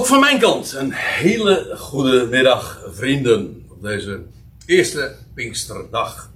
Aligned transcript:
Ook 0.00 0.06
van 0.06 0.20
mijn 0.20 0.38
kant 0.38 0.72
een 0.72 0.92
hele 0.92 1.74
goede 1.76 2.26
middag, 2.26 2.82
vrienden, 2.86 3.66
op 3.70 3.82
deze 3.82 4.22
eerste 4.66 5.16
Pinksterdag. 5.34 6.32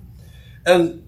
En 0.62 1.02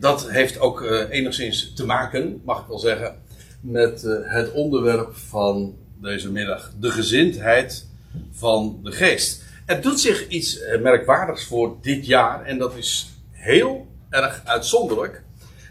dat 0.00 0.30
heeft 0.30 0.58
ook 0.58 0.80
uh, 0.80 1.10
enigszins 1.10 1.72
te 1.74 1.86
maken, 1.86 2.40
mag 2.44 2.60
ik 2.60 2.66
wel 2.66 2.78
zeggen, 2.78 3.22
met 3.60 4.04
uh, 4.04 4.16
het 4.22 4.52
onderwerp 4.52 5.16
van 5.16 5.76
deze 6.00 6.32
middag: 6.32 6.72
de 6.80 6.90
gezindheid 6.90 7.86
van 8.32 8.80
de 8.82 8.92
geest. 8.92 9.42
Er 9.66 9.80
doet 9.80 10.00
zich 10.00 10.28
iets 10.28 10.60
uh, 10.60 10.80
merkwaardigs 10.80 11.44
voor 11.44 11.76
dit 11.82 12.06
jaar, 12.06 12.44
en 12.44 12.58
dat 12.58 12.76
is 12.76 13.08
heel 13.30 13.86
erg 14.10 14.42
uitzonderlijk. 14.44 15.22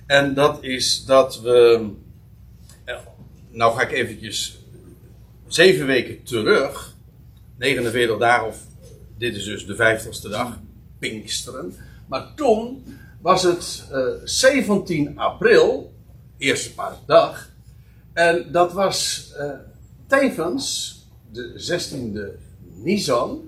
En 0.06 0.34
dat 0.34 0.64
is 0.64 1.06
dat 1.06 1.42
we. 1.42 1.90
Nou 3.50 3.76
ga 3.76 3.82
ik 3.82 3.92
eventjes 3.92 4.57
zeven 5.48 5.86
weken 5.86 6.24
terug, 6.24 6.96
49 7.58 8.18
dagen, 8.18 8.48
of 8.48 8.58
dit 9.18 9.36
is 9.36 9.44
dus 9.44 9.66
de 9.66 9.76
vijftigste 9.76 10.30
dag, 10.30 10.60
Pinksteren. 11.00 11.74
Maar 12.08 12.34
toen 12.36 12.84
was 13.22 13.44
het 13.44 13.88
uh, 13.92 14.08
17 14.24 15.20
april, 15.20 15.94
eerste 16.38 16.74
paasdag. 16.74 17.50
En 18.14 18.52
dat 18.52 18.74
was 18.74 19.30
uh, 19.40 19.50
tevens 20.08 20.96
de 21.32 21.80
16e 21.82 22.42
Nisan. 22.84 23.42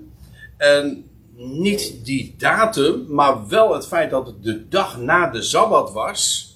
En 0.56 1.04
niet 1.36 2.04
die 2.04 2.34
datum, 2.38 3.06
maar 3.08 3.48
wel 3.48 3.74
het 3.74 3.86
feit 3.86 4.10
dat 4.10 4.26
het 4.26 4.42
de 4.42 4.68
dag 4.68 4.98
na 4.98 5.30
de 5.30 5.42
Sabbat 5.42 5.92
was, 5.92 6.54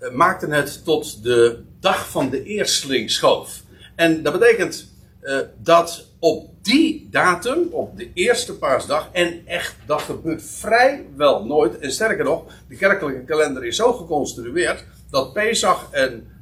uh, 0.00 0.10
maakte 0.10 0.46
het 0.46 0.84
tot 0.84 1.22
de 1.22 1.62
dag 1.80 2.10
van 2.10 2.30
de 2.30 2.42
eerstlingsschoof. 2.42 3.62
En 3.96 4.22
dat 4.22 4.32
betekent 4.32 4.94
uh, 5.22 5.38
dat 5.62 6.06
op 6.18 6.50
die 6.62 7.08
datum, 7.10 7.68
op 7.70 7.96
de 7.96 8.10
eerste 8.14 8.54
paasdag, 8.54 9.08
en 9.12 9.42
echt, 9.46 9.76
dat 9.86 10.02
gebeurt 10.02 10.42
vrijwel 10.42 11.44
nooit. 11.44 11.78
En 11.78 11.92
sterker 11.92 12.24
nog, 12.24 12.44
de 12.68 12.76
kerkelijke 12.76 13.24
kalender 13.24 13.64
is 13.64 13.76
zo 13.76 13.92
geconstrueerd 13.92 14.84
dat 15.10 15.32
Pesach 15.32 15.88
en. 15.90 16.34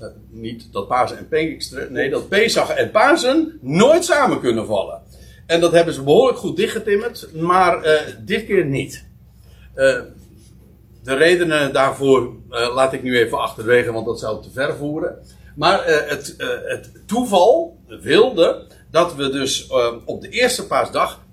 Uh, 0.00 0.06
niet 0.28 0.72
dat 0.72 0.88
Pasen 0.88 1.18
en 1.18 1.28
Pinksteren, 1.28 1.92
nee, 1.92 2.10
dat 2.10 2.28
Pesach 2.28 2.70
en 2.70 2.90
Pasen 2.90 3.58
nooit 3.60 4.04
samen 4.04 4.40
kunnen 4.40 4.66
vallen. 4.66 5.02
En 5.46 5.60
dat 5.60 5.72
hebben 5.72 5.94
ze 5.94 6.02
behoorlijk 6.02 6.38
goed 6.38 6.56
dichtgetimmerd, 6.56 7.28
maar 7.34 7.86
uh, 7.86 8.00
dit 8.24 8.46
keer 8.46 8.64
niet. 8.64 9.04
de 9.74 11.14
redenen 11.14 11.72
daarvoor 11.72 12.32
laat 12.48 12.92
ik 12.92 13.02
nu 13.02 13.18
even 13.18 13.38
achterwege, 13.38 13.92
want 13.92 14.06
dat 14.06 14.18
zou 14.18 14.42
te 14.42 14.50
ver 14.50 14.76
voeren. 14.76 15.18
Maar 15.56 15.88
uh, 15.88 16.08
het, 16.08 16.34
uh, 16.38 16.48
het, 16.64 16.90
toeval 17.06 17.78
wilde 17.86 18.66
dat 18.90 19.14
we 19.14 19.30
dus 19.30 19.68
uh, 19.70 19.92
op 20.04 20.20
de 20.20 20.28
eerste 20.28 20.66
paasdag 20.66 21.24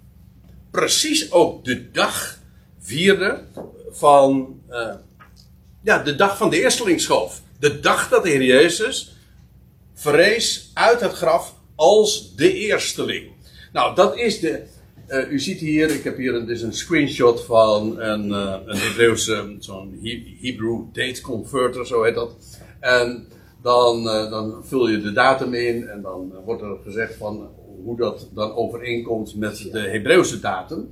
precies 0.71 1.31
ook 1.31 1.65
de 1.65 1.91
dag 1.91 2.39
vierden 2.79 3.47
van 3.89 4.61
ja, 5.83 5.97
de 6.03 6.15
dag 6.15 6.37
van 6.37 6.49
de 6.49 6.61
eerstelingsschoof. 6.61 7.41
De 7.59 7.79
dag 7.79 8.09
dat 8.09 8.23
de 8.23 8.29
Heer 8.29 8.43
Jezus 8.43 9.15
verrees 9.93 10.71
uit 10.73 10.99
het 10.99 11.11
graf 11.11 11.55
als 11.75 12.35
de 12.35 12.53
eersteling. 12.53 13.31
Nou, 13.73 13.95
dat 13.95 14.17
is 14.17 14.39
de. 14.39 14.63
u 15.29 15.39
ziet 15.39 15.59
hier, 15.59 15.89
ik 15.89 16.03
heb 16.03 16.17
hier 16.17 16.35
een, 16.35 16.45
dus 16.45 16.61
een 16.61 16.73
screenshot 16.73 17.45
van 17.45 18.01
een, 18.01 18.31
een 18.31 18.77
Hebreeuwse, 18.77 19.55
zo'n 19.59 19.99
Hebrew 20.41 20.81
date 20.93 21.21
converter, 21.21 21.87
zo 21.87 22.03
heet 22.03 22.15
dat. 22.15 22.35
En 22.79 23.27
dan, 23.63 24.05
uh, 24.05 24.29
dan 24.29 24.61
vul 24.63 24.87
je 24.87 25.01
de 25.01 25.11
datum 25.11 25.53
in 25.53 25.87
en 25.87 26.01
dan 26.01 26.31
uh, 26.31 26.37
wordt 26.45 26.61
er 26.61 26.77
gezegd 26.83 27.15
van 27.15 27.49
hoe 27.83 27.97
dat 27.97 28.27
dan 28.33 28.55
overeenkomt 28.55 29.35
met 29.35 29.69
de 29.71 29.79
Hebreeuwse 29.79 30.39
datum. 30.39 30.89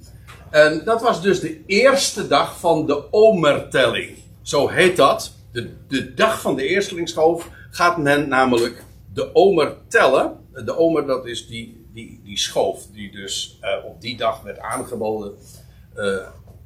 En 0.49 0.81
dat 0.85 1.01
was 1.01 1.21
dus 1.21 1.39
de 1.39 1.65
eerste 1.65 2.27
dag 2.27 2.59
van 2.59 2.85
de 2.85 3.13
omertelling. 3.13 4.17
Zo 4.41 4.67
heet 4.67 4.97
dat. 4.97 5.33
De, 5.51 5.69
de 5.87 6.13
dag 6.13 6.41
van 6.41 6.55
de 6.55 6.67
eerstelingsschoof 6.67 7.49
gaat 7.69 7.97
men 7.97 8.27
namelijk 8.27 8.83
de 9.13 9.35
omer 9.35 9.75
tellen. 9.87 10.37
De 10.65 10.77
omer 10.77 11.05
dat 11.05 11.25
is 11.25 11.47
die, 11.47 11.85
die, 11.93 12.21
die 12.23 12.37
schoof 12.37 12.87
die 12.93 13.11
dus 13.11 13.59
uh, 13.61 13.85
op 13.85 14.01
die 14.01 14.17
dag 14.17 14.41
werd 14.41 14.59
aangeboden 14.59 15.33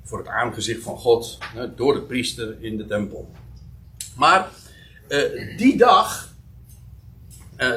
voor 0.03 0.18
het 0.18 0.28
aangezicht 0.28 0.84
van 0.84 0.97
God 0.97 1.38
door 1.75 1.94
de 1.94 2.01
priester 2.01 2.57
in 2.59 2.78
de 2.78 2.85
tempel. 2.85 3.30
Maar 4.18 4.50
uh, 5.08 5.58
die 5.58 5.78
dag, 5.78 6.34
uh, 7.58 7.76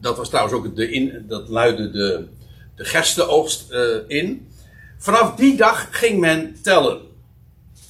dat 0.00 0.16
was 0.16 0.28
trouwens 0.28 0.56
ook 0.56 0.76
de 0.76 0.90
in, 0.90 1.24
dat 1.28 1.48
luidde 1.48 1.90
de, 1.90 2.26
de 2.74 2.84
gerstenoogst 2.84 3.72
uh, 3.72 3.96
in. 4.06 4.48
Vanaf 4.98 5.34
die 5.34 5.56
dag 5.56 5.88
ging 5.90 6.20
men 6.20 6.56
tellen. 6.62 7.00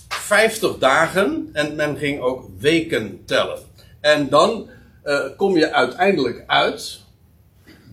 50 0.09 0.79
dagen 0.79 1.49
en 1.53 1.77
men 1.77 1.97
ging 1.97 2.21
ook 2.21 2.49
weken 2.59 3.25
tellen. 3.25 3.59
En 4.01 4.29
dan 4.29 4.69
kom 5.37 5.57
je 5.57 5.73
uiteindelijk 5.73 6.45
uit 6.47 7.01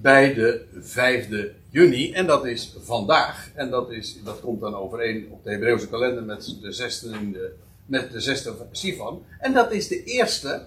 bij 0.02 0.34
de 0.34 0.66
5e 0.82 1.64
juni. 1.70 2.12
En 2.12 2.26
dat 2.26 2.46
is 2.46 2.76
vandaag. 2.80 3.50
En 3.56 3.70
dat, 3.70 3.92
is, 3.92 4.18
dat 4.24 4.40
komt 4.40 4.62
dan 4.62 4.76
overeen 4.76 5.28
op 5.32 5.44
de 5.44 5.50
Hebreeuwse 5.50 5.88
kalender 5.88 6.24
met 6.24 6.58
de 6.62 6.74
16e, 6.74 7.38
met 7.86 8.12
de 8.12 8.38
6e 8.38 8.72
Sivan. 8.72 9.26
En 9.40 9.54
dat 9.54 9.72
is 9.72 9.88
de 9.88 10.04
eerste 10.04 10.66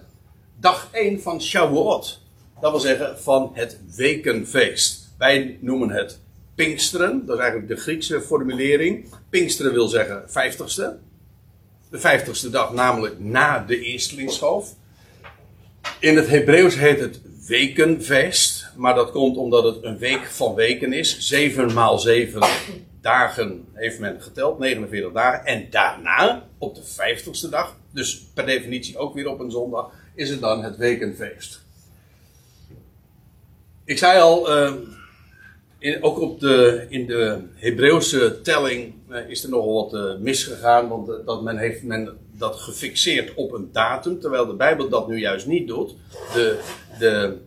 dag 0.59 0.89
1 0.91 1.21
van 1.21 1.41
Shavuot. 1.41 2.21
Dat 2.61 2.71
wil 2.71 2.79
zeggen 2.79 3.19
van 3.19 3.51
het 3.53 3.79
wekenfeest. 3.95 5.13
Wij 5.17 5.57
noemen 5.61 5.89
het 5.89 6.19
Pinksteren. 6.55 7.25
Dat 7.25 7.35
is 7.35 7.41
eigenlijk 7.41 7.71
de 7.71 7.81
Griekse 7.81 8.21
formulering. 8.21 9.05
Pinksteren 9.29 9.73
wil 9.73 9.87
zeggen 9.87 10.23
vijftigste. 10.27 10.97
De 11.89 11.99
vijftigste 11.99 12.49
dag 12.49 12.73
namelijk 12.73 13.19
na 13.19 13.59
de 13.59 13.79
eerstelingsschoof. 13.79 14.75
In 15.99 16.15
het 16.15 16.27
Hebreeuws 16.27 16.75
heet 16.75 16.99
het 16.99 17.21
wekenfeest. 17.47 18.71
Maar 18.75 18.95
dat 18.95 19.11
komt 19.11 19.37
omdat 19.37 19.63
het 19.63 19.83
een 19.83 19.97
week 19.97 20.25
van 20.25 20.55
weken 20.55 20.93
is. 20.93 21.19
7 21.19 21.73
maal 21.73 21.99
7 21.99 22.47
dagen 23.01 23.65
heeft 23.73 23.99
men 23.99 24.21
geteld. 24.21 24.59
49 24.59 25.11
dagen. 25.11 25.45
En 25.45 25.67
daarna, 25.69 26.47
op 26.57 26.75
de 26.75 26.83
vijftigste 26.83 27.49
dag. 27.49 27.77
Dus 27.91 28.27
per 28.33 28.45
definitie 28.45 28.97
ook 28.97 29.13
weer 29.13 29.29
op 29.29 29.39
een 29.39 29.51
zondag 29.51 29.91
is 30.17 30.29
het 30.29 30.41
dan 30.41 30.63
het 30.63 30.77
wekenfeest. 30.77 31.61
Ik 33.85 33.97
zei 33.97 34.21
al, 34.21 34.47
in, 35.79 36.03
ook 36.03 36.19
op 36.19 36.39
de, 36.39 36.85
in 36.89 37.05
de 37.05 37.39
Hebreeuwse 37.53 38.41
telling 38.41 38.93
uh, 39.09 39.29
is 39.29 39.43
er 39.43 39.49
nogal 39.49 39.73
wat 39.73 39.93
uh, 39.93 40.17
misgegaan, 40.19 40.87
want 40.87 41.25
dat 41.25 41.41
men 41.41 41.57
heeft 41.57 41.83
men 41.83 42.17
dat 42.31 42.55
gefixeerd 42.55 43.33
op 43.33 43.53
een 43.53 43.69
datum, 43.71 44.19
terwijl 44.19 44.47
de 44.47 44.53
Bijbel 44.53 44.89
dat 44.89 45.07
nu 45.07 45.19
juist 45.19 45.47
niet 45.47 45.67
doet. 45.67 45.95
De, 46.33 46.59
de, 46.99 47.37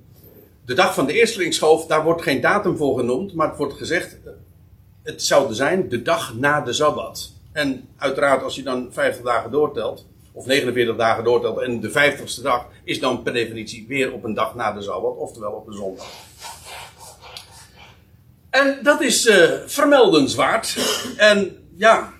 de 0.64 0.74
dag 0.74 0.94
van 0.94 1.06
de 1.06 1.12
eerstelingsschoof, 1.12 1.86
daar 1.86 2.04
wordt 2.04 2.22
geen 2.22 2.40
datum 2.40 2.76
voor 2.76 2.98
genoemd, 2.98 3.34
maar 3.34 3.48
het 3.48 3.56
wordt 3.56 3.74
gezegd, 3.74 4.16
het 5.02 5.22
zou 5.22 5.54
zijn 5.54 5.88
de 5.88 6.02
dag 6.02 6.34
na 6.34 6.60
de 6.60 6.72
Sabbat. 6.72 7.32
En 7.52 7.88
uiteraard, 7.96 8.42
als 8.42 8.56
je 8.56 8.62
dan 8.62 8.88
50 8.92 9.24
dagen 9.24 9.50
doortelt, 9.50 10.06
of 10.32 10.46
49 10.46 10.96
dagen 10.96 11.24
doortelt 11.24 11.60
en 11.60 11.80
de 11.80 11.90
50ste 11.90 12.42
dag 12.42 12.66
is 12.84 13.00
dan 13.00 13.22
per 13.22 13.32
definitie 13.32 13.84
weer 13.88 14.12
op 14.12 14.24
een 14.24 14.34
dag 14.34 14.54
na 14.54 14.72
de 14.72 14.82
Sabbat, 14.82 15.16
oftewel 15.16 15.52
op 15.52 15.66
een 15.66 15.74
zondag. 15.74 16.06
En 18.50 18.78
dat 18.82 19.00
is 19.00 19.26
uh, 19.26 19.50
vermeldenswaard. 19.66 20.76
En 21.16 21.56
ja, 21.76 22.12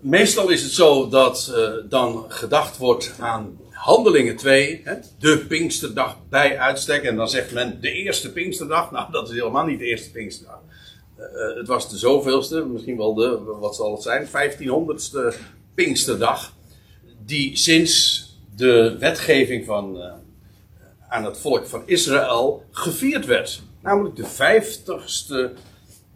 meestal 0.00 0.48
is 0.48 0.62
het 0.62 0.72
zo 0.72 1.08
dat 1.08 1.52
uh, 1.56 1.70
dan 1.88 2.24
gedacht 2.28 2.76
wordt 2.76 3.14
aan 3.18 3.58
Handelingen 3.70 4.36
2, 4.36 4.80
hè, 4.84 4.94
de 5.18 5.38
Pinksterdag 5.48 6.18
bij 6.28 6.58
uitstek. 6.58 7.02
En 7.02 7.16
dan 7.16 7.28
zegt 7.28 7.52
men 7.52 7.80
de 7.80 7.92
eerste 7.92 8.32
Pinksterdag. 8.32 8.90
Nou, 8.90 9.12
dat 9.12 9.28
is 9.28 9.34
helemaal 9.34 9.66
niet 9.66 9.78
de 9.78 9.84
eerste 9.84 10.10
Pinksterdag. 10.10 10.60
Uh, 11.18 11.56
het 11.56 11.66
was 11.66 11.90
de 11.90 11.96
zoveelste, 11.96 12.64
misschien 12.64 12.96
wel 12.96 13.14
de, 13.14 13.38
wat 13.60 13.76
zal 13.76 13.92
het 13.92 14.02
zijn, 14.02 14.26
1500ste 14.26 15.36
Pinksterdag, 15.74 16.52
die 17.24 17.56
sinds 17.56 18.22
de 18.56 18.96
wetgeving 18.98 19.64
van, 19.64 19.96
uh, 19.96 20.12
aan 21.08 21.24
het 21.24 21.38
volk 21.38 21.66
van 21.66 21.82
Israël 21.86 22.64
gevierd 22.70 23.26
werd. 23.26 23.62
Namelijk 23.82 24.16
de 24.16 24.26
vijftigste 24.26 25.52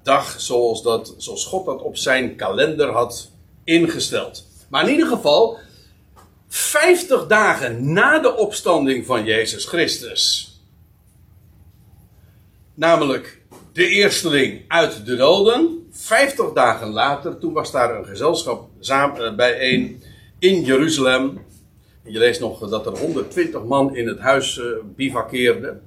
dag 0.03 0.41
zoals, 0.41 0.83
dat, 0.83 1.15
zoals 1.17 1.45
God 1.45 1.67
dat 1.67 1.83
op 1.83 1.97
zijn 1.97 2.37
kalender 2.37 2.91
had 2.91 3.31
ingesteld. 3.65 4.47
Maar 4.69 4.85
in 4.85 4.91
ieder 4.91 5.07
geval, 5.07 5.59
50 6.49 7.27
dagen 7.27 7.93
na 7.93 8.19
de 8.19 8.37
opstanding 8.37 9.07
van 9.07 9.25
Jezus 9.25 9.65
Christus. 9.65 10.53
Namelijk 12.75 13.41
de 13.73 13.89
eersteling 13.89 14.65
uit 14.69 15.07
de 15.07 15.17
doden. 15.17 15.78
50 15.91 16.53
dagen 16.53 16.89
later, 16.89 17.39
toen 17.39 17.53
was 17.53 17.71
daar 17.71 17.99
een 17.99 18.07
gezelschap 18.07 18.69
samen, 18.79 19.37
bijeen 19.37 20.03
in 20.39 20.63
Jeruzalem. 20.63 21.47
Je 22.03 22.19
leest 22.19 22.41
nog 22.41 22.69
dat 22.69 22.87
er 22.87 22.99
120 22.99 23.65
man 23.65 23.97
in 23.97 24.07
het 24.07 24.19
huis 24.19 24.57
uh, 24.57 24.65
bivakkeerden. 24.85 25.83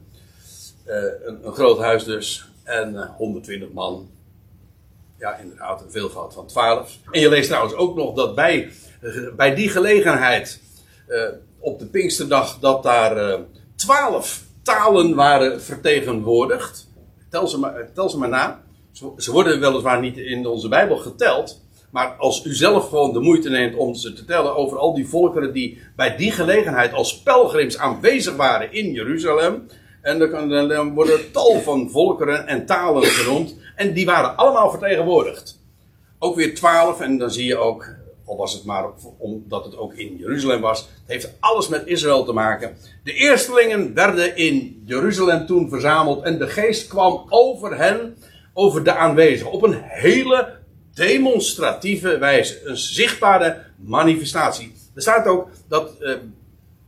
Uh, 0.88 0.96
een, 1.24 1.54
groot 1.54 1.80
huis 1.80 2.04
dus. 2.04 2.46
En 2.64 2.94
uh, 2.94 3.10
120 3.10 3.72
man. 3.72 4.10
Ja, 5.20 5.38
inderdaad, 5.38 5.82
een 5.82 5.92
veelvoud 5.92 6.34
van 6.34 6.48
12. 6.48 6.98
En 7.12 7.20
je 7.20 7.30
leest 7.30 7.48
trouwens 7.48 7.76
ook 7.76 7.96
nog 7.96 8.16
dat 8.16 8.36
bij, 8.36 8.72
bij 9.36 9.56
die 9.56 9.70
gelegenheid. 9.70 10.62
op 11.60 11.80
de 11.80 11.86
Pinksterdag. 11.86 12.60
dat 12.60 12.84
daar 12.84 13.40
12 13.76 14.44
talen 14.64 15.16
waren 15.16 15.62
vertegenwoordigd. 15.62 16.88
Tel 17.30 17.48
ze 17.48 17.60
maar, 17.60 17.90
tel 17.94 18.10
ze 18.10 18.18
maar 18.18 18.30
na. 18.30 18.64
Ze 19.18 19.32
worden 19.32 19.60
weliswaar 19.60 20.00
niet 20.00 20.18
in 20.18 20.48
onze 20.48 20.68
Bijbel 20.68 20.98
geteld. 20.98 21.62
Maar 21.92 22.16
als 22.18 22.46
u 22.46 22.54
zelf 22.54 22.90
gewoon 22.90 23.14
de 23.14 23.20
moeite 23.20 23.50
neemt 23.50 23.76
om 23.76 23.96
ze 23.96 24.14
te 24.14 24.26
tellen 24.26 24.56
over 24.56 24.78
al 24.78 24.94
die 24.94 25.08
volkeren 25.08 25.54
die 25.54 25.82
bij 25.96 26.16
die 26.16 26.32
gelegenheid 26.32 26.94
als 26.94 27.22
pelgrims 27.22 27.78
aanwezig 27.78 28.36
waren 28.36 28.74
in 28.74 28.92
Jeruzalem. 28.92 29.68
En 30.02 30.20
dan, 30.20 30.94
worden 30.94 31.32
tal 31.32 31.60
van 31.60 31.90
volkeren 31.90 32.48
en 32.48 32.66
talen 32.66 33.04
genoemd. 33.04 33.56
En 33.76 33.94
die 33.94 34.06
waren 34.06 34.36
allemaal 34.36 34.70
vertegenwoordigd. 34.70 35.60
Ook 36.20 36.36
weer 36.36 36.56
twaalf. 36.56 37.02
En 37.02 37.18
dan 37.18 37.32
zie 37.32 37.46
je 37.46 37.58
ook, 37.58 37.96
al 38.26 38.38
was 38.38 38.54
het 38.54 38.64
maar 38.64 38.86
omdat 39.18 39.66
het 39.66 39.78
ook 39.78 39.94
in 39.94 40.16
Jeruzalem 40.18 40.62
was. 40.62 40.80
Het 40.80 40.90
heeft 41.06 41.34
alles 41.40 41.68
met 41.68 41.88
Israël 41.88 42.24
te 42.24 42.34
maken. 42.34 42.78
De 43.04 43.14
eerstelingen 43.14 43.94
werden 43.94 44.36
in 44.36 44.84
Jeruzalem 44.86 45.46
toen 45.46 45.70
verzameld. 45.70 46.24
En 46.24 46.38
de 46.38 46.48
geest 46.48 46.88
kwam 46.88 47.26
over 47.30 47.78
hen, 47.78 48.18
over 48.54 48.84
de 48.84 48.96
aanwezigen. 48.96 49.52
Op 49.52 49.64
een 49.64 49.82
hele 49.82 50.60
demonstratieve 50.94 52.18
wijze. 52.18 52.62
Een 52.66 52.78
zichtbare 52.78 53.64
manifestatie. 53.76 54.74
Er 54.96 55.02
staat 55.02 55.28
ook 55.28 55.50
dat, 55.68 55.96
uh, 56.00 56.16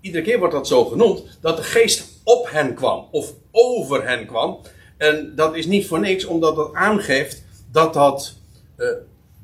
iedere 0.02 0.24
keer 0.24 0.40
wordt 0.40 0.54
dat 0.54 0.68
zo 0.68 0.86
genoemd, 0.86 1.38
dat 1.42 1.58
de 1.58 1.64
geest 1.64 2.20
op 2.24 2.50
hen 2.50 2.74
kwam. 2.74 3.08
Of 3.12 3.34
over 3.52 4.08
hen 4.08 4.26
kwam. 4.26 4.60
En 4.98 5.34
dat 5.36 5.56
is 5.56 5.66
niet 5.66 5.88
voor 5.88 6.00
niks, 6.00 6.26
omdat 6.26 6.56
dat 6.56 6.74
aangeeft 6.74 7.44
dat 7.72 7.94
dat 7.94 8.34
uh, 8.78 8.88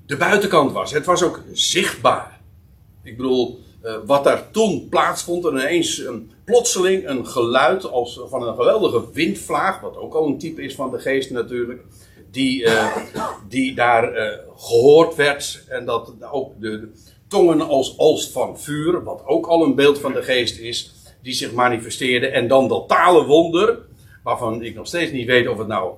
de 0.06 0.18
buitenkant 0.18 0.72
was. 0.72 0.94
Het 0.94 1.06
was 1.06 1.24
ook 1.24 1.44
zichtbaar. 1.52 2.40
Ik 3.04 3.18
bedoel, 3.18 3.60
uh, 3.84 3.96
wat 4.06 4.24
daar 4.24 4.52
toen 4.52 4.88
plaatsvond, 4.90 5.46
en 5.46 5.52
ineens 5.52 5.98
een 5.98 6.32
plotseling 6.46 7.08
een 7.08 7.28
geluid 7.28 7.86
als 7.86 8.22
van 8.30 8.48
een 8.48 8.56
geweldige 8.56 9.12
windvlaag, 9.14 9.80
wat 9.80 9.98
ook 9.98 10.14
al 10.14 10.28
een 10.28 10.38
type 10.38 10.62
is 10.62 10.76
van 10.76 10.92
de 10.92 11.00
geest 11.00 11.30
natuurlijk 11.30 11.82
die, 12.32 12.64
uh, 12.64 12.98
die 13.48 13.76
daar 13.76 14.18
uh, 14.18 14.38
gehoord 14.56 15.16
werd. 15.16 15.64
En 15.68 15.86
dat 15.86 16.14
ook 16.32 16.62
de 16.62 16.92
tongen 17.28 17.62
als 17.62 17.98
als 17.98 18.30
van 18.30 18.60
vuur, 18.60 19.04
wat 19.04 19.22
ook 19.26 19.48
al 19.48 19.64
een 19.64 19.76
beeld 19.76 20.00
van 20.00 20.14
de 20.14 20.24
geest 20.24 20.60
is, 20.60 20.94
die 21.22 21.34
zich 21.34 21.54
manifesteerde. 21.54 22.28
En 22.28 22.48
dan 22.48 22.68
dat 22.68 22.88
talenwonder, 22.88 23.78
waarvan 24.24 24.64
ik 24.64 24.76
nog 24.76 24.88
steeds 24.88 25.12
niet 25.12 25.28
weet 25.28 25.48
of 25.48 25.58
het 25.58 25.68
nou, 25.68 25.94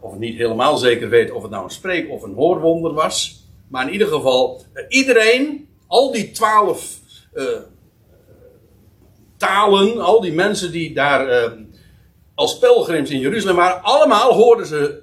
of 0.00 0.18
niet 0.18 0.36
helemaal 0.36 0.76
zeker 0.76 1.08
weet 1.08 1.30
of 1.30 1.42
het 1.42 1.50
nou 1.50 1.64
een 1.64 1.70
spreek- 1.70 2.10
of 2.10 2.22
een 2.22 2.34
hoorwonder 2.34 2.92
was. 2.92 3.46
Maar 3.68 3.86
in 3.86 3.92
ieder 3.92 4.08
geval, 4.08 4.62
uh, 4.74 4.84
iedereen, 4.88 5.68
al 5.86 6.12
die 6.12 6.30
twaalf 6.30 6.96
talen, 9.36 10.00
al 10.00 10.20
die 10.20 10.32
mensen 10.32 10.72
die 10.72 10.94
daar 10.94 11.52
als 12.34 12.58
pelgrims 12.58 13.10
in 13.10 13.18
Jeruzalem 13.18 13.56
waren, 13.56 13.82
allemaal 13.82 14.32
hoorden 14.32 14.66
ze 14.66 15.02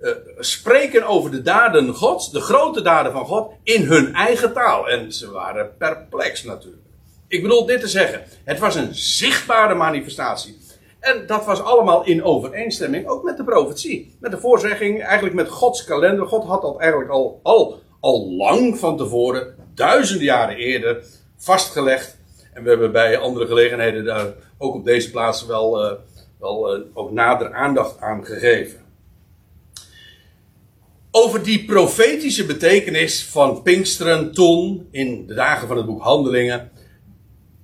uh, 0.00 0.10
spreken 0.38 1.06
over 1.06 1.30
de 1.30 1.42
daden 1.42 1.94
Gods, 1.94 2.30
de 2.30 2.40
grote 2.40 2.82
daden 2.82 3.12
van 3.12 3.26
God, 3.26 3.52
in 3.62 3.82
hun 3.82 4.14
eigen 4.14 4.52
taal. 4.52 4.88
En 4.88 5.12
ze 5.12 5.30
waren 5.30 5.76
perplex 5.78 6.44
natuurlijk. 6.44 6.82
Ik 7.28 7.42
bedoel 7.42 7.66
dit 7.66 7.80
te 7.80 7.88
zeggen, 7.88 8.22
het 8.44 8.58
was 8.58 8.74
een 8.74 8.94
zichtbare 8.94 9.74
manifestatie. 9.74 10.58
En 11.00 11.26
dat 11.26 11.44
was 11.44 11.62
allemaal 11.62 12.04
in 12.04 12.24
overeenstemming 12.24 13.08
ook 13.08 13.22
met 13.22 13.36
de 13.36 13.44
profetie. 13.44 14.16
Met 14.20 14.30
de 14.30 14.38
voorzegging, 14.38 15.02
eigenlijk 15.02 15.34
met 15.34 15.48
Gods 15.48 15.84
kalender. 15.84 16.26
God 16.26 16.44
had 16.44 16.62
dat 16.62 16.78
eigenlijk 16.78 17.10
al, 17.10 17.40
al, 17.42 17.80
al 18.00 18.30
lang 18.30 18.78
van 18.78 18.96
tevoren, 18.96 19.54
duizenden 19.74 20.24
jaren 20.24 20.56
eerder, 20.56 21.04
vastgelegd. 21.36 22.18
En 22.52 22.62
we 22.62 22.68
hebben 22.68 22.92
bij 22.92 23.18
andere 23.18 23.46
gelegenheden 23.46 24.04
daar 24.04 24.26
ook 24.58 24.74
op 24.74 24.84
deze 24.84 25.10
plaats 25.10 25.46
wel, 25.46 25.84
uh, 25.84 25.92
wel 26.38 26.76
uh, 26.76 26.82
ook 26.94 27.10
nader 27.10 27.52
aandacht 27.52 28.00
aan 28.00 28.24
gegeven 28.24 28.88
over 31.10 31.42
die 31.42 31.64
profetische 31.64 32.46
betekenis 32.46 33.24
van 33.24 33.62
Pinksteren 33.62 34.32
toen 34.32 34.88
in 34.90 35.26
de 35.26 35.34
dagen 35.34 35.68
van 35.68 35.76
het 35.76 35.86
boek 35.86 36.02
Handelingen. 36.02 36.70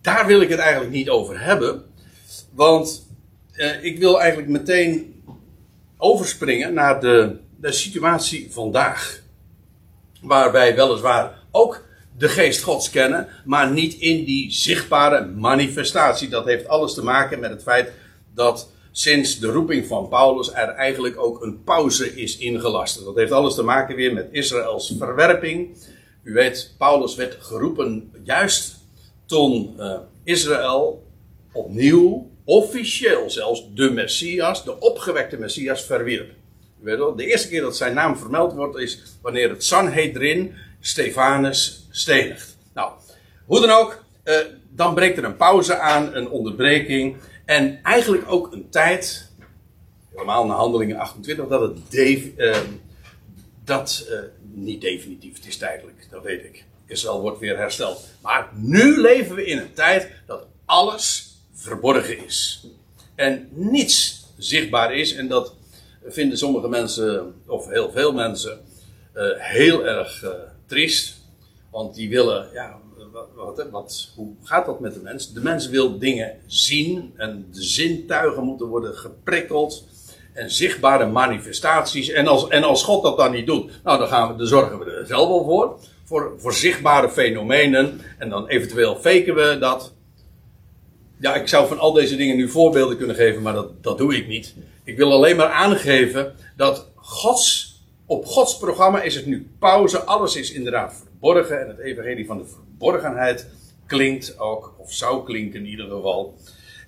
Daar 0.01 0.27
wil 0.27 0.41
ik 0.41 0.49
het 0.49 0.59
eigenlijk 0.59 0.93
niet 0.93 1.09
over 1.09 1.41
hebben. 1.41 1.85
Want 2.53 3.07
eh, 3.53 3.85
ik 3.85 3.99
wil 3.99 4.21
eigenlijk 4.21 4.51
meteen 4.51 5.23
overspringen 5.97 6.75
naar 6.75 7.01
de, 7.01 7.37
de 7.61 7.73
situatie 7.73 8.49
vandaag. 8.51 9.23
Waarbij 10.21 10.77
weliswaar 10.77 11.39
ook 11.51 11.85
de 12.19 12.29
geest 12.29 12.63
Gods 12.63 12.91
kennen, 12.91 13.29
maar 13.45 13.71
niet 13.71 13.95
in 13.95 14.25
die 14.25 14.53
zichtbare 14.53 15.27
manifestatie. 15.27 16.29
Dat 16.29 16.45
heeft 16.45 16.69
alles 16.69 16.95
te 16.95 17.05
maken 17.05 17.41
met 17.41 17.51
het 17.51 17.63
feit 17.63 17.93
dat 18.35 18.71
sinds 18.99 19.39
de 19.39 19.47
roeping 19.47 19.87
van 19.87 20.09
Paulus 20.09 20.53
er 20.53 20.69
eigenlijk 20.69 21.19
ook 21.19 21.43
een 21.43 21.63
pauze 21.65 22.17
is 22.17 22.39
ingelast. 22.39 23.05
Dat 23.05 23.17
heeft 23.17 23.33
alles 23.33 23.55
te 23.55 23.63
maken 23.63 23.97
weer 23.97 24.13
met 24.13 24.29
Israëls 24.31 24.95
verwerping. 24.99 25.77
U 26.23 26.33
weet, 26.33 26.75
Paulus 26.79 27.15
werd 27.15 27.37
geroepen 27.41 28.13
juist 28.23 28.75
toen 29.27 29.75
uh, 29.79 29.99
Israël 30.25 31.07
opnieuw, 31.53 32.31
officieel 32.45 33.31
zelfs, 33.31 33.65
de 33.75 33.91
Messias, 33.91 34.65
de 34.65 34.81
opgewekte 34.81 35.39
Messias, 35.39 35.85
verwierp. 35.85 36.31
Weet 36.81 36.99
wel, 36.99 37.17
de 37.17 37.27
eerste 37.27 37.49
keer 37.49 37.61
dat 37.61 37.77
zijn 37.77 37.95
naam 37.95 38.17
vermeld 38.17 38.53
wordt 38.53 38.79
is 38.79 39.03
wanneer 39.23 39.49
het 39.49 39.65
Sanhedrin 39.65 40.55
Stefanus 40.81 41.87
stenigt. 41.91 42.57
Nou, 42.75 42.93
hoe 43.47 43.61
dan 43.61 43.71
ook, 43.71 44.05
uh, 44.25 44.35
dan 44.71 44.95
breekt 44.95 45.19
er 45.19 45.25
een 45.25 45.37
pauze 45.37 45.79
aan, 45.79 46.15
een 46.15 46.29
onderbreking. 46.29 47.17
En 47.47 47.83
eigenlijk 47.83 48.25
ook 48.33 48.53
een 48.53 48.69
tijd, 48.71 49.31
helemaal 50.11 50.47
na 50.47 50.55
handelingen 50.55 50.97
28, 50.97 51.49
dat 51.49 51.61
het 51.61 51.95
uh, 52.37 52.57
dat, 53.65 54.07
uh, 54.11 54.19
niet 54.41 54.81
definitief, 54.81 55.35
het 55.35 55.47
is 55.47 55.57
tijdelijk, 55.57 56.07
dat 56.11 56.23
weet 56.23 56.45
ik. 56.45 56.65
Israël 56.87 57.21
wordt 57.21 57.39
weer 57.39 57.57
hersteld. 57.57 58.07
Maar 58.23 58.49
nu 58.55 59.01
leven 59.01 59.35
we 59.35 59.45
in 59.45 59.59
een 59.59 59.73
tijd 59.73 60.11
dat 60.27 60.47
alles 60.65 61.37
verborgen 61.55 62.25
is. 62.25 62.67
En 63.15 63.49
niets 63.51 64.25
zichtbaar 64.39 64.95
is. 64.95 65.15
En 65.15 65.29
dat 65.29 65.55
vinden 66.07 66.39
sommige 66.39 66.69
mensen, 66.69 67.35
of 67.47 67.69
heel 67.69 67.91
veel 67.93 68.13
mensen, 68.13 68.61
uh, 69.15 69.23
heel 69.37 69.87
erg 69.87 70.25
triest. 70.67 71.15
Want 71.71 71.95
die 71.95 72.09
willen, 72.09 72.49
ja, 72.53 72.79
wat, 73.35 73.67
wat, 73.71 74.13
hoe 74.15 74.35
gaat 74.43 74.67
dat 74.67 74.81
met 74.81 74.95
de 74.95 75.01
mens? 75.01 75.33
De 75.33 75.41
mens 75.41 75.69
wil 75.69 75.99
dingen 75.99 76.39
zien 76.47 77.13
en 77.17 77.47
de 77.53 77.63
zintuigen 77.63 78.45
moeten 78.45 78.67
worden 78.67 78.95
geprikkeld. 78.95 79.85
En 80.33 80.51
zichtbare 80.51 81.07
manifestaties. 81.07 82.09
En 82.09 82.27
als, 82.27 82.49
en 82.49 82.65
als 82.65 82.85
God 82.85 83.03
dat 83.03 83.17
dan 83.17 83.33
niet 83.33 83.47
doet, 83.47 83.71
nou 83.85 83.99
dan, 83.99 84.09
gaan 84.09 84.37
we, 84.37 84.47
zorgen 84.47 84.79
we 84.79 84.91
er 84.91 85.07
zelf 85.07 85.29
wel 85.29 85.45
voor. 85.45 85.79
Voor, 86.05 86.35
voor 86.39 86.55
zichtbare 86.55 87.09
fenomenen. 87.11 88.01
En 88.19 88.29
dan 88.29 88.47
eventueel 88.47 88.97
faken 88.97 89.35
we 89.35 89.57
dat. 89.61 89.93
Ja, 91.19 91.35
ik 91.35 91.49
zou 91.49 91.69
van 91.69 91.79
al 91.79 91.93
deze 91.93 92.17
dingen 92.17 92.37
nu 92.37 92.49
voorbeelden 92.49 92.97
kunnen 92.97 93.17
geven, 93.17 93.43
maar 93.43 93.53
dat, 93.53 93.83
dat 93.83 93.99
doe 93.99 94.17
ik 94.17 94.29
niet. 94.29 94.55
Ik 94.85 94.97
wil 94.97 95.13
alleen 95.13 95.37
maar 95.37 95.51
aangeven 95.51 96.35
dat 96.57 96.91
Gods, 96.95 97.77
op 98.07 98.27
Gods 98.27 98.59
programma 98.59 99.03
is 99.03 99.15
het 99.15 99.27
nu 99.27 99.51
pauze. 99.59 100.03
Alles 100.03 100.37
is 100.37 100.53
inderdaad 100.53 101.06
verborgen. 101.21 101.61
En 101.61 101.69
het 101.69 101.79
evangelie 101.79 102.27
van 102.27 102.39
de 102.39 102.47
verborgenheid 102.47 103.47
klinkt 103.87 104.39
ook, 104.39 104.75
of 104.79 104.93
zou 104.93 105.25
klinken 105.25 105.61
in 105.61 105.67
ieder 105.67 105.87
geval. 105.87 106.35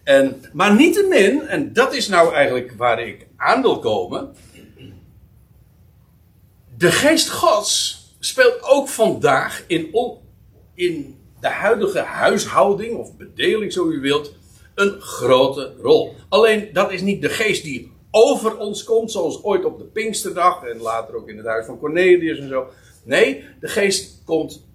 En, 0.05 0.43
maar 0.53 0.75
niettemin, 0.75 1.41
en 1.47 1.73
dat 1.73 1.95
is 1.95 2.09
nou 2.09 2.35
eigenlijk 2.35 2.73
waar 2.73 3.03
ik 3.03 3.27
aan 3.37 3.63
wil 3.63 3.79
komen. 3.79 4.35
De 6.77 6.93
geest 6.93 7.31
Gods 7.31 8.07
speelt 8.19 8.63
ook 8.63 8.89
vandaag 8.89 9.65
in, 9.67 9.95
in 10.75 11.19
de 11.41 11.49
huidige 11.49 11.99
huishouding, 11.99 12.97
of 12.97 13.17
bedeling 13.17 13.73
zo 13.73 13.91
u 13.91 14.01
wilt, 14.01 14.35
een 14.75 15.01
grote 15.01 15.75
rol. 15.81 16.15
Alleen 16.29 16.69
dat 16.73 16.93
is 16.93 17.01
niet 17.01 17.23
de 17.23 17.29
geest 17.29 17.63
die 17.63 17.93
over 18.11 18.57
ons 18.57 18.85
komt, 18.85 19.13
zoals 19.13 19.43
ooit 19.43 19.65
op 19.65 19.79
de 19.79 19.85
Pinksterdag 19.85 20.63
en 20.63 20.81
later 20.81 21.17
ook 21.17 21.29
in 21.29 21.37
het 21.37 21.47
huis 21.47 21.67
van 21.67 21.79
Cornelius 21.79 22.39
en 22.39 22.49
zo. 22.49 22.67
Nee, 23.09 23.45
de 23.61 23.69
geest 23.69 24.23
komt 24.25 24.67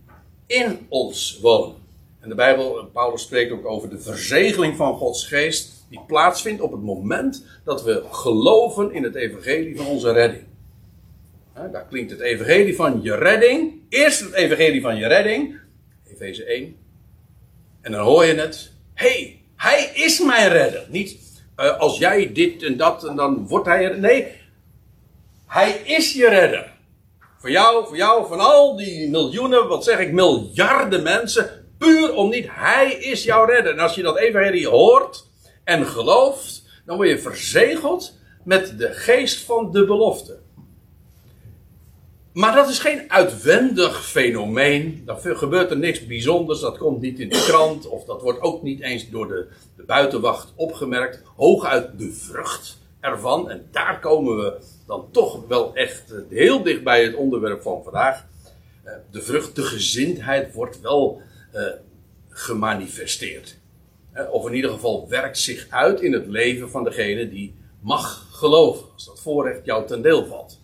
in 0.45 0.85
ons 0.89 1.39
wonen. 1.41 1.75
En 2.19 2.29
de 2.29 2.35
Bijbel, 2.35 2.89
Paulus 2.93 3.21
spreekt 3.21 3.51
ook 3.51 3.65
over 3.65 3.89
de 3.89 3.99
verzegeling 3.99 4.75
van 4.75 4.97
Gods 4.97 5.27
geest, 5.27 5.85
die 5.89 6.01
plaatsvindt 6.07 6.61
op 6.61 6.71
het 6.71 6.81
moment 6.81 7.45
dat 7.63 7.83
we 7.83 8.03
geloven 8.11 8.91
in 8.91 9.03
het 9.03 9.15
evangelie 9.15 9.77
van 9.77 9.85
onze 9.85 10.11
redding. 10.11 10.43
daar 11.53 11.85
klinkt 11.89 12.11
het 12.11 12.19
evangelie 12.19 12.75
van 12.75 12.99
je 13.03 13.15
redding. 13.15 13.73
Eerst 13.89 14.19
het 14.19 14.33
evangelie 14.33 14.81
van 14.81 14.95
je 14.95 15.07
redding, 15.07 15.59
Efeze 16.11 16.45
1. 16.45 16.75
En 17.81 17.91
dan 17.91 18.01
hoor 18.01 18.25
je 18.25 18.33
het. 18.33 18.71
hey, 18.93 19.41
hij 19.55 19.91
is 19.93 20.19
mijn 20.19 20.49
redder. 20.49 20.85
Niet 20.89 21.17
uh, 21.57 21.79
als 21.79 21.97
jij 21.97 22.33
dit 22.33 22.63
en 22.63 22.77
dat 22.77 23.07
en 23.07 23.15
dan 23.15 23.47
wordt 23.47 23.67
hij 23.67 23.83
er. 23.83 23.99
Nee, 23.99 24.27
hij 25.47 25.71
is 25.71 26.13
je 26.13 26.29
redder. 26.29 26.72
Voor 27.43 27.51
jou, 27.51 27.87
voor 27.87 27.97
jou, 27.97 28.27
van 28.27 28.39
al 28.39 28.75
die 28.75 29.09
miljoenen, 29.09 29.67
wat 29.67 29.83
zeg 29.83 29.99
ik, 29.99 30.11
miljarden 30.11 31.03
mensen. 31.03 31.65
Puur 31.77 32.13
om 32.13 32.29
niet, 32.29 32.45
hij 32.49 32.93
is 32.93 33.23
jouw 33.23 33.45
redder. 33.45 33.73
En 33.73 33.79
als 33.79 33.95
je 33.95 34.01
dat 34.01 34.17
evangelie 34.17 34.67
hoort 34.67 35.29
en 35.63 35.85
gelooft, 35.85 36.63
dan 36.85 36.95
word 36.95 37.09
je 37.09 37.19
verzegeld 37.19 38.17
met 38.43 38.77
de 38.77 38.93
geest 38.93 39.45
van 39.45 39.71
de 39.71 39.85
belofte. 39.85 40.39
Maar 42.33 42.55
dat 42.55 42.69
is 42.69 42.79
geen 42.79 43.11
uitwendig 43.11 44.05
fenomeen. 44.05 45.01
Dan 45.05 45.17
gebeurt 45.21 45.71
er 45.71 45.77
niks 45.77 46.05
bijzonders. 46.05 46.59
Dat 46.59 46.77
komt 46.77 47.01
niet 47.01 47.19
in 47.19 47.29
de 47.29 47.43
krant. 47.47 47.87
Of 47.87 48.05
dat 48.05 48.21
wordt 48.21 48.41
ook 48.41 48.61
niet 48.61 48.81
eens 48.81 49.09
door 49.09 49.27
de, 49.27 49.47
de 49.75 49.83
buitenwacht 49.83 50.53
opgemerkt. 50.55 51.21
Hooguit 51.35 51.99
de 51.99 52.11
vrucht 52.11 52.81
ervan. 53.03 53.49
En 53.49 53.67
daar 53.71 53.99
komen 53.99 54.37
we 54.37 54.59
dan 54.87 55.07
toch 55.11 55.47
wel 55.47 55.75
echt 55.75 56.11
eh, 56.11 56.17
heel 56.29 56.63
dicht 56.63 56.83
bij 56.83 57.03
het 57.03 57.15
onderwerp 57.15 57.61
van 57.61 57.83
vandaag. 57.83 58.25
Eh, 58.83 58.93
de 59.11 59.21
vrucht, 59.21 59.55
de 59.55 59.63
gezindheid 59.63 60.53
wordt 60.53 60.81
wel 60.81 61.21
uh, 61.53 61.61
gemanifesteerd. 62.29 63.57
Of 64.31 64.47
in 64.47 64.53
ieder 64.53 64.71
geval 64.71 65.09
werkt 65.09 65.37
zich 65.37 65.67
uit 65.69 66.01
in 66.01 66.13
het 66.13 66.27
leven 66.27 66.69
van 66.69 66.83
degene 66.83 67.29
die 67.29 67.55
mag 67.79 68.27
geloven. 68.31 68.85
Als 68.93 69.05
dat 69.05 69.21
voorrecht 69.21 69.65
jou 69.65 69.87
ten 69.87 70.01
deel 70.01 70.25
valt 70.25 70.61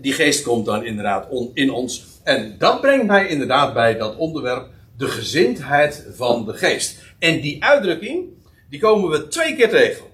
die 0.00 0.12
geest 0.12 0.42
komt 0.42 0.66
dan 0.66 0.84
inderdaad 0.84 1.28
in 1.54 1.70
ons. 1.70 2.06
En 2.22 2.54
dat 2.58 2.80
brengt 2.80 3.06
mij 3.06 3.28
inderdaad 3.28 3.74
bij 3.74 3.96
dat 3.96 4.16
onderwerp, 4.16 4.68
de 4.96 5.08
gezindheid 5.08 6.06
van 6.14 6.46
de 6.46 6.52
geest. 6.52 6.98
En 7.18 7.40
die 7.40 7.64
uitdrukking, 7.64 8.24
die 8.70 8.80
komen 8.80 9.10
we 9.10 9.28
twee 9.28 9.56
keer 9.56 9.68
tegen. 9.68 10.04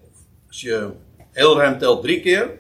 Als 0.57 0.65
je 0.65 0.91
heel 1.33 1.59
ruim 1.59 1.79
telt, 1.79 2.03
drie 2.03 2.21
keer. 2.21 2.51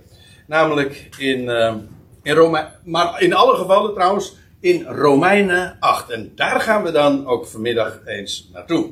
Namelijk 0.46 1.08
in, 1.18 1.40
uh, 1.40 1.74
in 2.22 2.34
Romein, 2.34 2.68
maar 2.84 3.22
in 3.22 3.32
alle 3.32 3.56
gevallen 3.56 3.94
trouwens 3.94 4.36
in 4.60 4.84
Romeinen 4.84 5.76
8. 5.80 6.10
En 6.10 6.32
daar 6.34 6.60
gaan 6.60 6.82
we 6.82 6.90
dan 6.90 7.26
ook 7.26 7.46
vanmiddag 7.46 8.00
eens 8.04 8.48
naartoe. 8.52 8.90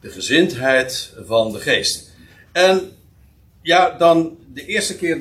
De 0.00 0.08
gezindheid 0.08 1.14
van 1.26 1.52
de 1.52 1.58
geest. 1.58 2.14
En 2.52 2.92
ja, 3.62 3.90
dan 3.90 4.38
de 4.52 4.66
eerste 4.66 4.96
keer 4.96 5.20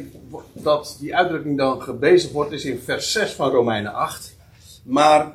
dat 0.54 0.98
die 1.00 1.16
uitdrukking 1.16 1.58
dan 1.58 1.82
gebezigd 1.82 2.34
wordt 2.34 2.52
is 2.52 2.66
in 2.66 2.82
vers 2.86 3.12
6 3.12 3.32
van 3.32 3.50
Romeinen 3.50 3.94
8. 3.94 4.36
Maar 4.84 5.34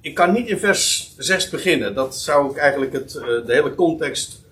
ik 0.00 0.14
kan 0.14 0.32
niet 0.32 0.48
in 0.48 0.58
vers 0.58 1.14
6 1.18 1.48
beginnen. 1.48 1.94
Dat 1.94 2.16
zou 2.16 2.50
ik 2.50 2.56
eigenlijk 2.56 2.92
het, 2.92 3.14
eh, 3.14 3.24
de 3.24 3.52
hele 3.52 3.74
context 3.74 4.42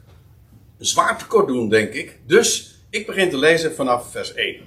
zwaar 0.85 1.19
tekort 1.19 1.47
doen, 1.47 1.69
denk 1.69 1.93
ik. 1.93 2.19
Dus 2.27 2.75
ik 2.91 3.07
begin 3.07 3.31
te 3.31 3.37
lezen 3.37 3.75
vanaf 3.75 4.11
vers 4.11 4.35
1. 4.35 4.61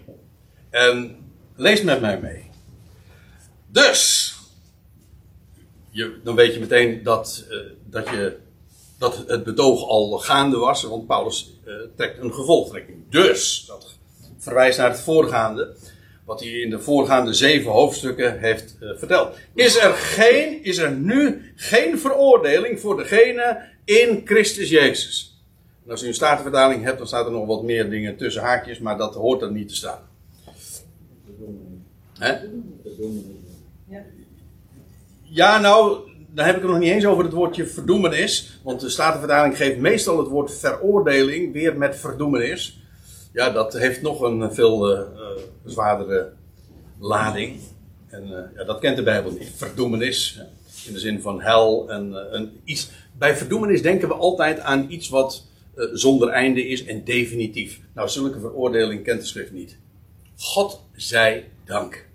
En 0.70 1.18
lees 1.56 1.82
met 1.82 2.02
mij 2.02 2.20
mee. 2.20 2.50
Dus, 3.68 4.34
je, 5.90 6.20
dan 6.24 6.36
weet 6.36 6.54
je 6.54 6.60
meteen 6.60 7.04
dat, 7.04 7.46
uh, 7.50 7.58
dat, 7.90 8.10
je, 8.10 8.38
dat 8.98 9.24
het 9.28 9.44
betoog 9.44 9.88
al 9.88 10.18
gaande 10.18 10.58
was, 10.58 10.84
want 10.84 11.08
Paulus 11.08 11.52
uh, 11.66 11.74
trekt 11.96 12.20
een 12.20 12.34
gevolgtrekking. 12.34 13.04
Dus, 13.10 13.66
dat 13.68 13.98
verwijst 14.38 14.78
naar 14.78 14.90
het 14.90 15.00
voorgaande. 15.00 15.76
Wat 16.26 16.40
hij 16.40 16.50
in 16.50 16.70
de 16.70 16.80
voorgaande 16.80 17.34
zeven 17.34 17.72
hoofdstukken 17.72 18.40
heeft 18.40 18.76
uh, 18.80 18.98
verteld. 18.98 19.36
Is 19.54 19.78
er, 19.78 19.94
geen, 19.94 20.64
is 20.64 20.78
er 20.78 20.92
nu 20.92 21.52
geen 21.56 22.00
veroordeling 22.00 22.80
voor 22.80 22.98
degene 22.98 23.62
in 23.84 24.22
Christus 24.26 24.70
Jezus? 24.70 25.35
En 25.86 25.92
als 25.92 26.04
u 26.04 26.08
een 26.08 26.14
statenvertaling 26.14 26.84
hebt, 26.84 26.98
dan 26.98 27.08
staat 27.08 27.26
er 27.26 27.32
nog 27.32 27.48
wat 27.48 27.64
meer 27.64 27.90
dingen 27.90 28.18
tussen 28.18 28.42
haakjes, 28.42 28.80
maar 28.80 28.98
dat 28.98 29.14
hoort 29.14 29.42
er 29.42 29.52
niet 29.52 29.68
te 29.68 29.76
staan. 29.76 30.00
Hè? 32.18 32.36
Ja, 35.22 35.60
nou, 35.60 36.00
dan 36.30 36.46
heb 36.46 36.56
ik 36.56 36.62
het 36.62 36.72
nog 36.72 36.80
niet 36.80 36.92
eens 36.92 37.06
over 37.06 37.24
het 37.24 37.34
woordje 37.34 37.68
verdoemenis. 37.68 38.60
Want 38.64 38.80
de 38.80 38.90
Statenvertaling 38.90 39.58
geeft 39.58 39.78
meestal 39.78 40.18
het 40.18 40.28
woord 40.28 40.54
veroordeling 40.54 41.54
weer 41.54 41.78
met 41.78 41.96
verdoemenis 41.96 42.84
ja, 43.36 43.50
dat 43.50 43.74
heeft 43.74 44.02
nog 44.02 44.22
een 44.22 44.54
veel 44.54 44.92
uh, 44.92 45.02
zwaardere 45.66 46.32
lading. 47.00 47.60
En 48.08 48.24
uh, 48.24 48.38
ja, 48.56 48.64
dat 48.64 48.80
kent 48.80 48.96
de 48.96 49.04
Bijbel 49.04 49.32
niet. 49.32 49.52
Verdoemenis. 49.56 50.42
In 50.88 50.94
de 50.94 51.00
zin 51.00 51.22
van 51.22 51.42
hel. 51.42 51.90
En, 51.90 52.36
een, 52.36 52.62
iets. 52.64 52.90
Bij 53.18 53.36
verdoemenis 53.36 53.82
denken 53.82 54.08
we 54.08 54.14
altijd 54.14 54.60
aan 54.60 54.86
iets 54.90 55.10
wat 55.10 55.46
zonder 55.94 56.30
einde 56.30 56.68
is 56.68 56.86
en 56.86 57.04
definitief. 57.04 57.80
Nou, 57.94 58.10
zulke 58.10 58.40
veroordeling 58.40 59.04
kent 59.04 59.22
de 59.22 59.28
schrift 59.28 59.52
niet. 59.52 59.78
God 60.38 60.82
zij 60.94 61.50
dank. 61.66 62.06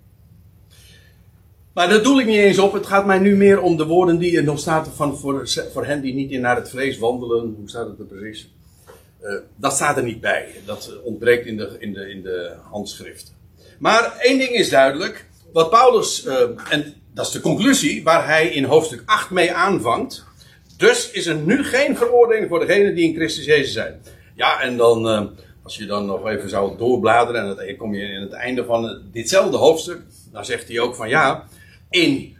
Maar 1.73 1.89
dat 1.89 2.03
doe 2.03 2.21
ik 2.21 2.27
niet 2.27 2.37
eens 2.37 2.59
op. 2.59 2.73
Het 2.73 2.85
gaat 2.85 3.05
mij 3.05 3.19
nu 3.19 3.35
meer 3.35 3.61
om 3.61 3.77
de 3.77 3.85
woorden 3.85 4.17
die 4.17 4.37
er 4.37 4.43
nog 4.43 4.59
staan 4.59 4.85
van 4.85 5.17
voor, 5.17 5.49
voor 5.73 5.85
hen 5.85 6.01
die 6.01 6.13
niet 6.13 6.31
in 6.31 6.41
naar 6.41 6.55
het 6.55 6.69
vlees 6.69 6.97
wandelen. 6.97 7.55
Hoe 7.57 7.69
staat 7.69 7.87
het 7.87 7.99
er 7.99 8.05
precies? 8.05 8.49
Uh, 9.21 9.39
dat 9.55 9.73
staat 9.73 9.97
er 9.97 10.03
niet 10.03 10.21
bij. 10.21 10.47
Dat 10.65 10.99
ontbreekt 11.03 11.45
in 11.45 11.57
de, 11.57 11.75
in 11.79 11.93
de, 11.93 12.09
in 12.09 12.21
de 12.21 12.55
handschriften. 12.69 13.33
Maar 13.79 14.17
één 14.19 14.37
ding 14.37 14.49
is 14.49 14.69
duidelijk. 14.69 15.29
Wat 15.53 15.69
Paulus, 15.69 16.25
uh, 16.25 16.33
en 16.69 16.93
dat 17.13 17.25
is 17.25 17.31
de 17.31 17.39
conclusie 17.39 18.03
waar 18.03 18.27
hij 18.27 18.47
in 18.47 18.63
hoofdstuk 18.63 19.03
8 19.05 19.29
mee 19.29 19.53
aanvangt. 19.53 20.25
Dus 20.81 21.11
is 21.11 21.25
er 21.25 21.35
nu 21.35 21.63
geen 21.63 21.97
veroordeling 21.97 22.47
voor 22.47 22.59
degenen 22.59 22.95
die 22.95 23.07
in 23.07 23.15
Christus 23.15 23.45
Jezus 23.45 23.73
zijn. 23.73 24.01
Ja, 24.35 24.61
en 24.61 24.77
dan, 24.77 25.07
uh, 25.07 25.21
als 25.63 25.75
je 25.75 25.85
dan 25.85 26.05
nog 26.05 26.27
even 26.27 26.49
zou 26.49 26.77
doorbladeren, 26.77 27.41
en 27.41 27.55
dan 27.55 27.75
kom 27.77 27.93
je 27.93 28.05
in 28.05 28.21
het 28.21 28.31
einde 28.31 28.65
van 28.65 29.01
ditzelfde 29.11 29.57
hoofdstuk. 29.57 30.01
Dan 30.31 30.45
zegt 30.45 30.67
hij 30.67 30.79
ook 30.79 30.95
van 30.95 31.09
ja, 31.09 31.47
in 31.89 32.35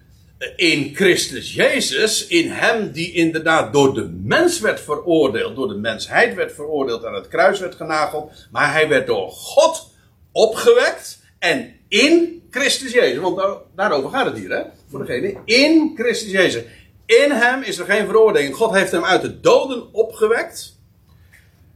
in 0.55 0.95
Christus 0.95 1.53
Jezus, 1.53 2.27
in 2.27 2.49
hem 2.49 2.91
die 2.91 3.11
inderdaad 3.11 3.73
door 3.73 3.93
de 3.93 4.09
mens 4.23 4.59
werd 4.59 4.81
veroordeeld, 4.81 5.55
door 5.55 5.67
de 5.67 5.75
mensheid 5.75 6.35
werd 6.35 6.53
veroordeeld, 6.53 7.05
aan 7.05 7.13
het 7.13 7.27
kruis 7.27 7.59
werd 7.59 7.75
genageld, 7.75 8.31
maar 8.51 8.71
hij 8.71 8.87
werd 8.87 9.07
door 9.07 9.29
God 9.31 9.91
opgewekt 10.31 11.19
en 11.39 11.73
in 11.87 12.41
Christus 12.49 12.91
Jezus. 12.91 13.17
Want 13.17 13.41
daarover 13.75 14.09
gaat 14.09 14.25
het 14.25 14.37
hier, 14.37 14.49
hè? 14.49 14.61
Voor 14.89 15.05
degene. 15.05 15.37
In 15.45 15.91
Christus 15.95 16.31
Jezus. 16.31 16.63
In 17.19 17.31
hem 17.31 17.61
is 17.61 17.77
er 17.77 17.85
geen 17.85 18.05
veroordeling. 18.05 18.55
God 18.55 18.73
heeft 18.73 18.91
hem 18.91 19.03
uit 19.05 19.21
de 19.21 19.39
doden 19.39 19.93
opgewekt. 19.93 20.79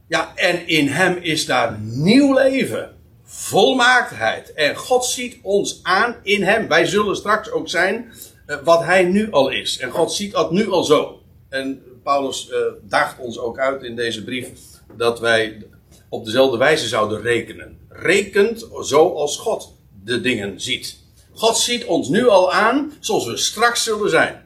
Ja, 0.08 0.32
en 0.34 0.66
in 0.68 0.88
hem 0.88 1.16
is 1.16 1.46
daar 1.46 1.78
nieuw 1.80 2.34
leven. 2.34 2.96
Volmaaktheid. 3.24 4.52
En 4.54 4.76
God 4.76 5.04
ziet 5.04 5.38
ons 5.42 5.80
aan 5.82 6.16
in 6.22 6.42
hem. 6.42 6.68
Wij 6.68 6.86
zullen 6.86 7.16
straks 7.16 7.50
ook 7.50 7.68
zijn 7.68 8.12
eh, 8.46 8.56
wat 8.64 8.84
hij 8.84 9.04
nu 9.04 9.30
al 9.30 9.48
is. 9.48 9.78
En 9.78 9.90
God 9.90 10.12
ziet 10.12 10.32
dat 10.32 10.50
nu 10.50 10.70
al 10.70 10.84
zo. 10.84 11.20
En 11.48 11.82
Paulus 12.02 12.48
uh, 12.50 12.56
daagt 12.82 13.18
ons 13.18 13.38
ook 13.38 13.58
uit 13.58 13.82
in 13.82 13.96
deze 13.96 14.24
brief 14.24 14.48
dat 14.96 15.20
wij 15.20 15.66
op 16.08 16.24
dezelfde 16.24 16.56
wijze 16.56 16.88
zouden 16.88 17.22
rekenen. 17.22 17.78
Rekent 17.88 18.68
zoals 18.80 19.36
God 19.36 19.74
de 20.04 20.20
dingen 20.20 20.60
ziet. 20.60 20.96
God 21.32 21.56
ziet 21.56 21.84
ons 21.84 22.08
nu 22.08 22.28
al 22.28 22.52
aan 22.52 22.92
zoals 23.00 23.26
we 23.26 23.36
straks 23.36 23.84
zullen 23.84 24.10
zijn. 24.10 24.45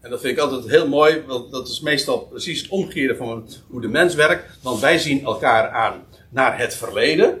En 0.00 0.10
dat 0.10 0.20
vind 0.20 0.36
ik 0.36 0.42
altijd 0.42 0.70
heel 0.70 0.88
mooi, 0.88 1.22
want 1.26 1.50
dat 1.50 1.68
is 1.68 1.80
meestal 1.80 2.18
precies 2.18 2.62
het 2.62 2.70
omgekeerde 2.70 3.16
van 3.16 3.48
hoe 3.68 3.80
de 3.80 3.88
mens 3.88 4.14
werkt. 4.14 4.58
Want 4.62 4.80
wij 4.80 4.98
zien 4.98 5.24
elkaar 5.24 5.68
aan 5.68 6.04
naar 6.28 6.58
het 6.58 6.74
verleden. 6.74 7.40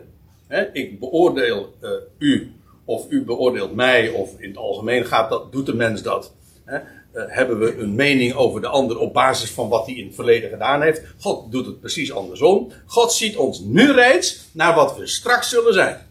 Ik 0.72 0.98
beoordeel 0.98 1.74
uh, 1.82 1.90
u 2.18 2.52
of 2.84 3.06
u 3.08 3.24
beoordeelt 3.24 3.74
mij, 3.74 4.08
of 4.08 4.30
in 4.38 4.48
het 4.48 4.56
algemeen 4.56 5.06
gaat 5.06 5.30
dat, 5.30 5.52
doet 5.52 5.66
de 5.66 5.74
mens 5.74 6.02
dat. 6.02 6.32
Uh, 6.66 6.78
hebben 7.12 7.58
we 7.58 7.78
een 7.78 7.94
mening 7.94 8.34
over 8.34 8.60
de 8.60 8.66
ander 8.66 8.98
op 8.98 9.12
basis 9.12 9.50
van 9.50 9.68
wat 9.68 9.86
hij 9.86 9.94
in 9.94 10.06
het 10.06 10.14
verleden 10.14 10.50
gedaan 10.50 10.82
heeft. 10.82 11.02
God 11.18 11.52
doet 11.52 11.66
het 11.66 11.80
precies 11.80 12.12
andersom. 12.12 12.72
God 12.86 13.12
ziet 13.12 13.36
ons 13.36 13.60
nu 13.60 13.92
reeds 13.92 14.48
naar 14.52 14.74
wat 14.74 14.96
we 14.96 15.06
straks 15.06 15.48
zullen 15.48 15.74
zijn. 15.74 16.06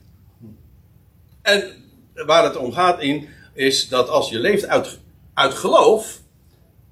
En 1.41 1.63
waar 2.13 2.43
het 2.43 2.57
om 2.57 2.71
gaat 2.71 3.01
in, 3.01 3.27
is 3.53 3.87
dat 3.87 4.09
als 4.09 4.29
je 4.29 4.39
leeft 4.39 4.67
uit, 4.67 4.99
uit 5.33 5.53
geloof, 5.53 6.19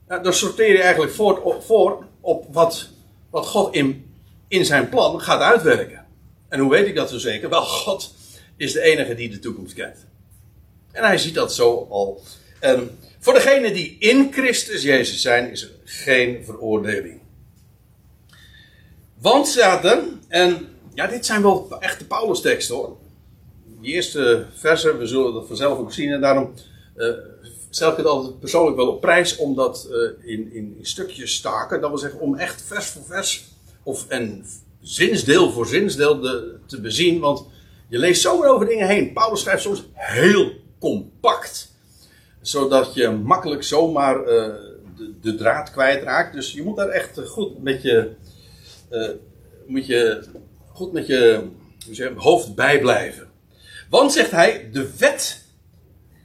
dan 0.08 0.34
sorteer 0.34 0.72
je 0.72 0.82
eigenlijk 0.82 1.14
voor, 1.14 2.06
op 2.22 2.46
wat, 2.52 2.90
wat 3.30 3.46
God 3.46 3.76
in, 3.76 4.16
in 4.48 4.66
zijn 4.66 4.90
plan 4.90 5.22
gaat 5.22 5.42
uitwerken. 5.42 6.06
En 6.50 6.60
hoe 6.60 6.72
weet 6.72 6.88
ik 6.88 6.96
dat 6.96 7.10
zo 7.10 7.18
zeker? 7.18 7.50
Wel, 7.50 7.66
God 7.66 8.14
is 8.56 8.74
de 8.74 8.82
enige 8.82 9.16
die 9.16 9.30
de 9.30 9.40
toekomst 9.40 9.74
kent. 9.74 10.06
En 10.92 11.04
hij 11.04 11.18
ziet 11.18 11.34
dat 11.34 11.54
zo 11.54 11.88
al. 11.90 12.22
En 12.60 12.98
voor 13.20 13.34
degenen 13.34 13.74
die 13.74 13.96
in 14.00 14.34
Christus 14.34 14.84
Jezus 14.84 15.22
zijn, 15.22 15.52
is 15.52 15.62
er 15.62 15.72
geen 15.84 16.46
veroordeling. 16.46 17.22
Want 19.20 19.48
zaten, 19.48 20.22
en 20.28 20.68
ja, 20.94 21.08
dit 21.08 21.26
zijn 21.26 21.42
wel 21.42 21.80
echte 21.80 22.06
Paulus-teksten 22.06 22.76
hoor. 22.76 22.98
Die 23.80 23.94
eerste 23.94 24.46
versen, 24.54 24.98
we 24.98 25.06
zullen 25.06 25.34
dat 25.34 25.48
vanzelf 25.48 25.78
ook 25.78 25.94
zien, 25.94 26.12
en 26.12 26.22
daarom 26.22 26.54
uh, 26.96 27.14
stel 27.77 27.91
ik 27.91 27.98
het 27.98 28.05
altijd 28.05 28.39
persoonlijk 28.39 28.77
wel 28.77 28.88
op 28.88 29.01
prijs 29.01 29.36
om 29.36 29.55
dat 29.55 29.88
eh, 29.91 30.29
in, 30.31 30.53
in, 30.53 30.75
in 30.77 30.86
stukjes 30.86 31.36
staken. 31.36 31.81
Dat 31.81 31.89
wil 31.89 32.00
zeggen 32.00 32.19
om 32.19 32.36
echt 32.36 32.62
vers 32.62 32.86
voor 32.86 33.03
vers 33.03 33.46
of 33.84 34.07
en 34.07 34.46
zinsdeel 34.81 35.51
voor 35.51 35.67
zinsdeel 35.67 36.19
de, 36.19 36.55
te 36.65 36.81
bezien. 36.81 37.19
Want 37.19 37.46
je 37.89 37.98
leest 37.98 38.22
zomaar 38.22 38.50
over 38.50 38.67
dingen 38.67 38.88
heen. 38.88 39.13
Paulus 39.13 39.41
schrijft 39.41 39.62
soms 39.62 39.84
heel 39.93 40.51
compact. 40.79 41.75
Zodat 42.41 42.93
je 42.93 43.10
makkelijk 43.10 43.63
zomaar 43.63 44.19
eh, 44.19 44.53
de, 44.98 45.13
de, 45.22 45.36
draad 45.36 45.72
kwijtraakt. 45.72 46.34
Dus 46.34 46.53
je 46.53 46.63
moet 46.63 46.75
daar 46.75 46.89
echt 46.89 47.19
goed 47.27 47.63
met 47.63 47.81
je, 47.81 48.12
uh, 48.91 49.10
moet 49.65 49.86
je, 49.86 50.24
goed 50.74 50.91
met 50.91 51.07
je 51.07 51.43
hoofd 52.15 52.55
bij 52.55 52.79
blijven. 52.79 53.27
Want 53.89 54.12
zegt 54.12 54.31
hij, 54.31 54.69
de 54.72 54.98
wet 54.98 55.43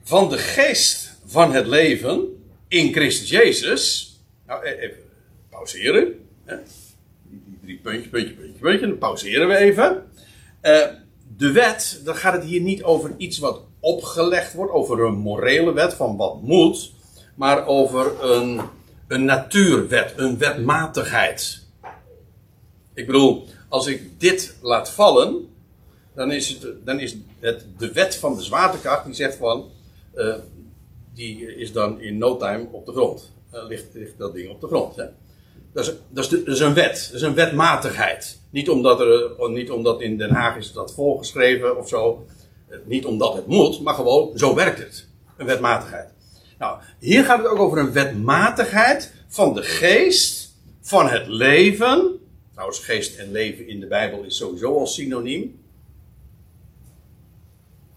van 0.02 0.28
de 0.28 0.38
geest 0.38 1.01
van 1.32 1.52
het 1.52 1.66
leven 1.66 2.44
in 2.68 2.92
Christus 2.92 3.28
Jezus. 3.28 4.14
Nou, 4.46 4.66
e- 4.66 4.76
even 4.78 5.02
pauzeren. 5.50 6.28
Die 6.44 7.58
drie 7.62 7.78
puntje, 7.78 8.08
puntje, 8.08 8.34
puntje, 8.34 8.60
puntje. 8.60 8.86
Dan 8.86 8.98
pauzeren 8.98 9.48
we 9.48 9.56
even. 9.56 10.02
Uh, 10.62 10.86
de 11.36 11.52
wet, 11.52 12.00
dan 12.04 12.14
gaat 12.14 12.32
het 12.32 12.44
hier 12.44 12.60
niet 12.60 12.82
over 12.82 13.14
iets 13.16 13.38
wat 13.38 13.60
opgelegd 13.80 14.54
wordt, 14.54 14.72
over 14.72 15.00
een 15.00 15.18
morele 15.18 15.72
wet 15.72 15.94
van 15.94 16.16
wat 16.16 16.42
moet, 16.42 16.92
maar 17.34 17.66
over 17.66 18.24
een, 18.24 18.60
een 19.08 19.24
natuurwet, 19.24 20.12
een 20.16 20.38
wetmatigheid. 20.38 21.62
Ik 22.94 23.06
bedoel, 23.06 23.46
als 23.68 23.86
ik 23.86 24.20
dit 24.20 24.56
laat 24.60 24.90
vallen, 24.90 25.48
dan 26.14 26.32
is 26.32 26.48
het, 26.48 26.66
dan 26.84 27.00
is 27.00 27.16
het 27.40 27.66
de 27.78 27.92
wet 27.92 28.16
van 28.16 28.36
de 28.36 28.42
zwaartekracht 28.42 29.04
die 29.04 29.14
zegt 29.14 29.36
van, 29.36 29.70
uh, 30.14 30.34
die 31.14 31.56
is 31.56 31.72
dan 31.72 32.00
in 32.00 32.18
no 32.18 32.36
time 32.36 32.68
op 32.70 32.86
de 32.86 32.92
grond. 32.92 33.32
Uh, 33.54 33.66
ligt, 33.68 33.94
ligt, 33.94 34.18
dat 34.18 34.32
ding 34.32 34.50
op 34.50 34.60
de 34.60 34.66
grond. 34.66 34.96
Dat, 35.72 35.86
is, 35.86 35.94
dat, 36.08 36.32
is 36.46 36.60
een 36.60 36.74
wet, 36.74 37.06
dat 37.06 37.14
is 37.14 37.22
een 37.22 37.34
wetmatigheid. 37.34 38.38
Niet 38.50 38.70
omdat, 38.70 39.00
er, 39.00 39.36
eh, 39.38 39.48
niet 39.48 39.70
omdat 39.70 40.00
in 40.00 40.18
Den 40.18 40.30
Haag 40.30 40.56
is 40.56 40.72
dat 40.72 40.94
voorgeschreven 40.94 41.78
of 41.78 41.88
zo. 41.88 42.26
Niet 42.84 43.06
omdat 43.06 43.34
het 43.34 43.46
moet, 43.46 43.80
maar 43.80 43.94
gewoon 43.94 44.38
zo 44.38 44.54
werkt 44.54 44.78
het. 44.78 45.08
Een 45.36 45.46
wetmatigheid. 45.46 46.08
Nou, 46.58 46.80
hier 46.98 47.24
gaat 47.24 47.38
het 47.38 47.46
ook 47.46 47.58
over 47.58 47.78
een 47.78 47.92
wetmatigheid 47.92 49.12
van 49.28 49.54
de 49.54 49.62
geest, 49.62 50.54
van 50.80 51.08
het 51.08 51.26
leven. 51.26 52.20
Trouwens, 52.52 52.78
geest 52.78 53.18
en 53.18 53.32
leven 53.32 53.68
in 53.68 53.80
de 53.80 53.86
Bijbel 53.86 54.22
is 54.22 54.36
sowieso 54.36 54.78
al 54.78 54.86
synoniem. 54.86 55.60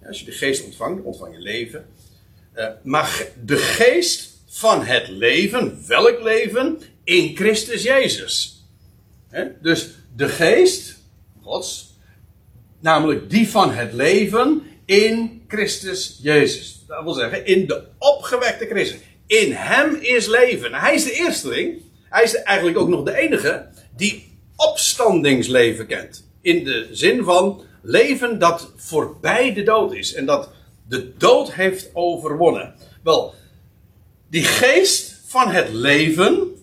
Als 0.07 0.19
je 0.19 0.25
de 0.25 0.31
geest 0.31 0.65
ontvangt, 0.65 1.03
ontvang 1.03 1.34
je 1.34 1.41
leven. 1.41 1.86
Uh, 2.55 2.67
maar 2.83 3.27
de 3.43 3.57
geest 3.57 4.29
van 4.47 4.85
het 4.85 5.07
leven, 5.07 5.83
welk 5.88 6.21
leven? 6.21 6.79
In 7.03 7.35
Christus 7.35 7.83
Jezus. 7.83 8.63
Dus 9.62 9.89
de 10.15 10.27
geest, 10.27 10.97
Gods, 11.41 11.93
namelijk 12.79 13.29
die 13.29 13.50
van 13.50 13.71
het 13.71 13.93
leven 13.93 14.62
in 14.85 15.43
Christus 15.47 16.19
Jezus. 16.21 16.83
Dat 16.88 17.03
wil 17.03 17.13
zeggen, 17.13 17.45
in 17.45 17.67
de 17.67 17.83
opgewekte 17.97 18.65
Christus. 18.65 19.00
In 19.27 19.51
hem 19.51 19.95
is 19.95 20.27
leven. 20.27 20.74
Hij 20.74 20.95
is 20.95 21.03
de 21.03 21.13
eersteling. 21.13 21.81
Hij 22.09 22.24
is 22.24 22.35
eigenlijk 22.35 22.77
ook 22.77 22.89
nog 22.89 23.03
de 23.03 23.17
enige 23.17 23.67
die 23.95 24.38
opstandingsleven 24.55 25.88
kent. 25.88 26.27
In 26.41 26.63
de 26.63 26.88
zin 26.91 27.24
van 27.24 27.63
leven 27.81 28.39
dat 28.39 28.71
voorbij 28.75 29.53
de 29.53 29.63
dood 29.63 29.93
is. 29.93 30.13
En 30.13 30.25
dat 30.25 30.50
de 30.88 31.18
dood 31.18 31.54
heeft 31.54 31.89
overwonnen. 31.94 32.75
Wel, 33.04 33.34
die 34.30 34.44
geest 34.44 35.22
van 35.25 35.51
het 35.51 35.70
leven 35.70 36.56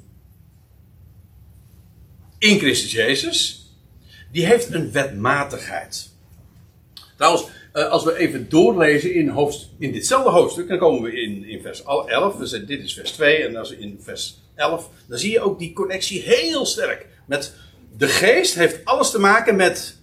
in 2.39 2.59
Christus 2.59 2.93
Jezus, 2.93 3.67
die 4.33 4.47
heeft 4.47 4.75
een 4.75 4.93
wetmatigheid. 4.93 6.11
Trouwens, 7.17 7.47
eh, 7.73 7.89
als 7.89 8.05
we 8.05 8.17
even 8.17 8.49
doorlezen 8.49 9.15
in, 9.15 9.53
in 9.79 9.93
ditzelfde 9.93 10.31
hoofdstuk, 10.31 10.69
dan 10.69 10.79
komen 10.79 11.03
we 11.03 11.23
in, 11.23 11.45
in 11.45 11.63
vers 11.63 11.83
11. 11.83 12.37
Dus 12.37 12.51
dit 12.51 12.83
is 12.83 12.95
vers 12.95 13.11
2 13.11 13.47
en 13.47 13.57
als 13.57 13.71
in 13.71 13.99
vers 14.03 14.39
11, 14.55 14.91
dan 15.07 15.19
zie 15.19 15.31
je 15.31 15.41
ook 15.41 15.59
die 15.59 15.73
connectie 15.73 16.23
heel 16.23 16.67
sterk. 16.67 17.07
Met 17.27 17.55
de 17.97 18.09
geest 18.09 18.55
heeft 18.55 18.85
alles 18.85 19.11
te 19.11 19.19
maken 19.19 19.57
met 19.57 20.01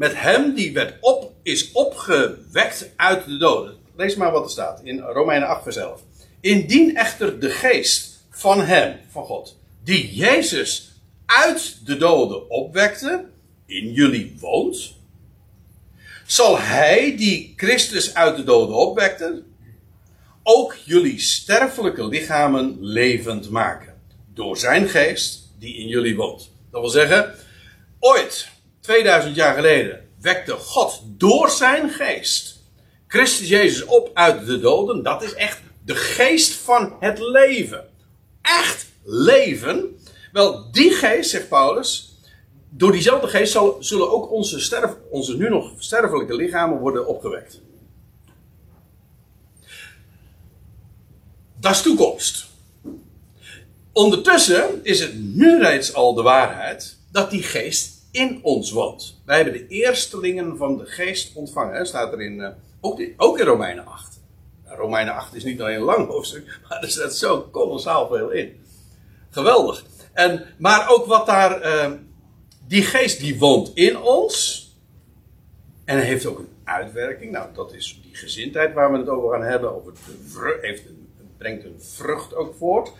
met 0.00 0.20
hem 0.20 0.54
die 0.54 0.72
werd 0.72 0.94
op, 1.00 1.32
is 1.42 1.72
opgewekt 1.72 2.90
uit 2.96 3.24
de 3.24 3.36
doden. 3.36 3.76
Lees 3.96 4.14
maar 4.14 4.32
wat 4.32 4.44
er 4.44 4.50
staat 4.50 4.80
in 4.84 4.98
Romeinen 4.98 5.48
8 5.48 5.62
vers 5.62 5.76
11. 5.76 6.02
Indien 6.40 6.96
echter 6.96 7.40
de 7.40 7.50
geest 7.50 8.24
van 8.30 8.60
hem, 8.60 9.00
van 9.10 9.24
God, 9.24 9.58
die 9.84 10.14
Jezus 10.14 10.92
uit 11.26 11.86
de 11.86 11.96
doden 11.96 12.50
opwekte, 12.50 13.24
in 13.66 13.92
jullie 13.92 14.36
woont, 14.38 14.94
zal 16.26 16.58
hij 16.58 17.16
die 17.16 17.52
Christus 17.56 18.14
uit 18.14 18.36
de 18.36 18.44
doden 18.44 18.76
opwekte, 18.76 19.42
ook 20.42 20.76
jullie 20.84 21.18
sterfelijke 21.18 22.06
lichamen 22.06 22.76
levend 22.80 23.50
maken. 23.50 23.94
Door 24.34 24.56
zijn 24.56 24.88
geest 24.88 25.52
die 25.58 25.76
in 25.76 25.86
jullie 25.86 26.16
woont. 26.16 26.50
Dat 26.70 26.80
wil 26.80 26.90
zeggen, 26.90 27.34
ooit 27.98 28.48
2000 28.80 29.34
jaar 29.34 29.54
geleden 29.54 30.08
wekte 30.20 30.52
God 30.52 31.02
door 31.04 31.50
zijn 31.50 31.90
geest 31.90 32.60
Christus 33.10 33.48
Jezus 33.48 33.84
op 33.84 34.10
uit 34.14 34.46
de 34.46 34.60
doden. 34.60 35.02
Dat 35.02 35.22
is 35.22 35.34
echt 35.34 35.60
de 35.84 35.94
geest 35.94 36.52
van 36.52 36.96
het 37.00 37.18
leven. 37.18 37.88
Echt 38.42 38.86
leven. 39.02 39.98
Wel, 40.32 40.70
die 40.70 40.90
geest, 40.90 41.30
zegt 41.30 41.48
Paulus, 41.48 42.18
door 42.68 42.92
diezelfde 42.92 43.28
geest 43.28 43.58
zullen 43.78 44.12
ook 44.12 44.30
onze, 44.30 44.60
sterf, 44.60 44.94
onze 45.10 45.36
nu 45.36 45.48
nog 45.48 45.72
sterfelijke 45.78 46.34
lichamen 46.34 46.78
worden 46.78 47.06
opgewekt. 47.06 47.60
Dat 51.56 51.72
is 51.72 51.82
toekomst. 51.82 52.46
Ondertussen 53.92 54.80
is 54.82 55.00
het 55.00 55.14
nu 55.14 55.58
reeds 55.58 55.94
al 55.94 56.14
de 56.14 56.22
waarheid 56.22 56.96
dat 57.12 57.30
die 57.30 57.42
geest 57.42 57.99
in 58.10 58.40
ons 58.42 58.70
woont. 58.70 59.20
Wij 59.24 59.36
hebben 59.36 59.54
de 59.54 59.66
eerstelingen 59.66 60.56
van 60.56 60.76
de 60.76 60.86
geest 60.86 61.34
ontvangen. 61.34 61.74
Hè? 61.74 61.84
Staat 61.84 62.12
er 62.12 62.20
in, 62.20 62.38
uh, 62.38 62.48
ook, 62.80 63.00
ook, 63.16 63.38
in 63.38 63.46
Romeinen 63.46 63.86
8. 63.86 64.20
Nou, 64.64 64.76
Romeinen 64.76 65.14
8 65.14 65.34
is 65.34 65.44
niet 65.44 65.60
alleen 65.60 65.76
een 65.76 65.82
lang 65.82 66.08
hoofdstuk, 66.08 66.58
maar 66.68 66.82
er 66.82 66.90
staat 66.90 67.16
zo 67.16 67.40
kolossaal 67.40 68.08
veel 68.08 68.30
in. 68.30 68.64
Geweldig. 69.30 69.84
En, 70.12 70.46
maar 70.58 70.90
ook 70.90 71.06
wat 71.06 71.26
daar, 71.26 71.66
uh, 71.66 71.92
die 72.66 72.82
geest 72.82 73.20
die 73.20 73.38
woont 73.38 73.70
in 73.74 73.98
ons. 73.98 74.68
En 75.84 75.98
heeft 75.98 76.26
ook 76.26 76.38
een 76.38 76.52
uitwerking. 76.64 77.32
Nou, 77.32 77.48
dat 77.54 77.72
is 77.72 78.00
die 78.02 78.16
gezindheid 78.16 78.74
waar 78.74 78.92
we 78.92 78.98
het 78.98 79.08
over 79.08 79.30
gaan 79.30 79.48
hebben. 79.48 79.74
Over 79.74 79.92
de 79.92 80.58
heeft 80.60 80.86
een, 80.86 81.08
brengt 81.38 81.64
een 81.64 81.82
vrucht 81.82 82.34
ook 82.34 82.54
voort. 82.58 82.92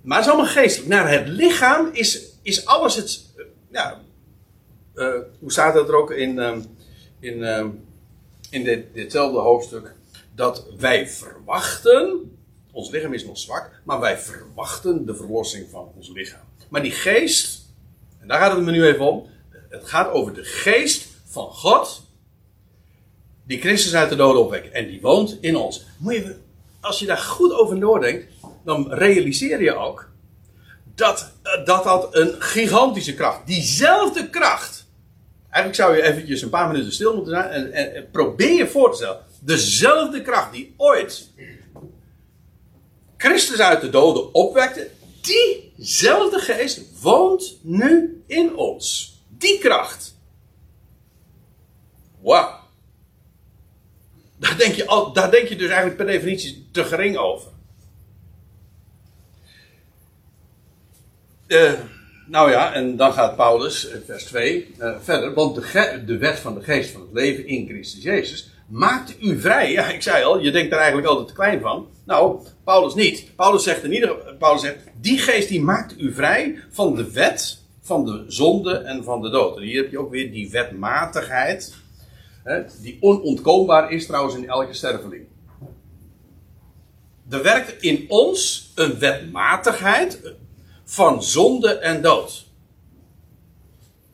Maar 0.00 0.16
het 0.16 0.26
is 0.26 0.32
allemaal 0.32 0.52
geestelijk. 0.52 0.90
Naar 0.90 1.10
het 1.10 1.28
lichaam 1.28 1.88
is, 1.92 2.22
is 2.42 2.66
alles 2.66 2.96
het, 2.96 3.24
ja, 3.70 4.00
uh, 4.96 5.14
hoe 5.38 5.52
staat 5.52 5.74
dat 5.74 5.88
er 5.88 5.96
ook 5.96 6.10
in, 6.10 6.36
uh, 6.36 6.56
in, 7.20 7.38
uh, 7.38 7.66
in 8.50 8.64
dit, 8.64 8.94
ditzelfde 8.94 9.38
hoofdstuk? 9.38 9.94
Dat 10.34 10.66
wij 10.78 11.08
verwachten, 11.08 12.36
ons 12.72 12.90
lichaam 12.90 13.12
is 13.12 13.24
nog 13.24 13.38
zwak, 13.38 13.70
maar 13.84 14.00
wij 14.00 14.18
verwachten 14.18 15.06
de 15.06 15.14
verlossing 15.14 15.66
van 15.70 15.92
ons 15.96 16.08
lichaam. 16.08 16.44
Maar 16.68 16.82
die 16.82 16.90
geest, 16.90 17.66
en 18.20 18.28
daar 18.28 18.38
gaat 18.38 18.56
het 18.56 18.64
me 18.64 18.70
nu 18.70 18.84
even 18.84 19.04
om, 19.04 19.26
het 19.68 19.88
gaat 19.88 20.10
over 20.10 20.34
de 20.34 20.44
geest 20.44 21.08
van 21.24 21.46
God, 21.46 22.02
die 23.44 23.60
Christus 23.60 23.94
uit 23.94 24.08
de 24.08 24.16
doden 24.16 24.42
opwekt 24.42 24.70
en 24.72 24.86
die 24.86 25.00
woont 25.00 25.38
in 25.40 25.56
ons. 25.56 25.84
Moet 25.98 26.14
je, 26.14 26.36
als 26.80 26.98
je 26.98 27.06
daar 27.06 27.16
goed 27.16 27.52
over 27.52 27.76
nadenkt, 27.76 28.32
dan 28.64 28.92
realiseer 28.92 29.62
je 29.62 29.74
ook 29.74 30.08
dat, 30.94 31.32
dat 31.64 31.84
dat 31.84 32.14
een 32.14 32.42
gigantische 32.42 33.14
kracht, 33.14 33.46
diezelfde 33.46 34.30
kracht 34.30 34.85
Eigenlijk 35.56 35.84
zou 35.84 35.96
je 35.96 36.02
eventjes 36.02 36.42
een 36.42 36.48
paar 36.48 36.68
minuten 36.68 36.92
stil 36.92 37.14
moeten 37.14 37.32
zijn 37.32 37.72
en, 37.72 38.10
probeer 38.10 38.52
je 38.52 38.66
voor 38.66 38.90
te 38.90 38.96
stellen. 38.96 39.24
Dezelfde 39.40 40.22
kracht 40.22 40.52
die 40.52 40.74
ooit 40.76 41.30
Christus 43.16 43.60
uit 43.60 43.80
de 43.80 43.90
doden 43.90 44.34
opwekte, 44.34 44.90
diezelfde 45.20 46.38
geest 46.38 47.00
woont 47.00 47.58
nu 47.62 48.22
in 48.26 48.56
ons. 48.56 49.14
Die 49.28 49.58
kracht. 49.58 50.16
Wauw. 52.20 52.60
Daar 54.36 54.58
denk, 54.58 54.74
je 54.74 55.10
daar 55.12 55.30
denk 55.30 55.48
je 55.48 55.56
dus 55.56 55.68
eigenlijk 55.68 55.96
per 55.96 56.06
definitie 56.06 56.68
te 56.72 56.84
gering 56.84 57.16
over. 57.16 57.50
Uh, 61.46 61.72
nou 62.26 62.50
ja, 62.50 62.72
en 62.72 62.96
dan 62.96 63.12
gaat 63.12 63.36
Paulus, 63.36 63.88
vers 64.06 64.24
2, 64.24 64.74
uh, 64.78 64.96
verder. 65.00 65.34
Want 65.34 65.54
de, 65.54 66.02
de, 66.06 66.18
wet 66.18 66.38
van 66.38 66.54
de 66.54 66.62
geest 66.62 66.90
van 66.90 67.00
het 67.00 67.12
leven 67.12 67.46
in 67.46 67.66
Christus 67.68 68.02
Jezus 68.02 68.50
maakt 68.68 69.16
u 69.20 69.40
vrij. 69.40 69.72
Ja, 69.72 69.88
ik 69.88 70.02
zei 70.02 70.24
al, 70.24 70.40
je 70.40 70.50
denkt 70.50 70.72
er 70.72 70.78
eigenlijk 70.78 71.08
altijd 71.08 71.28
te 71.28 71.34
klein 71.34 71.60
van. 71.60 71.88
Nou, 72.04 72.40
Paulus 72.64 72.94
niet. 72.94 73.30
Paulus 73.36 73.62
zegt 73.62 73.84
in 73.84 73.92
ieder 73.92 74.16
Paulus 74.38 74.60
zegt, 74.60 74.78
die 75.00 75.18
geest 75.18 75.48
die 75.48 75.62
maakt 75.62 76.00
u 76.00 76.14
vrij 76.14 76.58
van 76.70 76.94
de 76.94 77.12
wet, 77.12 77.62
van 77.80 78.04
de 78.04 78.24
zonde 78.28 78.74
en 78.74 79.04
van 79.04 79.22
de 79.22 79.30
dood. 79.30 79.56
En 79.56 79.62
hier 79.62 79.82
heb 79.82 79.90
je 79.90 79.98
ook 79.98 80.10
weer 80.10 80.32
die 80.32 80.50
wetmatigheid, 80.50 81.74
hè, 82.42 82.62
die 82.80 82.96
onontkoombaar 83.00 83.92
is 83.92 84.06
trouwens 84.06 84.36
in 84.36 84.48
elke 84.48 84.72
sterveling. 84.72 85.24
Er 87.30 87.42
werkt 87.42 87.82
in 87.82 88.04
ons 88.08 88.72
een 88.74 88.98
wetmatigheid 88.98 90.20
van 90.86 91.22
zonde 91.22 91.72
en 91.72 92.02
dood. 92.02 92.44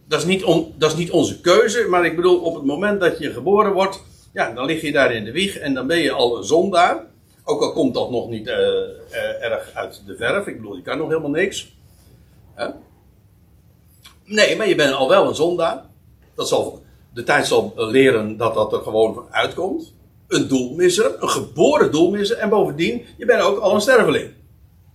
Dat 0.08 0.20
is, 0.20 0.26
niet 0.26 0.44
dat 0.76 0.90
is 0.90 0.96
niet 0.96 1.10
onze 1.10 1.40
keuze, 1.40 1.86
maar 1.88 2.04
ik 2.04 2.16
bedoel, 2.16 2.40
op 2.40 2.54
het 2.54 2.64
moment 2.64 3.00
dat 3.00 3.18
je 3.18 3.32
geboren 3.32 3.72
wordt, 3.72 4.02
ja, 4.32 4.52
dan 4.52 4.66
lig 4.66 4.80
je 4.80 4.92
daar 4.92 5.14
in 5.14 5.24
de 5.24 5.32
wieg 5.32 5.58
en 5.58 5.74
dan 5.74 5.86
ben 5.86 5.98
je 5.98 6.12
al 6.12 6.36
een 6.36 6.44
zondaar. 6.44 7.06
Ook 7.44 7.62
al 7.62 7.72
komt 7.72 7.94
dat 7.94 8.10
nog 8.10 8.28
niet 8.28 8.46
uh, 8.46 8.54
uh, 8.54 9.44
erg 9.44 9.70
uit 9.74 10.02
de 10.06 10.16
verf. 10.16 10.46
Ik 10.46 10.56
bedoel, 10.56 10.76
je 10.76 10.82
kan 10.82 10.98
nog 10.98 11.08
helemaal 11.08 11.30
niks. 11.30 11.76
Nee, 14.24 14.56
maar 14.56 14.68
je 14.68 14.74
bent 14.74 14.94
al 14.94 15.08
wel 15.08 15.28
een 15.28 15.34
zondaar. 15.34 15.84
Dat 16.34 16.48
zal, 16.48 16.82
de 17.14 17.22
tijd 17.22 17.46
zal 17.46 17.72
leren 17.76 18.36
dat 18.36 18.54
dat 18.54 18.72
er 18.72 18.80
gewoon 18.80 19.26
uitkomt. 19.30 19.92
Een 20.28 20.48
doelmisser, 20.48 21.22
een 21.22 21.28
geboren 21.28 21.92
doelmisser. 21.92 22.36
En 22.36 22.48
bovendien, 22.48 23.02
je 23.16 23.24
bent 23.24 23.42
ook 23.42 23.58
al 23.58 23.74
een 23.74 23.80
sterveling. 23.80 24.30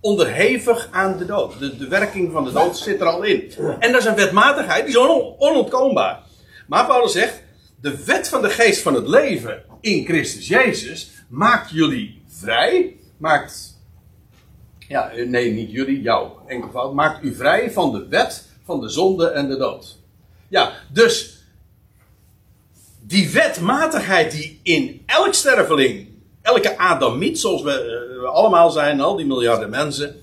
Onderhevig 0.00 0.88
aan 0.90 1.18
de 1.18 1.26
dood. 1.26 1.58
De, 1.58 1.76
de 1.76 1.88
werking 1.88 2.32
van 2.32 2.44
de 2.44 2.52
dood 2.52 2.78
zit 2.78 3.00
er 3.00 3.06
al 3.06 3.22
in. 3.22 3.52
En 3.78 3.92
dat 3.92 4.00
is 4.00 4.06
een 4.06 4.14
wetmatigheid, 4.14 4.86
die 4.86 4.94
is 4.94 5.00
on, 5.00 5.34
onontkoombaar. 5.38 6.22
Maar 6.66 6.86
Paulus 6.86 7.12
zegt, 7.12 7.42
de 7.80 8.04
wet 8.04 8.28
van 8.28 8.42
de 8.42 8.50
geest 8.50 8.82
van 8.82 8.94
het 8.94 9.08
leven 9.08 9.62
in 9.80 10.04
Christus 10.04 10.48
Jezus 10.48 11.10
maakt 11.28 11.70
jullie 11.70 12.22
vrij. 12.28 12.96
Maakt, 13.16 13.78
ja, 14.78 15.10
nee, 15.26 15.52
niet 15.52 15.70
jullie, 15.70 16.00
jou, 16.00 16.30
enkelvoud. 16.46 16.94
Maakt 16.94 17.24
u 17.24 17.34
vrij 17.34 17.70
van 17.70 17.92
de 17.92 18.06
wet 18.08 18.46
van 18.64 18.80
de 18.80 18.88
zonde 18.88 19.28
en 19.28 19.48
de 19.48 19.56
dood. 19.56 19.98
Ja, 20.48 20.72
dus 20.92 21.44
die 23.00 23.30
wetmatigheid 23.30 24.30
die 24.30 24.60
in 24.62 25.02
elk 25.06 25.34
sterveling, 25.34 26.08
elke 26.42 26.78
Adamiet, 26.78 27.38
zoals 27.38 27.62
we, 27.62 27.97
we 28.28 28.34
allemaal 28.34 28.70
zijn, 28.70 29.00
al 29.00 29.16
die 29.16 29.26
miljarden 29.26 29.70
mensen. 29.70 30.22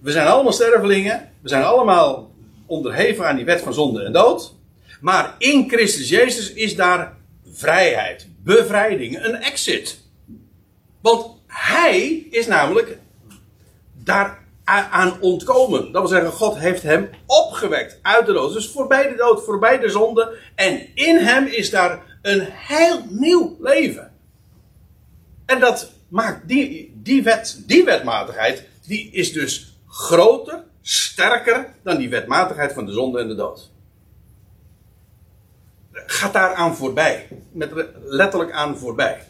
We 0.00 0.10
zijn 0.10 0.26
allemaal 0.26 0.52
stervelingen. 0.52 1.30
We 1.42 1.48
zijn 1.48 1.62
allemaal 1.62 2.30
onderheven 2.66 3.28
aan 3.28 3.36
die 3.36 3.44
wet 3.44 3.60
van 3.60 3.74
zonde 3.74 4.02
en 4.02 4.12
dood. 4.12 4.54
Maar 5.00 5.34
in 5.38 5.68
Christus 5.68 6.08
Jezus 6.08 6.52
is 6.52 6.76
daar 6.76 7.16
vrijheid, 7.52 8.28
bevrijding, 8.38 9.24
een 9.24 9.34
exit. 9.34 10.00
Want 11.00 11.26
hij 11.46 12.26
is 12.30 12.46
namelijk 12.46 12.98
daar 14.04 14.40
aan 14.64 15.20
ontkomen. 15.20 15.92
Dat 15.92 16.02
wil 16.02 16.10
zeggen, 16.10 16.32
God 16.32 16.58
heeft 16.58 16.82
hem 16.82 17.08
opgewekt 17.26 17.98
uit 18.02 18.26
de 18.26 18.32
dood. 18.32 18.52
Dus 18.52 18.68
voorbij 18.68 19.08
de 19.08 19.16
dood, 19.16 19.44
voorbij 19.44 19.78
de 19.78 19.88
zonde. 19.88 20.36
En 20.54 20.94
in 20.94 21.16
hem 21.16 21.46
is 21.46 21.70
daar 21.70 22.18
een 22.22 22.46
heel 22.50 23.02
nieuw 23.08 23.56
leven. 23.60 24.12
En 25.46 25.60
dat 25.60 25.92
maakt 26.08 26.48
die, 26.48 26.91
die, 27.02 27.22
wet, 27.22 27.62
die 27.66 27.84
wetmatigheid, 27.84 28.64
die 28.86 29.10
is 29.10 29.32
dus 29.32 29.76
groter, 29.86 30.64
sterker 30.82 31.74
dan 31.82 31.96
die 31.96 32.08
wetmatigheid 32.08 32.72
van 32.72 32.86
de 32.86 32.92
zonde 32.92 33.20
en 33.20 33.28
de 33.28 33.34
dood. 33.34 33.70
Gaat 35.92 36.32
daar 36.32 36.54
aan 36.54 36.76
voorbij. 36.76 37.28
Met 37.52 37.72
letterlijk 38.04 38.52
aan 38.52 38.78
voorbij. 38.78 39.22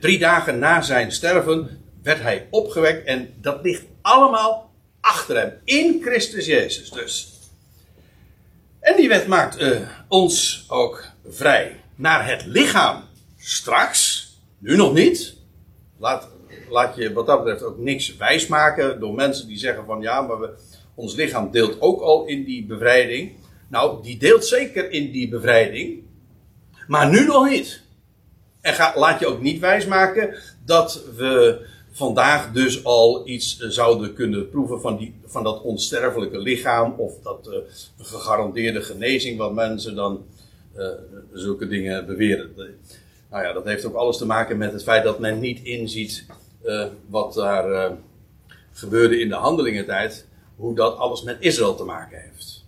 Drie, 0.00 0.18
dagen 0.18 0.58
na 0.58 0.80
zijn 0.80 1.12
sterven 1.12 1.82
werd 2.02 2.20
hij 2.20 2.46
opgewekt 2.50 3.06
en 3.06 3.34
dat 3.40 3.62
ligt 3.62 3.84
allemaal 4.00 4.70
achter 5.00 5.36
hem. 5.36 5.52
In 5.64 5.98
Christus 6.02 6.46
Jezus 6.46 6.90
dus. 6.90 7.38
En 8.80 8.96
die 8.96 9.08
wet 9.08 9.26
maakt 9.26 9.60
uh, 9.60 9.80
ons 10.08 10.64
ook 10.68 11.04
vrij 11.28 11.80
naar 11.94 12.26
het 12.26 12.46
lichaam 12.46 13.04
straks. 13.38 14.28
Nu 14.58 14.76
nog 14.76 14.92
niet. 14.92 15.34
Laat, 15.98 16.28
laat 16.70 16.96
je 16.96 17.12
wat 17.12 17.26
dat 17.26 17.44
betreft 17.44 17.62
ook 17.62 17.78
niks 17.78 18.16
wijsmaken 18.16 19.00
door 19.00 19.14
mensen 19.14 19.48
die 19.48 19.58
zeggen 19.58 19.84
van 19.84 20.00
ja, 20.00 20.20
maar 20.20 20.40
we, 20.40 20.50
ons 20.94 21.14
lichaam 21.14 21.50
deelt 21.50 21.80
ook 21.80 22.00
al 22.00 22.26
in 22.26 22.44
die 22.44 22.66
bevrijding. 22.66 23.32
Nou, 23.68 24.02
die 24.02 24.18
deelt 24.18 24.44
zeker 24.44 24.90
in 24.90 25.10
die 25.10 25.28
bevrijding, 25.28 26.02
maar 26.86 27.10
nu 27.10 27.26
nog 27.26 27.48
niet. 27.48 27.82
En 28.60 28.74
ga, 28.74 28.92
laat 28.96 29.20
je 29.20 29.26
ook 29.26 29.40
niet 29.40 29.60
wijsmaken 29.60 30.34
dat 30.64 31.04
we 31.16 31.66
vandaag 31.90 32.52
dus 32.52 32.84
al 32.84 33.28
iets 33.28 33.58
zouden 33.58 34.14
kunnen 34.14 34.48
proeven 34.48 34.80
van, 34.80 34.96
die, 34.96 35.14
van 35.24 35.42
dat 35.42 35.62
onsterfelijke 35.62 36.38
lichaam 36.38 36.94
of 36.96 37.12
dat 37.22 37.48
uh, 37.50 37.56
gegarandeerde 37.98 38.82
genezing 38.82 39.38
wat 39.38 39.54
mensen 39.54 39.94
dan 39.94 40.24
uh, 40.76 40.88
zulke 41.32 41.66
dingen 41.66 42.06
beweren. 42.06 42.50
Nou 43.30 43.44
ja, 43.44 43.52
dat 43.52 43.64
heeft 43.64 43.84
ook 43.84 43.94
alles 43.94 44.16
te 44.16 44.26
maken 44.26 44.58
met 44.58 44.72
het 44.72 44.82
feit 44.82 45.04
dat 45.04 45.18
men 45.18 45.40
niet 45.40 45.62
inziet 45.62 46.26
uh, 46.62 46.86
wat 47.06 47.34
daar 47.34 47.70
uh, 47.70 47.96
gebeurde 48.72 49.20
in 49.20 49.28
de 49.28 49.34
handelingentijd, 49.34 50.26
hoe 50.56 50.74
dat 50.74 50.96
alles 50.96 51.22
met 51.22 51.36
Israël 51.40 51.74
te 51.74 51.84
maken 51.84 52.20
heeft. 52.20 52.64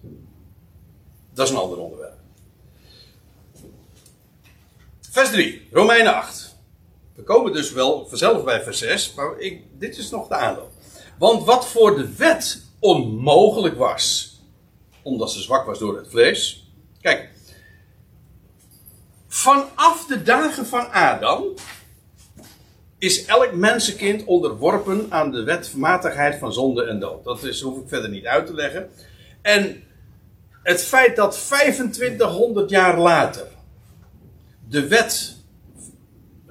Dat 1.35 1.47
is 1.47 1.53
een 1.53 1.61
ander 1.61 1.79
onderwerp. 1.79 2.17
Vers 5.01 5.31
3, 5.31 5.69
Romeinen 5.71 6.15
8. 6.15 6.57
We 7.15 7.23
komen 7.23 7.53
dus 7.53 7.73
wel 7.73 8.07
vanzelf 8.09 8.45
bij 8.45 8.63
vers 8.63 8.79
6, 8.79 9.15
maar 9.15 9.39
ik, 9.39 9.63
dit 9.79 9.97
is 9.97 10.11
nog 10.11 10.29
de 10.29 10.35
aanloop. 10.35 10.71
Want 11.19 11.45
wat 11.45 11.67
voor 11.67 11.97
de 11.97 12.15
wet 12.15 12.63
onmogelijk 12.79 13.79
was, 13.79 14.37
omdat 15.03 15.33
ze 15.33 15.41
zwak 15.43 15.67
was 15.67 15.79
door 15.79 15.97
het 15.97 16.09
vlees. 16.09 16.71
Kijk, 17.01 17.31
vanaf 19.29 20.07
de 20.07 20.23
dagen 20.23 20.67
van 20.67 20.91
Adam 20.91 21.45
is 23.03 23.25
elk 23.25 23.53
mensenkind 23.53 24.25
onderworpen 24.25 25.07
aan 25.09 25.31
de 25.31 25.43
wetmatigheid 25.43 26.38
van 26.38 26.53
zonde 26.53 26.85
en 26.85 27.01
dood. 27.01 27.25
Dat 27.25 27.43
is, 27.43 27.61
hoef 27.61 27.79
ik 27.79 27.88
verder 27.88 28.11
niet 28.11 28.27
uit 28.27 28.47
te 28.47 28.55
leggen. 28.55 28.91
En 29.41 29.83
het 30.62 30.83
feit 30.83 31.17
dat 31.17 31.45
2500 31.47 32.71
jaar 32.71 32.99
later 32.99 33.47
de 34.69 34.87
wet, 34.87 35.37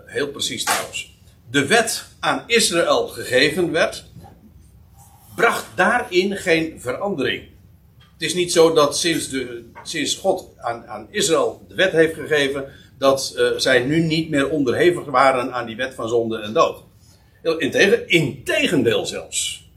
heel 0.05 0.27
precies 0.27 0.63
trouwens, 0.63 1.19
de 1.49 1.65
wet 1.65 2.05
aan 2.19 2.43
Israël 2.47 3.07
gegeven 3.07 3.71
werd, 3.71 4.05
bracht 5.35 5.65
daarin 5.75 6.37
geen 6.37 6.81
verandering. 6.81 7.43
Het 7.97 8.21
is 8.21 8.33
niet 8.33 8.51
zo 8.51 8.73
dat 8.73 8.97
sinds, 8.97 9.29
de, 9.29 9.69
sinds 9.83 10.15
God 10.15 10.49
aan, 10.57 10.87
aan 10.87 11.07
Israël 11.09 11.65
de 11.67 11.75
wet 11.75 11.91
heeft 11.91 12.13
gegeven, 12.13 12.69
dat 13.01 13.33
uh, 13.37 13.57
zij 13.57 13.79
nu 13.79 14.01
niet 14.01 14.29
meer 14.29 14.49
onderhevig 14.49 15.05
waren 15.05 15.53
aan 15.53 15.65
die 15.65 15.75
wet 15.75 15.93
van 15.93 16.09
zonde 16.09 16.39
en 16.39 16.53
dood. 16.53 16.83
Integendeel, 17.43 18.03
integendeel 18.05 19.05
zelfs. 19.05 19.69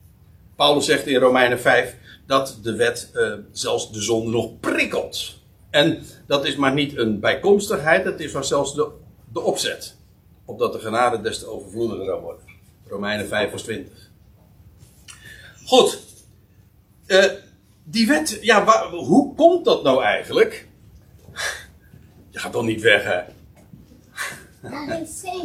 Paulus 0.56 0.84
zegt 0.84 1.06
in 1.06 1.20
Romeinen 1.20 1.60
5 1.60 1.96
dat 2.26 2.58
de 2.62 2.76
wet 2.76 3.10
uh, 3.14 3.32
zelfs 3.52 3.92
de 3.92 4.02
zonde 4.02 4.30
nog 4.30 4.60
prikkelt. 4.60 5.34
En 5.70 6.02
dat 6.26 6.46
is 6.46 6.56
maar 6.56 6.72
niet 6.72 6.96
een 6.96 7.20
bijkomstigheid, 7.20 8.04
dat 8.04 8.20
is 8.20 8.32
maar 8.32 8.44
zelfs 8.44 8.74
de, 8.74 8.88
de 9.32 9.40
opzet. 9.40 9.96
Opdat 10.44 10.72
de 10.72 10.78
genade 10.78 11.20
des 11.20 11.38
te 11.38 11.46
overvloediger 11.46 12.04
zou 12.04 12.20
worden. 12.20 12.42
Romeinen 12.88 13.28
5 13.28 13.50
vers 13.50 13.62
20. 13.62 14.10
Goed. 15.66 15.98
Uh, 17.06 17.24
die 17.84 18.06
wet, 18.06 18.38
ja, 18.40 18.88
hoe 18.90 19.34
komt 19.34 19.64
dat 19.64 19.82
nou 19.82 20.02
eigenlijk? 20.02 20.68
Je 22.34 22.40
gaat 22.40 22.52
toch 22.52 22.64
niet 22.64 22.80
weg, 22.80 23.04
hè? 23.04 23.20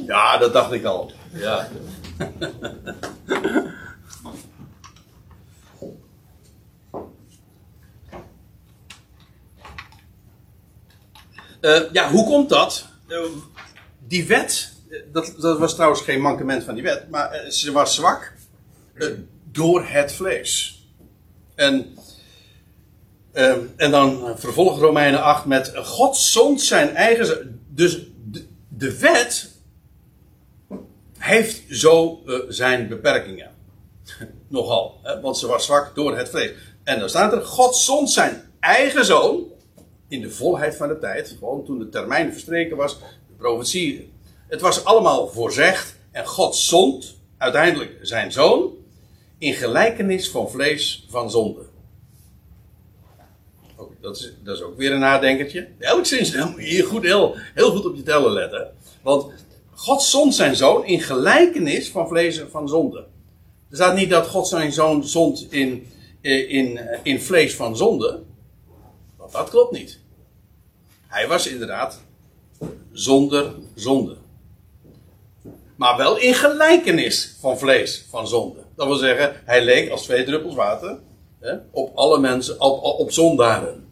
Ja, 0.05 0.37
dat 0.37 0.53
dacht 0.53 0.71
ik 0.71 0.83
al. 0.83 1.11
Ja. 1.33 1.67
Uh, 11.61 11.91
ja, 11.91 12.11
hoe 12.11 12.25
komt 12.25 12.49
dat? 12.49 12.85
Uh, 13.07 13.19
die 14.07 14.27
wet, 14.27 14.73
dat, 15.11 15.33
dat, 15.37 15.59
was 15.59 15.73
trouwens 15.73 16.01
geen 16.01 16.21
mankement 16.21 16.63
van 16.63 16.73
die 16.73 16.83
wet, 16.83 17.09
maar 17.09 17.45
uh, 17.45 17.49
ze 17.49 17.71
was 17.71 17.95
zwak 17.95 18.33
door 19.43 19.85
het 19.85 20.11
vlees. 20.11 20.83
En 21.55 21.97
Ehm, 23.31 23.59
en 23.75 23.91
dan 23.91 24.33
vervolgt 24.35 24.81
Romeinen 24.81 25.21
8 25.21 25.45
met 25.45 25.71
God 25.75 26.17
zond 26.17 26.61
zijn 26.61 26.95
eigen. 26.95 27.61
Dus 27.69 27.99
de, 28.31 28.45
de 28.67 28.99
wet 28.99 29.51
heeft 31.17 31.63
zo 31.69 32.21
uh, 32.25 32.39
zijn 32.47 32.87
beperkingen. 32.87 33.51
Nogal, 34.47 34.99
hè, 35.03 35.21
want 35.21 35.37
ze 35.37 35.47
was 35.47 35.65
zwak 35.65 35.95
door 35.95 36.17
het 36.17 36.29
vlees. 36.29 36.51
En 36.83 36.99
dan 36.99 37.09
staat 37.09 37.33
er: 37.33 37.41
God 37.41 37.75
zond 37.75 38.09
zijn 38.09 38.41
eigen 38.59 39.05
zoon 39.05 39.43
in 40.07 40.21
de 40.21 40.29
volheid 40.29 40.75
van 40.75 40.87
de 40.87 40.99
tijd, 40.99 41.35
gewoon 41.39 41.65
toen 41.65 41.79
de 41.79 41.89
termijn 41.89 42.31
verstreken 42.31 42.77
was, 42.77 42.97
profetie. 43.37 44.11
Het 44.47 44.61
was 44.61 44.85
allemaal 44.85 45.27
voorzegd. 45.27 45.97
En 46.11 46.25
God 46.25 46.55
zond 46.55 47.15
uiteindelijk 47.37 47.97
zijn 48.01 48.31
zoon 48.31 48.73
in 49.37 49.53
gelijkenis 49.53 50.29
van 50.29 50.49
vlees 50.49 51.05
van 51.09 51.31
zonde. 51.31 51.68
Dat, 54.01 54.17
is, 54.17 54.33
dat 54.43 54.55
is 54.55 54.61
ook 54.61 54.77
weer 54.77 54.91
een 54.91 54.99
nadenkertje. 54.99 55.67
Elk 55.79 56.05
zin 56.05 56.49
moet 56.49 56.69
je 56.69 56.83
goed, 56.83 57.03
heel, 57.03 57.35
heel 57.53 57.71
goed 57.71 57.85
op 57.85 57.95
je 57.95 58.03
tellen 58.03 58.31
letten. 58.31 58.71
Want 59.01 59.31
God 59.73 60.01
zond 60.01 60.35
zijn 60.35 60.55
zoon 60.55 60.85
in 60.85 61.01
gelijkenis 61.01 61.89
van 61.89 62.07
vlees 62.07 62.41
van 62.49 62.69
zonde. 62.69 62.97
Er 63.69 63.75
staat 63.75 63.95
niet 63.95 64.09
dat 64.09 64.27
God 64.27 64.47
zijn 64.47 64.71
zoon 64.71 65.03
zond 65.03 65.47
in, 65.51 65.87
in, 66.21 66.79
in 67.03 67.21
vlees 67.21 67.55
van 67.55 67.77
zonde. 67.77 68.19
Want 69.17 69.31
dat 69.31 69.49
klopt 69.49 69.71
niet. 69.71 69.99
Hij 71.07 71.27
was 71.27 71.47
inderdaad 71.47 72.01
zonder 72.91 73.53
zonde. 73.75 74.15
Maar 75.75 75.97
wel 75.97 76.17
in 76.17 76.33
gelijkenis 76.33 77.35
van 77.39 77.57
vlees 77.57 78.05
van 78.09 78.27
zonde. 78.27 78.59
Dat 78.75 78.87
wil 78.87 78.95
zeggen, 78.95 79.41
hij 79.45 79.63
leek 79.63 79.89
als 79.89 80.03
twee 80.03 80.23
druppels 80.23 80.55
water 80.55 80.99
hè, 81.39 81.55
op 81.71 81.97
alle 81.97 82.19
mensen, 82.19 82.61
op, 82.61 82.99
op 82.99 83.11
zondaren. 83.11 83.88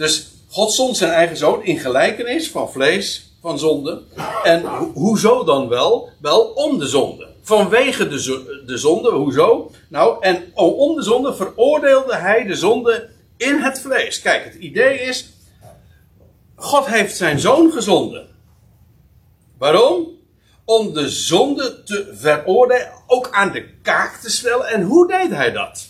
Dus 0.00 0.26
God 0.48 0.72
zond 0.72 0.96
zijn 0.96 1.10
eigen 1.10 1.36
zoon 1.36 1.64
in 1.64 1.78
gelijkenis 1.78 2.50
van 2.50 2.70
vlees 2.70 3.32
van 3.40 3.58
zonde. 3.58 4.02
En 4.42 4.62
ho 4.62 4.90
hoezo 4.94 5.44
dan 5.44 5.68
wel? 5.68 6.10
Wel 6.20 6.40
om 6.40 6.78
de 6.78 6.86
zonde. 6.86 7.28
Vanwege 7.42 8.08
de, 8.08 8.62
de 8.66 8.78
zonde, 8.78 9.10
hoezo? 9.10 9.70
Nou, 9.88 10.16
en 10.20 10.50
om 10.54 10.96
de 10.96 11.02
zonde 11.02 11.34
veroordeelde 11.34 12.16
hij 12.16 12.44
de 12.44 12.56
zonde 12.56 13.10
in 13.36 13.56
het 13.56 13.80
vlees. 13.80 14.20
Kijk, 14.20 14.44
het 14.44 14.54
idee 14.54 15.00
is, 15.00 15.30
God 16.54 16.86
heeft 16.86 17.16
zijn 17.16 17.40
zoon 17.40 17.72
gezonden. 17.72 18.26
Waarom? 19.58 20.08
Om 20.64 20.94
de 20.94 21.08
zonde 21.08 21.82
te 21.82 22.10
veroordelen, 22.14 22.92
ook 23.06 23.28
aan 23.30 23.52
de 23.52 23.68
kaak 23.82 24.16
te 24.16 24.30
stellen. 24.30 24.66
En 24.66 24.82
hoe 24.82 25.08
deed 25.08 25.30
hij 25.30 25.52
dat? 25.52 25.88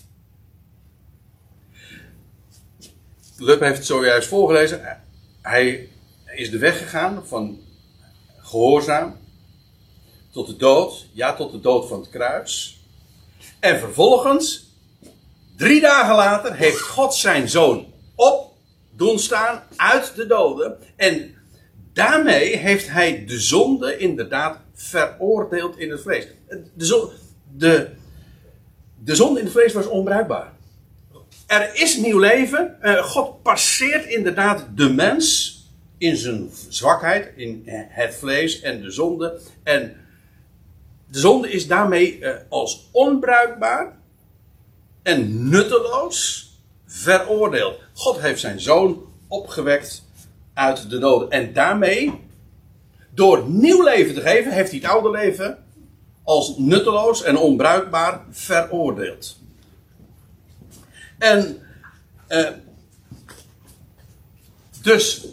Lub 3.42 3.61
heeft 3.61 3.76
het 3.76 3.87
zojuist 3.87 4.29
voorgelezen. 4.29 4.98
Hij 5.42 5.88
is 6.35 6.50
de 6.50 6.59
weg 6.59 6.79
gegaan 6.79 7.26
van 7.26 7.61
gehoorzaam 8.38 9.16
tot 10.33 10.46
de 10.46 10.57
dood. 10.57 11.07
Ja, 11.12 11.35
tot 11.35 11.53
de 11.53 11.61
dood 11.61 11.88
van 11.88 12.00
het 12.00 12.09
kruis. 12.09 12.81
En 13.61 13.79
vervolgens, 13.79 14.74
drie 15.57 15.81
dagen 15.81 16.14
later, 16.14 16.55
heeft 16.55 16.81
God 16.81 17.14
zijn 17.14 17.48
zoon 17.48 17.92
op 18.14 18.53
doen 18.96 19.18
staan 19.18 19.62
uit 19.76 20.12
de 20.14 20.26
doden. 20.26 20.76
En 20.96 21.35
daarmee 21.92 22.57
heeft 22.57 22.88
hij 22.88 23.24
de 23.26 23.40
zonde 23.40 23.96
inderdaad 23.98 24.59
veroordeeld 24.74 25.79
in 25.79 25.90
het 25.90 26.00
vlees. 26.00 26.26
De, 26.74 26.85
zonde, 26.85 27.12
de, 27.57 27.88
de 28.98 29.14
zonde 29.14 29.38
in 29.38 29.44
het 29.44 29.55
vlees 29.55 29.72
was 29.72 29.87
onbruikbaar. 29.87 30.53
Er 31.51 31.71
is 31.75 31.97
nieuw 31.97 32.19
leven. 32.19 32.77
Eh, 32.81 33.03
God 33.05 33.43
passeert 33.43 34.05
inderdaad 34.05 34.67
de 34.75 34.93
mens 34.93 35.57
in 35.99 36.17
zijn 36.17 36.51
zwakheid, 36.69 37.33
in 37.37 37.63
het 37.89 38.15
vlees 38.15 38.61
en 38.61 38.83
de 38.83 38.91
zonde. 38.91 39.41
En 39.63 39.97
de 41.11 41.19
zonde 41.19 41.51
is 41.51 41.67
daarmee 41.67 42.19
eh, 42.19 42.35
als 42.49 42.89
onbruikbaar 42.93 43.99
en 45.03 45.49
nutteloos 45.49 46.51
veroordeeld. 46.87 47.79
God 47.95 48.21
heeft 48.21 48.41
zijn 48.41 48.61
zoon 48.61 49.05
opgewekt 49.29 50.05
uit 50.55 50.91
de 50.91 50.99
doden. 50.99 51.31
En 51.31 51.53
daarmee, 51.53 52.13
door 53.15 53.49
nieuw 53.49 53.83
leven 53.85 54.15
te 54.15 54.21
geven, 54.21 54.53
heeft 54.53 54.71
hij 54.71 54.81
het 54.81 54.91
oude 54.91 55.11
leven 55.11 55.65
als 56.25 56.55
nutteloos 56.59 57.23
en 57.23 57.37
onbruikbaar 57.37 58.25
veroordeeld. 58.31 59.39
En 61.21 61.63
uh, 62.29 62.49
dus 64.83 65.27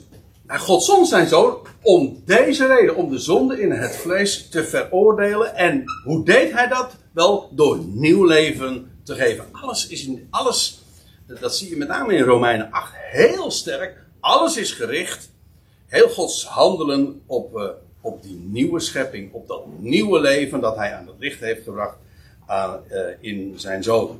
God 0.47 0.83
zond 0.83 1.07
zijn 1.07 1.27
zoon 1.27 1.67
om 1.81 2.21
deze 2.25 2.67
reden, 2.67 2.95
om 2.95 3.09
de 3.09 3.19
zonde 3.19 3.61
in 3.61 3.71
het 3.71 3.95
vlees 3.95 4.49
te 4.49 4.63
veroordelen. 4.63 5.55
En 5.55 5.83
hoe 6.03 6.25
deed 6.25 6.51
hij 6.51 6.67
dat? 6.67 6.95
Wel 7.11 7.49
door 7.51 7.79
nieuw 7.79 8.25
leven 8.25 8.91
te 9.03 9.15
geven. 9.15 9.45
Alles 9.51 9.87
is 9.87 10.05
in, 10.05 10.27
alles, 10.29 10.83
dat 11.39 11.55
zie 11.55 11.69
je 11.69 11.77
met 11.77 11.87
name 11.87 12.13
in 12.13 12.23
Romeinen 12.23 12.71
8 12.71 12.93
heel 12.95 13.51
sterk. 13.51 13.97
Alles 14.19 14.57
is 14.57 14.71
gericht, 14.71 15.31
heel 15.85 16.09
Gods 16.09 16.45
handelen 16.45 17.21
op, 17.25 17.57
uh, 17.57 17.69
op 18.01 18.23
die 18.23 18.39
nieuwe 18.51 18.79
schepping, 18.79 19.33
op 19.33 19.47
dat 19.47 19.63
nieuwe 19.79 20.19
leven 20.19 20.59
dat 20.59 20.75
hij 20.75 20.93
aan 20.93 21.07
het 21.07 21.15
licht 21.19 21.39
heeft 21.39 21.63
gebracht 21.63 21.97
aan, 22.45 22.79
uh, 22.91 22.99
in 23.19 23.53
zijn 23.55 23.83
zoon. 23.83 24.19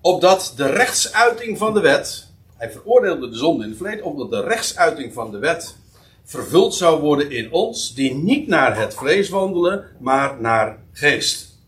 Opdat 0.00 0.52
de 0.56 0.66
rechtsuiting 0.66 1.58
van 1.58 1.74
de 1.74 1.80
wet, 1.80 2.26
hij 2.56 2.70
veroordeelde 2.70 3.30
de 3.30 3.36
zonde 3.36 3.62
in 3.64 3.68
het 3.68 3.78
verleden, 3.78 4.04
opdat 4.04 4.30
de 4.30 4.40
rechtsuiting 4.40 5.12
van 5.12 5.30
de 5.30 5.38
wet 5.38 5.76
vervuld 6.24 6.74
zou 6.74 7.00
worden 7.00 7.30
in 7.30 7.52
ons, 7.52 7.94
die 7.94 8.14
niet 8.14 8.46
naar 8.46 8.78
het 8.78 8.94
vlees 8.94 9.28
wandelen, 9.28 9.84
maar 9.98 10.40
naar 10.40 10.78
geest. 10.92 11.58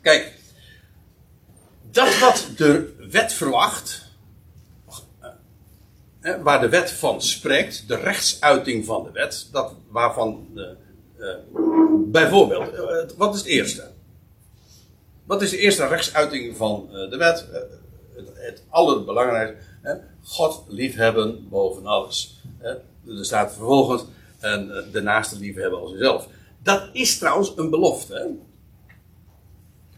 Kijk, 0.00 0.34
dat 1.90 2.18
wat 2.18 2.48
de 2.56 2.94
wet 3.10 3.32
verwacht, 3.32 4.06
waar 6.42 6.60
de 6.60 6.68
wet 6.68 6.90
van 6.90 7.22
spreekt, 7.22 7.88
de 7.88 7.96
rechtsuiting 7.96 8.84
van 8.84 9.04
de 9.04 9.10
wet, 9.10 9.48
dat 9.52 9.74
waarvan 9.88 10.46
de, 10.54 10.76
uh, 11.18 11.34
bijvoorbeeld, 12.06 12.72
uh, 12.72 13.16
wat 13.16 13.34
is 13.34 13.40
het 13.40 13.48
eerste? 13.48 13.90
Wat 15.28 15.42
is 15.42 15.50
de 15.50 15.58
eerste 15.58 15.86
rechtsuiting 15.86 16.56
van 16.56 16.88
uh, 16.92 17.10
de 17.10 17.16
wet? 17.16 17.46
het, 18.16 18.28
het 18.34 18.62
allerbelangrijkste, 18.68 19.66
God 20.22 20.64
liefhebben 20.68 21.48
boven 21.48 21.86
alles. 21.86 22.42
Er 22.60 23.24
staat 23.24 23.52
vervolgens 23.52 24.04
en 24.38 24.88
de 24.92 25.00
naaste 25.00 25.38
liefhebben 25.38 25.80
als 25.80 25.90
jezelf. 25.90 26.28
Dat 26.62 26.88
is 26.92 27.18
trouwens 27.18 27.52
een 27.56 27.70
belofte. 27.70 28.36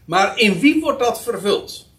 Maar 0.05 0.39
in 0.39 0.59
wie 0.59 0.81
wordt 0.81 0.99
dat 0.99 1.21
vervuld? 1.21 1.89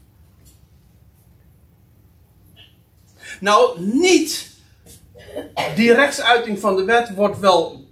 Nou, 3.40 3.81
niet. 3.81 4.51
Die 5.75 5.95
rechtsuiting 5.95 6.59
van 6.59 6.77
de 6.77 6.85
wet 6.85 7.14
wordt 7.14 7.38
wel 7.38 7.88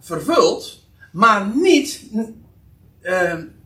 vervuld, 0.00 0.78
maar 1.12 1.52
niet 1.54 2.10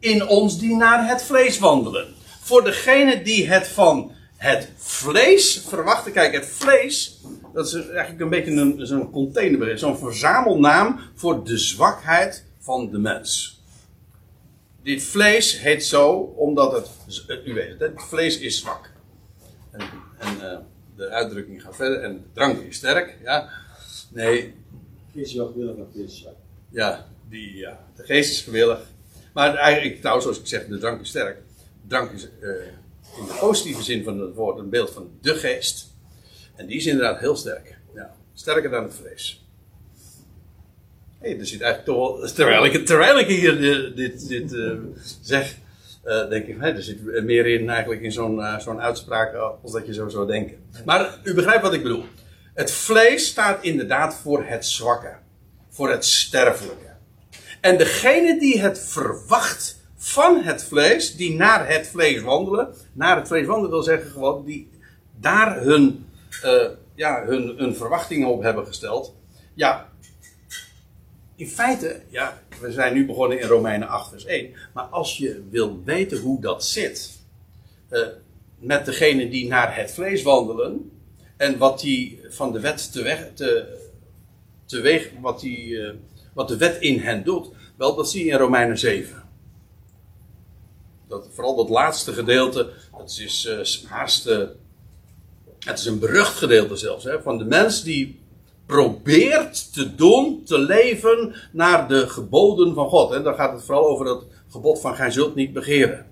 in 0.05 0.29
ons 0.29 0.59
die 0.59 0.77
naar 0.77 1.09
het 1.09 1.23
vlees 1.23 1.59
wandelen. 1.59 2.14
Voor 2.40 2.64
degene 2.64 3.23
die 3.23 3.49
het 3.49 3.69
van 3.69 4.12
het 4.37 4.69
vlees 4.77 5.64
verwachten. 5.69 6.12
Kijk, 6.12 6.35
het 6.35 6.47
vlees, 6.47 7.21
dat 7.53 7.67
is 7.67 7.75
eigenlijk 7.75 8.21
een 8.21 8.29
beetje 8.29 8.51
een, 8.51 8.87
zo'n 8.87 9.11
containerbegrip, 9.11 9.79
zo'n 9.79 9.99
verzamelnaam 9.99 11.01
voor 11.14 11.45
de 11.45 11.59
zwakheid 11.59 12.45
van 12.59 12.90
de 12.90 12.99
mens. 12.99 13.62
Dit 14.83 15.03
vlees 15.03 15.61
heet 15.61 15.85
zo 15.85 16.12
omdat 16.37 16.73
het, 16.73 16.88
u 17.47 17.55
weet 17.55 17.69
het, 17.69 17.81
het 17.81 18.03
vlees 18.09 18.38
is 18.38 18.59
zwak. 18.59 18.90
En, 19.71 19.81
en 20.19 20.37
uh, 20.37 20.59
de 20.97 21.09
uitdrukking 21.09 21.62
gaat 21.62 21.77
verder. 21.77 22.03
En 22.03 22.12
de 22.12 22.33
drank 22.33 22.61
is 22.61 22.77
sterk. 22.77 23.17
Ja. 23.23 23.49
Nee. 24.09 24.55
Is 25.12 25.33
gewillig 25.33 25.77
of 25.77 25.95
is 25.95 26.19
zwak. 26.19 26.35
Ja, 26.71 27.07
die, 27.29 27.57
ja, 27.57 27.79
de 27.97 28.03
geest 28.03 28.31
is 28.31 28.40
gewillig. 28.40 28.93
Maar 29.35 29.55
eigenlijk, 29.55 29.99
trouwens, 29.99 30.25
zoals 30.25 30.40
ik 30.40 30.47
zeg, 30.47 30.66
de 30.66 30.79
drank 30.79 31.01
is 31.01 31.09
sterk. 31.09 31.38
Drank 31.88 32.11
is 32.11 32.29
uh, 32.40 32.51
in 33.18 33.27
de 33.27 33.37
positieve 33.40 33.83
zin 33.83 34.05
van 34.05 34.20
het 34.20 34.35
woord 34.35 34.59
een 34.59 34.70
beeld 34.70 34.90
van 34.90 35.11
de 35.20 35.35
geest. 35.35 35.92
En 36.57 36.66
die 36.66 36.77
is 36.77 36.87
inderdaad 36.87 37.18
heel 37.20 37.37
sterk. 37.37 37.79
Ja, 37.94 38.14
sterker 38.35 38.70
dan 38.70 38.83
het 38.83 38.94
vlees. 38.94 39.44
Hey, 41.18 41.38
er 41.38 41.47
zit 41.47 41.61
eigenlijk 41.61 41.99
toch 41.99 42.18
wel. 42.18 42.33
Terwijl 42.85 43.18
ik, 43.18 43.27
hier 43.27 43.61
dit, 43.94 44.29
dit, 44.29 44.53
uh, 44.53 44.79
zeg, 45.20 45.57
uh, 46.05 46.29
denk 46.29 46.47
ik, 46.47 46.62
er 46.62 46.83
zit 46.83 47.25
meer 47.25 47.47
in 47.47 47.68
eigenlijk 47.70 48.03
in 48.03 48.12
zo'n 48.12 48.61
zo'n 48.61 48.81
uitspraak 48.81 49.35
als 49.62 49.73
dat 49.73 49.87
je 49.87 49.94
zo 49.94 50.09
zou 50.09 50.27
denken. 50.27 50.57
Maar 50.85 51.18
u 51.23 51.35
begrijpt 51.35 51.62
wat 51.62 51.75
ik 51.75 51.83
bedoel. 51.83 52.05
Het 52.55 52.70
vlees 52.70 53.27
staat 53.27 53.62
inderdaad 53.62 54.14
voor 54.14 54.44
het 54.44 54.66
zwakke, 54.66 55.16
voor 55.70 55.90
het 55.90 56.05
sterfelijke. 56.05 56.93
En 57.64 57.79
degene 57.79 58.38
die 58.38 58.61
het 58.61 58.79
verwacht 58.79 59.81
van 59.96 60.42
het 60.42 60.64
vlees, 60.64 61.16
die 61.16 61.35
naar 61.35 61.68
het 61.68 61.87
vlees 61.87 62.20
wandelen, 62.20 62.74
naar 62.92 63.16
het 63.16 63.27
vlees 63.27 63.46
wandelen 63.46 63.70
wil 63.70 63.83
zeggen 63.83 64.11
gewoon, 64.11 64.44
die 64.44 64.70
daar 65.20 65.61
hun, 65.62 66.07
uh, 66.44 66.68
ja, 66.94 67.24
hun, 67.27 67.55
hun 67.57 67.77
verwachtingen 67.77 68.29
op 68.29 68.42
hebben 68.42 68.66
gesteld. 68.66 69.14
Ja, 69.55 69.92
in 71.37 71.48
feite, 71.48 72.03
ja, 72.09 72.42
we 72.61 72.72
zijn 72.72 72.94
nu 72.94 73.07
begonnen 73.07 73.40
in 73.40 73.48
Romeinen 73.48 73.88
8 73.88 74.11
vers 74.11 74.24
1. 74.24 74.55
Maar 74.74 74.85
als 74.85 75.18
je 75.18 75.42
wil 75.50 75.83
weten 75.85 76.18
hoe 76.18 76.40
dat 76.40 76.64
zit. 76.64 77.11
Uh, 77.90 78.07
met 78.59 78.85
degene 78.85 79.29
die 79.29 79.48
naar 79.48 79.77
het 79.77 79.92
vlees 79.92 80.22
wandelen. 80.22 80.90
En 81.37 81.59
wat 81.59 81.81
die 81.81 82.20
van 82.29 82.53
de 82.53 82.61
wet 82.61 82.92
teweeg, 82.92 83.31
te, 83.35 83.79
teweeg 84.64 85.11
wat, 85.20 85.40
die, 85.40 85.68
uh, 85.68 85.90
wat 86.35 86.49
de 86.49 86.57
wet 86.57 86.81
in 86.81 87.01
hen 87.01 87.25
doet, 87.25 87.51
wel, 87.77 87.94
dat 87.94 88.11
zie 88.11 88.25
je 88.25 88.31
in 88.31 88.38
Romeinen 88.38 88.79
7. 88.79 89.23
Dat, 91.09 91.29
vooral 91.33 91.57
dat 91.57 91.68
laatste 91.68 92.12
gedeelte, 92.12 92.70
dat 92.99 93.18
is 93.20 93.47
uh, 93.47 93.90
haast. 93.90 94.27
Uh, 94.27 94.38
het 95.59 95.79
is 95.79 95.87
een 95.87 95.99
berucht 95.99 96.37
gedeelte 96.37 96.77
zelfs, 96.77 97.05
hè, 97.05 97.23
van 97.23 97.38
de 97.38 97.44
mens 97.44 97.83
die 97.83 98.20
probeert 98.66 99.73
te 99.73 99.94
doen, 99.94 100.42
te 100.44 100.59
leven 100.59 101.35
naar 101.53 101.88
de 101.88 102.09
geboden 102.09 102.75
van 102.75 102.88
God. 102.88 103.12
En 103.12 103.23
dan 103.23 103.35
gaat 103.35 103.53
het 103.53 103.64
vooral 103.64 103.88
over 103.88 104.05
dat 104.05 104.25
gebod 104.51 104.81
van 104.81 104.94
gij 104.94 105.11
zult 105.11 105.35
niet 105.35 105.53
begeren. 105.53 106.07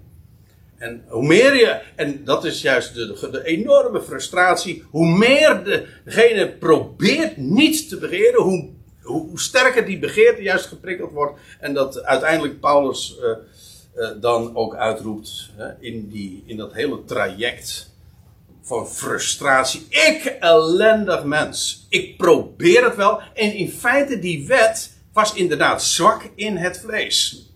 En 0.77 1.05
hoe 1.09 1.27
meer 1.27 1.57
je, 1.57 1.81
en 1.97 2.25
dat 2.25 2.45
is 2.45 2.63
juist 2.63 2.95
de, 2.95 3.19
de, 3.21 3.31
de 3.31 3.45
enorme 3.45 4.03
frustratie, 4.03 4.85
hoe 4.91 5.17
meer 5.19 5.63
degene 6.05 6.53
probeert 6.53 7.37
niet 7.37 7.89
te 7.89 7.99
begeren, 7.99 8.43
hoe, 8.43 8.69
hoe, 9.03 9.41
sterker 9.41 9.85
die 9.85 9.99
begeerte 9.99 10.43
juist 10.43 10.67
geprikkeld 10.67 11.13
wordt. 11.13 11.41
En 11.61 11.75
dat 11.75 12.03
uiteindelijk 12.03 12.61
Paulus 12.61 13.17
uh, 13.21 13.29
uh, 13.97 14.11
dan 14.21 14.57
ook 14.57 14.75
uitroept 14.75 15.51
in, 15.81 16.09
die, 16.09 16.43
in 16.47 16.57
dat 16.57 16.73
hele 16.73 17.05
traject 17.05 17.91
van 18.63 18.89
frustratie. 18.89 19.87
Ik, 19.89 20.37
ellendig 20.41 21.25
mens. 21.25 21.87
Ik 21.89 22.17
probeer 22.17 22.85
het 22.85 22.97
wel. 22.97 23.21
En 23.35 23.55
in 23.55 23.71
feite, 23.71 24.19
die 24.19 24.47
wet 24.47 24.93
was 25.13 25.35
inderdaad 25.35 25.83
zwak 25.83 26.31
in 26.35 26.57
het 26.57 26.81
vlees. 26.81 27.47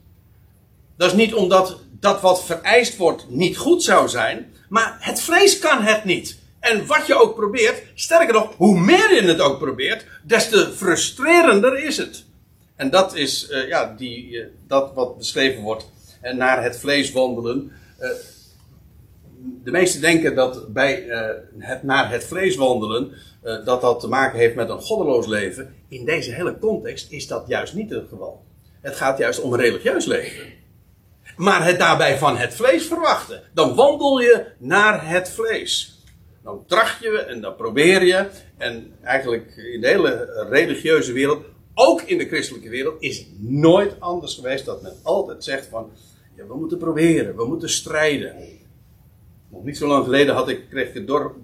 Dat 0.97 1.11
is 1.11 1.17
niet 1.17 1.35
omdat 1.35 1.81
dat 2.01 2.21
wat 2.21 2.45
vereist 2.45 2.97
wordt 2.97 3.31
niet 3.31 3.57
goed 3.57 3.83
zou 3.83 4.09
zijn, 4.09 4.53
maar 4.69 4.97
het 5.01 5.21
vlees 5.21 5.59
kan 5.59 5.83
het 5.83 6.05
niet. 6.05 6.39
En 6.71 6.87
wat 6.87 7.07
je 7.07 7.15
ook 7.15 7.35
probeert, 7.35 7.83
sterker 7.95 8.35
nog, 8.35 8.55
hoe 8.57 8.81
meer 8.81 9.15
je 9.15 9.23
het 9.23 9.41
ook 9.41 9.59
probeert, 9.59 10.07
des 10.23 10.49
te 10.49 10.73
frustrerender 10.77 11.79
is 11.85 11.97
het. 11.97 12.25
En 12.77 12.91
dat 12.91 13.15
is 13.15 13.51
uh, 13.51 13.69
ja, 13.69 13.95
die, 13.99 14.31
uh, 14.31 14.47
dat 14.67 14.95
wat 14.95 15.19
beschreven 15.19 15.63
wordt. 15.63 15.91
En 16.21 16.37
naar 16.37 16.63
het 16.63 16.79
vlees 16.79 17.13
wandelen. 17.13 17.73
De 19.65 19.71
meesten 19.71 20.01
denken 20.01 20.35
dat 20.35 20.73
bij 20.73 21.05
het 21.59 21.83
naar 21.83 22.11
het 22.11 22.25
vlees 22.25 22.57
wandelen, 22.57 23.13
dat 23.65 23.81
dat 23.81 24.01
te 24.01 24.09
maken 24.09 24.39
heeft 24.39 24.55
met 24.55 24.69
een 24.69 24.81
goddeloos 24.81 25.27
leven. 25.27 25.75
In 25.89 26.05
deze 26.05 26.33
hele 26.33 26.59
context 26.59 27.11
is 27.11 27.27
dat 27.27 27.45
juist 27.47 27.75
niet 27.75 27.91
het 27.91 28.07
geval. 28.09 28.45
Het 28.81 28.97
gaat 28.97 29.19
juist 29.19 29.41
om 29.41 29.55
religieus 29.55 30.05
leven 30.05 30.57
maar 31.37 31.65
het 31.65 31.79
daarbij 31.79 32.19
van 32.19 32.37
het 32.37 32.55
vlees 32.55 32.87
verwachten. 32.87 33.43
Dan 33.55 33.75
wandel 33.75 34.21
je 34.21 34.47
naar 34.59 35.09
het 35.09 35.31
vlees. 35.31 35.96
Dan 36.47 36.65
tracht 36.67 37.03
je 37.03 37.19
en 37.19 37.41
dan 37.41 37.57
probeer 37.57 38.05
je. 38.05 38.27
En 38.57 38.93
eigenlijk 39.03 39.57
in 39.57 39.81
de 39.81 39.87
hele 39.87 40.47
religieuze 40.51 41.13
wereld, 41.13 41.45
ook 41.75 42.03
in 42.03 42.19
de 42.19 42.27
christelijke 42.27 42.69
wereld, 42.69 43.03
is 43.03 43.19
het 43.19 43.29
nooit 43.39 44.01
anders 44.01 44.35
geweest 44.35 44.65
dat 44.65 44.83
men 44.83 44.93
altijd 45.03 45.45
zegt 45.45 45.67
van, 45.67 45.91
we 46.35 46.57
moeten 46.57 46.79
proberen, 46.79 47.37
we 47.37 47.45
moeten 47.47 47.69
strijden. 47.69 48.35
Nog 49.49 49.65
niet 49.65 49.77
zo 49.77 49.87
lang 49.87 50.05
geleden 50.05 50.35
had 50.35 50.49
ik, 50.49 50.69
kreeg 50.69 50.95
ik 50.95 51.07
door, 51.07 51.35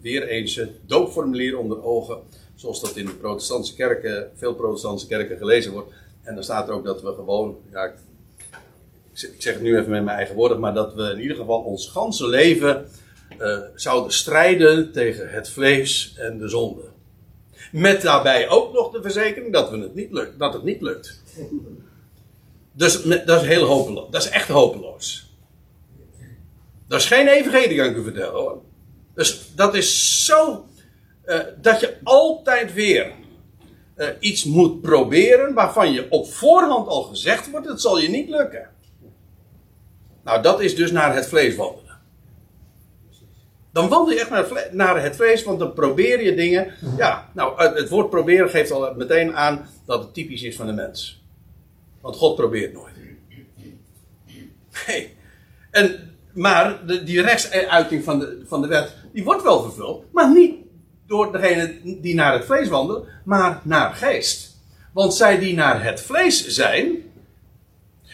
weer 0.00 0.28
eens 0.28 0.56
het 0.56 0.70
doopformulier 0.86 1.58
onder 1.58 1.84
ogen, 1.84 2.18
zoals 2.54 2.80
dat 2.80 2.96
in 2.96 3.06
de 3.06 3.14
protestantse 3.14 3.74
kerken, 3.74 4.30
veel 4.34 4.54
protestantse 4.54 5.06
kerken 5.06 5.36
gelezen 5.36 5.72
wordt. 5.72 5.92
En 6.22 6.34
dan 6.34 6.44
staat 6.44 6.68
er 6.68 6.74
ook 6.74 6.84
dat 6.84 7.02
we 7.02 7.12
gewoon, 7.14 7.56
ja, 7.72 7.84
ik 9.12 9.34
zeg 9.38 9.54
het 9.54 9.62
nu 9.62 9.78
even 9.78 9.90
met 9.90 10.04
mijn 10.04 10.16
eigen 10.16 10.34
woorden, 10.34 10.60
maar 10.60 10.74
dat 10.74 10.94
we 10.94 11.02
in 11.02 11.20
ieder 11.20 11.36
geval 11.36 11.60
ons 11.60 11.88
ganse 11.88 12.28
leven 12.28 12.86
uh, 13.40 13.58
zouden 13.74 14.12
strijden 14.12 14.92
tegen 14.92 15.30
het 15.30 15.50
vlees 15.50 16.14
en 16.16 16.38
de 16.38 16.48
zonde. 16.48 16.82
Met 17.72 18.02
daarbij 18.02 18.48
ook 18.48 18.72
nog 18.72 18.90
de 18.90 19.02
verzekering 19.02 19.52
dat, 19.52 19.70
we 19.70 19.78
het, 19.78 19.94
niet 19.94 20.12
lukt, 20.12 20.38
dat 20.38 20.52
het 20.52 20.62
niet 20.62 20.80
lukt. 20.80 21.22
Dus 22.72 23.02
dat 23.02 23.42
is 23.42 23.48
heel 23.48 23.64
hopeloos. 23.64 24.10
Dat 24.10 24.22
is 24.22 24.28
echt 24.28 24.48
hopeloos. 24.48 25.34
Dat 26.88 27.00
is 27.00 27.06
geen 27.06 27.28
evangelie, 27.28 27.76
kan 27.76 27.86
ik 27.86 27.96
u 27.96 28.02
vertellen 28.02 28.40
hoor. 28.40 28.62
Dus 29.14 29.50
dat 29.54 29.74
is 29.74 30.24
zo. 30.24 30.64
Uh, 31.24 31.38
dat 31.60 31.80
je 31.80 31.96
altijd 32.02 32.72
weer 32.72 33.12
uh, 33.96 34.06
iets 34.18 34.44
moet 34.44 34.80
proberen 34.80 35.54
waarvan 35.54 35.92
je 35.92 36.10
op 36.10 36.32
voorhand 36.32 36.88
al 36.88 37.02
gezegd 37.02 37.50
wordt: 37.50 37.68
het 37.68 37.80
zal 37.80 37.98
je 37.98 38.08
niet 38.08 38.28
lukken. 38.28 38.68
Nou, 40.24 40.42
dat 40.42 40.60
is 40.60 40.76
dus 40.76 40.90
naar 40.90 41.14
het 41.14 41.26
vlees 41.26 41.56
wandelen. 41.56 41.79
Dan 43.72 43.88
wandel 43.88 44.14
je 44.14 44.20
echt 44.20 44.30
naar 44.30 44.38
het, 44.38 44.48
vlees, 44.48 44.68
naar 44.72 45.02
het 45.02 45.16
vlees, 45.16 45.42
want 45.42 45.58
dan 45.58 45.72
probeer 45.72 46.22
je 46.22 46.34
dingen. 46.34 46.74
Ja, 46.96 47.30
nou, 47.34 47.62
het 47.74 47.88
woord 47.88 48.10
proberen 48.10 48.50
geeft 48.50 48.70
al 48.70 48.94
meteen 48.96 49.36
aan 49.36 49.68
dat 49.86 50.02
het 50.02 50.14
typisch 50.14 50.42
is 50.42 50.56
van 50.56 50.66
de 50.66 50.72
mens. 50.72 51.22
Want 52.00 52.16
God 52.16 52.36
probeert 52.36 52.72
nooit. 52.72 52.94
Nee. 54.86 55.16
En, 55.70 56.14
maar 56.32 56.86
de, 56.86 57.04
die 57.04 57.22
rechtsuiting 57.22 58.04
van 58.04 58.18
de, 58.18 58.42
van 58.46 58.62
de 58.62 58.68
wet, 58.68 58.94
die 59.12 59.24
wordt 59.24 59.42
wel 59.42 59.62
vervuld, 59.62 60.04
maar 60.12 60.32
niet 60.32 60.54
door 61.06 61.32
degene 61.32 61.78
die 62.00 62.14
naar 62.14 62.32
het 62.32 62.44
vlees 62.44 62.68
wandelen, 62.68 63.04
maar 63.24 63.60
naar 63.64 63.94
geest. 63.94 64.58
Want 64.92 65.14
zij 65.14 65.38
die 65.38 65.54
naar 65.54 65.84
het 65.84 66.00
vlees 66.00 66.46
zijn, 66.46 66.96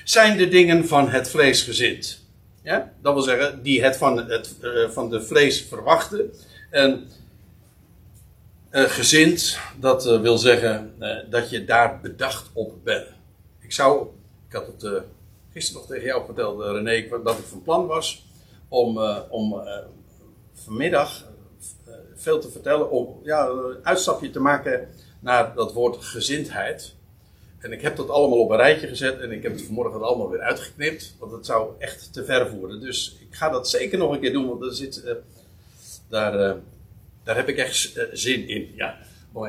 zijn 0.05 0.37
de 0.37 0.49
dingen 0.49 0.89
van 0.89 1.09
het 1.09 1.31
vlees 1.31 1.63
gezind. 1.63 2.26
Ja? 2.67 2.93
Dat 3.03 3.15
wil 3.15 3.23
zeggen, 3.23 3.63
die 3.63 3.83
het 3.83 3.97
van, 3.97 4.31
het, 4.31 4.55
uh, 4.63 4.89
van 4.89 5.11
de 5.11 5.23
vlees 5.23 5.63
verwachten. 5.63 6.33
En 6.71 7.09
uh, 8.71 8.83
gezind, 8.83 9.59
dat 9.81 10.07
uh, 10.07 10.21
wil 10.21 10.39
zeggen 10.39 10.95
dat 11.31 11.51
je 11.51 11.65
daar 11.65 12.01
bedacht 12.01 12.51
op 12.53 12.85
bent. 12.85 13.07
Ik 13.61 13.73
zou, 13.73 14.07
ik 14.49 14.55
had 14.55 14.67
het 14.67 15.03
gisteren 15.53 15.81
nog 15.81 15.91
tegen 15.91 16.07
jou 16.07 16.25
verteld, 16.25 16.61
René, 16.61 17.23
dat 17.23 17.39
ik 17.39 17.45
van 17.45 17.63
plan 17.63 17.87
was 17.87 18.27
om, 18.69 18.99
om 19.29 19.63
vanmiddag 20.55 21.25
veel 22.15 22.39
te 22.39 22.51
vertellen, 22.51 22.91
om 22.91 23.21
ja, 23.23 23.47
een 23.47 23.79
uitstapje 23.83 24.31
te 24.31 24.41
maken 24.41 24.89
naar 25.21 25.55
dat 25.55 25.73
woord 25.73 26.05
gezindheid. 26.05 26.95
En 27.59 27.73
ik 27.73 27.83
heb 27.83 27.97
dat 27.97 28.11
allemaal 28.11 28.39
op 28.39 28.51
een 28.51 28.57
rijtje 28.57 28.89
gezet 28.89 29.21
en 29.21 29.33
ik 29.33 29.43
heb 29.43 29.53
het 29.53 29.63
vanmorgen 29.63 30.03
allemaal 30.03 30.31
weer 30.31 30.41
uitgeknipt. 30.41 31.17
Want 31.19 31.33
het 31.33 31.47
zou 31.47 31.71
echt 31.79 32.13
te 32.13 32.25
ver 32.25 32.49
voeren. 32.49 32.81
Dus 32.81 33.17
ik 33.21 33.35
ga 33.35 33.49
dat 33.49 33.69
zeker 33.69 33.99
nog 33.99 34.13
een 34.13 34.21
keer 34.21 34.33
doen, 34.33 34.49
want 34.49 34.63
er 34.63 34.75
zit, 34.75 35.03
uh, 35.05 35.13
daar, 36.09 36.35
uh, 36.35 36.55
daar 37.25 37.37
heb 37.37 37.49
ik 37.49 37.57
echt 37.57 37.97
uh, 37.97 38.03
zin 38.13 38.49
in. 38.49 38.73
Ja, 38.77 38.99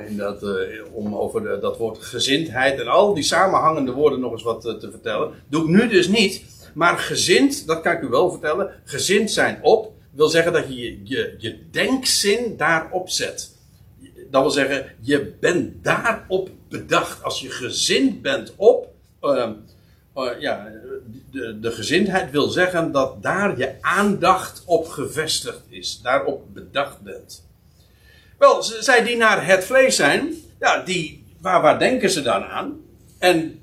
in 0.08 0.18
dat, 0.18 0.44
om 0.92 1.16
over 1.16 1.60
dat 1.60 1.78
woord 1.78 1.98
gezindheid 1.98 2.80
en 2.80 2.88
al 2.88 3.14
die 3.14 3.24
samenhangende 3.24 3.92
woorden 3.92 4.20
nog 4.20 4.32
eens 4.32 4.44
wat 4.44 4.62
te 4.62 4.88
vertellen. 4.92 5.34
Doe 5.50 5.64
ik 5.64 5.70
nu 5.70 5.88
dus 5.88 6.08
niet. 6.08 6.44
Maar 6.74 6.98
gezind, 6.98 7.68
dat 7.68 7.82
kan 7.82 7.94
ik 7.94 8.02
u 8.02 8.08
wel 8.08 8.32
vertellen. 8.32 8.74
Gezind 8.84 9.32
zijn 9.32 9.60
op 9.62 9.94
wil 10.18 10.30
zeggen 10.30 10.54
dat 10.54 10.68
je 10.68 11.00
je, 11.04 11.36
je 11.38 11.70
denkzin 11.72 12.58
daarop 12.58 13.10
zet. 13.10 13.57
Dat 14.32 14.42
wil 14.42 14.52
zeggen, 14.52 14.96
je 15.02 15.36
bent 15.40 15.84
daarop 15.84 16.50
bedacht. 16.70 17.24
Als 17.24 17.42
je 17.42 17.50
gezind 17.50 18.22
bent 18.22 18.54
op. 18.56 18.88
Uh, 19.22 19.50
uh, 20.16 20.40
ja, 20.40 20.72
de, 21.32 21.60
de 21.60 21.72
gezindheid 21.72 22.32
wil 22.32 22.48
zeggen 22.48 22.92
dat 22.92 23.24
daar 23.24 23.58
je 23.58 23.76
aandacht 23.82 24.64
op 24.66 24.88
gevestigd 24.88 25.62
is. 25.70 26.00
Daarop 26.02 26.54
bedacht 26.54 27.02
bent. 27.02 27.46
Wel, 28.38 28.64
zij 28.64 29.04
die 29.04 29.18
naar 29.18 29.46
het 29.46 29.64
vlees 29.64 29.96
zijn, 29.96 30.34
ja, 30.60 30.84
die, 30.84 31.26
waar, 31.42 31.62
waar 31.62 31.80
denken 31.80 32.10
ze 32.10 32.22
dan 32.22 32.44
aan? 32.44 32.82
En 33.20 33.60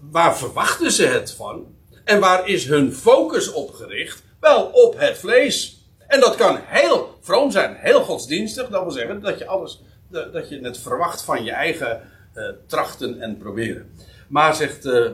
waar 0.00 0.38
verwachten 0.38 0.92
ze 0.92 1.06
het 1.06 1.30
van? 1.30 1.74
En 2.04 2.20
waar 2.20 2.48
is 2.48 2.64
hun 2.64 2.94
focus 2.94 3.52
op 3.52 3.74
gericht? 3.74 4.22
Wel, 4.40 4.64
op 4.64 4.98
het 4.98 5.18
vlees. 5.18 5.84
En 6.06 6.20
dat 6.20 6.34
kan 6.34 6.58
heel 6.62 7.18
vroom 7.20 7.50
zijn, 7.50 7.74
heel 7.74 8.00
godsdienstig. 8.00 8.68
Dat 8.68 8.82
wil 8.82 8.90
zeggen 8.90 9.20
dat 9.20 9.38
je 9.38 9.46
alles 9.46 9.82
dat 10.08 10.48
je 10.48 10.60
het 10.60 10.78
verwacht 10.78 11.22
van 11.22 11.44
je 11.44 11.50
eigen 11.50 12.00
uh, 12.34 12.48
trachten 12.66 13.20
en 13.20 13.36
proberen. 13.36 13.90
Maar 14.28 14.54
zegt, 14.54 14.84
uh, 14.84 14.92
uh, 14.92 15.10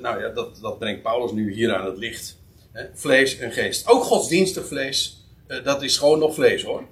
nou 0.00 0.20
ja, 0.20 0.28
dat, 0.28 0.58
dat 0.60 0.78
brengt 0.78 1.02
Paulus 1.02 1.32
nu 1.32 1.52
hier 1.52 1.74
aan 1.74 1.86
het 1.86 1.98
licht. 1.98 2.38
Hè? 2.72 2.84
Vlees 2.94 3.38
en 3.38 3.52
geest. 3.52 3.88
Ook 3.88 4.02
godsdienstig 4.02 4.66
vlees, 4.66 5.26
dat 5.64 5.82
is 5.82 5.96
gewoon 5.96 6.18
nog 6.18 6.34
vlees 6.34 6.62
hoor. 6.62 6.82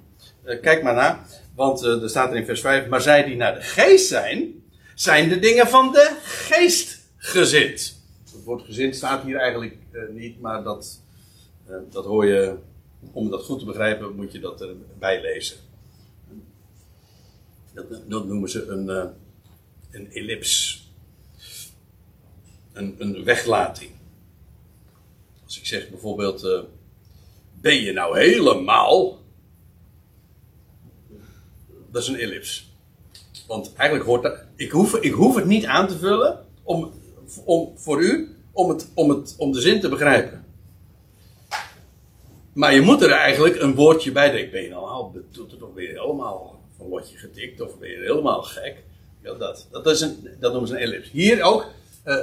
kijk 0.61 0.83
maar 0.83 0.93
na, 0.93 1.25
want 1.55 1.81
er 1.81 2.09
staat 2.09 2.29
er 2.29 2.37
in 2.37 2.45
vers 2.45 2.61
5, 2.61 2.87
maar 2.87 3.01
zij 3.01 3.23
die 3.23 3.35
naar 3.35 3.55
de 3.55 3.61
geest 3.61 4.07
zijn, 4.07 4.63
zijn 4.95 5.29
de 5.29 5.39
dingen 5.39 5.67
van 5.67 5.91
de 5.91 6.17
geest 6.23 7.09
gezind. 7.17 8.01
Het 8.31 8.43
woord 8.43 8.61
gezind 8.61 8.95
staat 8.95 9.23
hier 9.23 9.37
eigenlijk 9.37 9.77
niet, 10.09 10.41
maar 10.41 10.63
dat, 10.63 11.01
dat 11.89 12.05
hoor 12.05 12.25
je, 12.25 12.55
om 13.11 13.29
dat 13.29 13.43
goed 13.43 13.59
te 13.59 13.65
begrijpen, 13.65 14.15
moet 14.15 14.31
je 14.31 14.39
dat 14.39 14.61
erbij 14.61 15.21
lezen. 15.21 15.57
Dat, 17.73 17.85
dat 18.09 18.25
noemen 18.27 18.49
ze 18.49 18.67
een, 18.67 18.85
uh, 18.85 19.03
een 19.91 20.11
ellips. 20.11 20.81
Een, 22.73 22.95
een 22.97 23.23
weglating. 23.23 23.91
Als 25.43 25.59
ik 25.59 25.65
zeg 25.65 25.89
bijvoorbeeld, 25.89 26.43
uh, 26.43 26.59
ben 27.61 27.75
je 27.75 27.93
nou 27.93 28.19
helemaal? 28.19 29.21
dat 31.93 32.01
is 32.01 32.07
een 32.07 32.19
ellips. 32.19 32.71
Want 33.47 33.73
eigenlijk 33.75 34.09
hoort 34.09 34.23
dat. 34.23 34.37
Ik 34.55 34.71
hoef, 34.71 34.95
ik 34.95 35.11
hoef 35.11 35.35
het 35.35 35.45
niet 35.45 35.65
aan 35.65 35.87
te 35.87 35.97
vullen 35.97 36.45
om, 36.63 36.91
om, 37.45 37.71
voor 37.75 38.01
u 38.01 38.35
om, 38.51 38.69
het, 38.69 38.91
om, 38.93 39.09
het, 39.09 39.35
om 39.37 39.51
de 39.51 39.61
zin 39.61 39.79
te 39.79 39.89
begrijpen. 39.89 40.45
Maar 42.53 42.73
je 42.73 42.81
moet 42.81 43.01
er 43.01 43.11
eigenlijk 43.11 43.61
een 43.61 43.75
woordje 43.75 44.11
bij 44.11 44.31
denken. 44.31 44.51
Ben 44.51 44.61
je 44.61 44.69
nou 44.69 44.87
al 44.87 45.11
betoeterd 45.11 45.63
of 45.63 45.73
ben 45.73 45.83
je 45.83 45.89
helemaal 45.89 46.52
van 46.83 46.91
lotje 46.91 47.17
getikt 47.17 47.61
of 47.61 47.79
ben 47.79 47.89
je 47.89 47.97
helemaal 47.97 48.43
gek? 48.43 48.83
Ja, 49.21 49.33
dat, 49.33 49.67
dat, 49.71 49.87
is 49.87 50.01
een, 50.01 50.27
dat 50.39 50.51
noemen 50.51 50.69
ze 50.69 50.75
een 50.75 50.81
ellips. 50.81 51.11
Hier 51.11 51.43
ook. 51.43 51.65
Uh, 52.05 52.17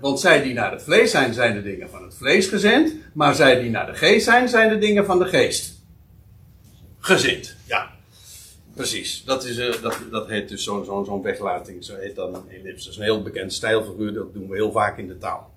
want 0.00 0.20
zij 0.20 0.42
die 0.42 0.54
naar 0.54 0.72
het 0.72 0.82
vlees 0.82 1.10
zijn, 1.10 1.34
zijn 1.34 1.54
de 1.54 1.62
dingen 1.62 1.90
van 1.90 2.02
het 2.02 2.14
vlees 2.14 2.46
gezind. 2.46 2.94
Maar 3.12 3.34
zij 3.34 3.60
die 3.60 3.70
naar 3.70 3.86
de 3.86 3.94
geest 3.94 4.24
zijn, 4.24 4.48
zijn 4.48 4.68
de 4.68 4.78
dingen 4.78 5.04
van 5.04 5.18
de 5.18 5.26
geest. 5.26 5.80
Gezind, 6.98 7.56
ja. 7.64 7.90
Precies. 8.74 9.24
Dat, 9.24 9.44
is, 9.44 9.58
uh, 9.58 9.82
dat, 9.82 9.98
dat 10.10 10.28
heet 10.28 10.48
dus 10.48 10.64
zo'n 10.64 10.84
zo, 10.84 11.04
zo 11.04 11.22
weglating. 11.22 11.84
Zo 11.84 11.96
heet 11.96 12.16
dan 12.16 12.34
een 12.34 12.50
ellips. 12.50 12.84
Dat 12.84 12.92
is 12.92 12.98
een 12.98 13.04
heel 13.04 13.22
bekend 13.22 13.52
stijlfiguur. 13.52 14.12
Dat 14.12 14.34
doen 14.34 14.48
we 14.48 14.54
heel 14.54 14.72
vaak 14.72 14.98
in 14.98 15.08
de 15.08 15.18
taal. 15.18 15.52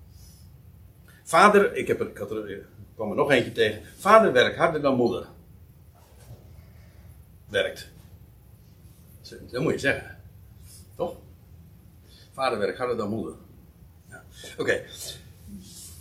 Vader, 1.24 1.76
ik, 1.76 1.86
heb 1.86 2.00
er, 2.00 2.08
ik 2.08 2.16
had 2.16 2.30
ik 2.30 2.64
kwam 2.94 3.10
er 3.10 3.16
nog 3.16 3.30
eentje 3.30 3.52
tegen. 3.52 3.82
Vader 3.96 4.32
werkt 4.32 4.56
harder 4.56 4.80
dan 4.80 4.96
moeder. 4.96 5.26
Werkt. 7.48 7.91
Dat 9.50 9.62
moet 9.62 9.72
je 9.72 9.78
zeggen. 9.78 10.18
Toch? 10.96 11.14
Vader 12.32 12.58
werkt 12.58 12.78
harder 12.78 12.96
dan 12.96 13.08
moeder. 13.08 13.34
Oké. 14.58 14.80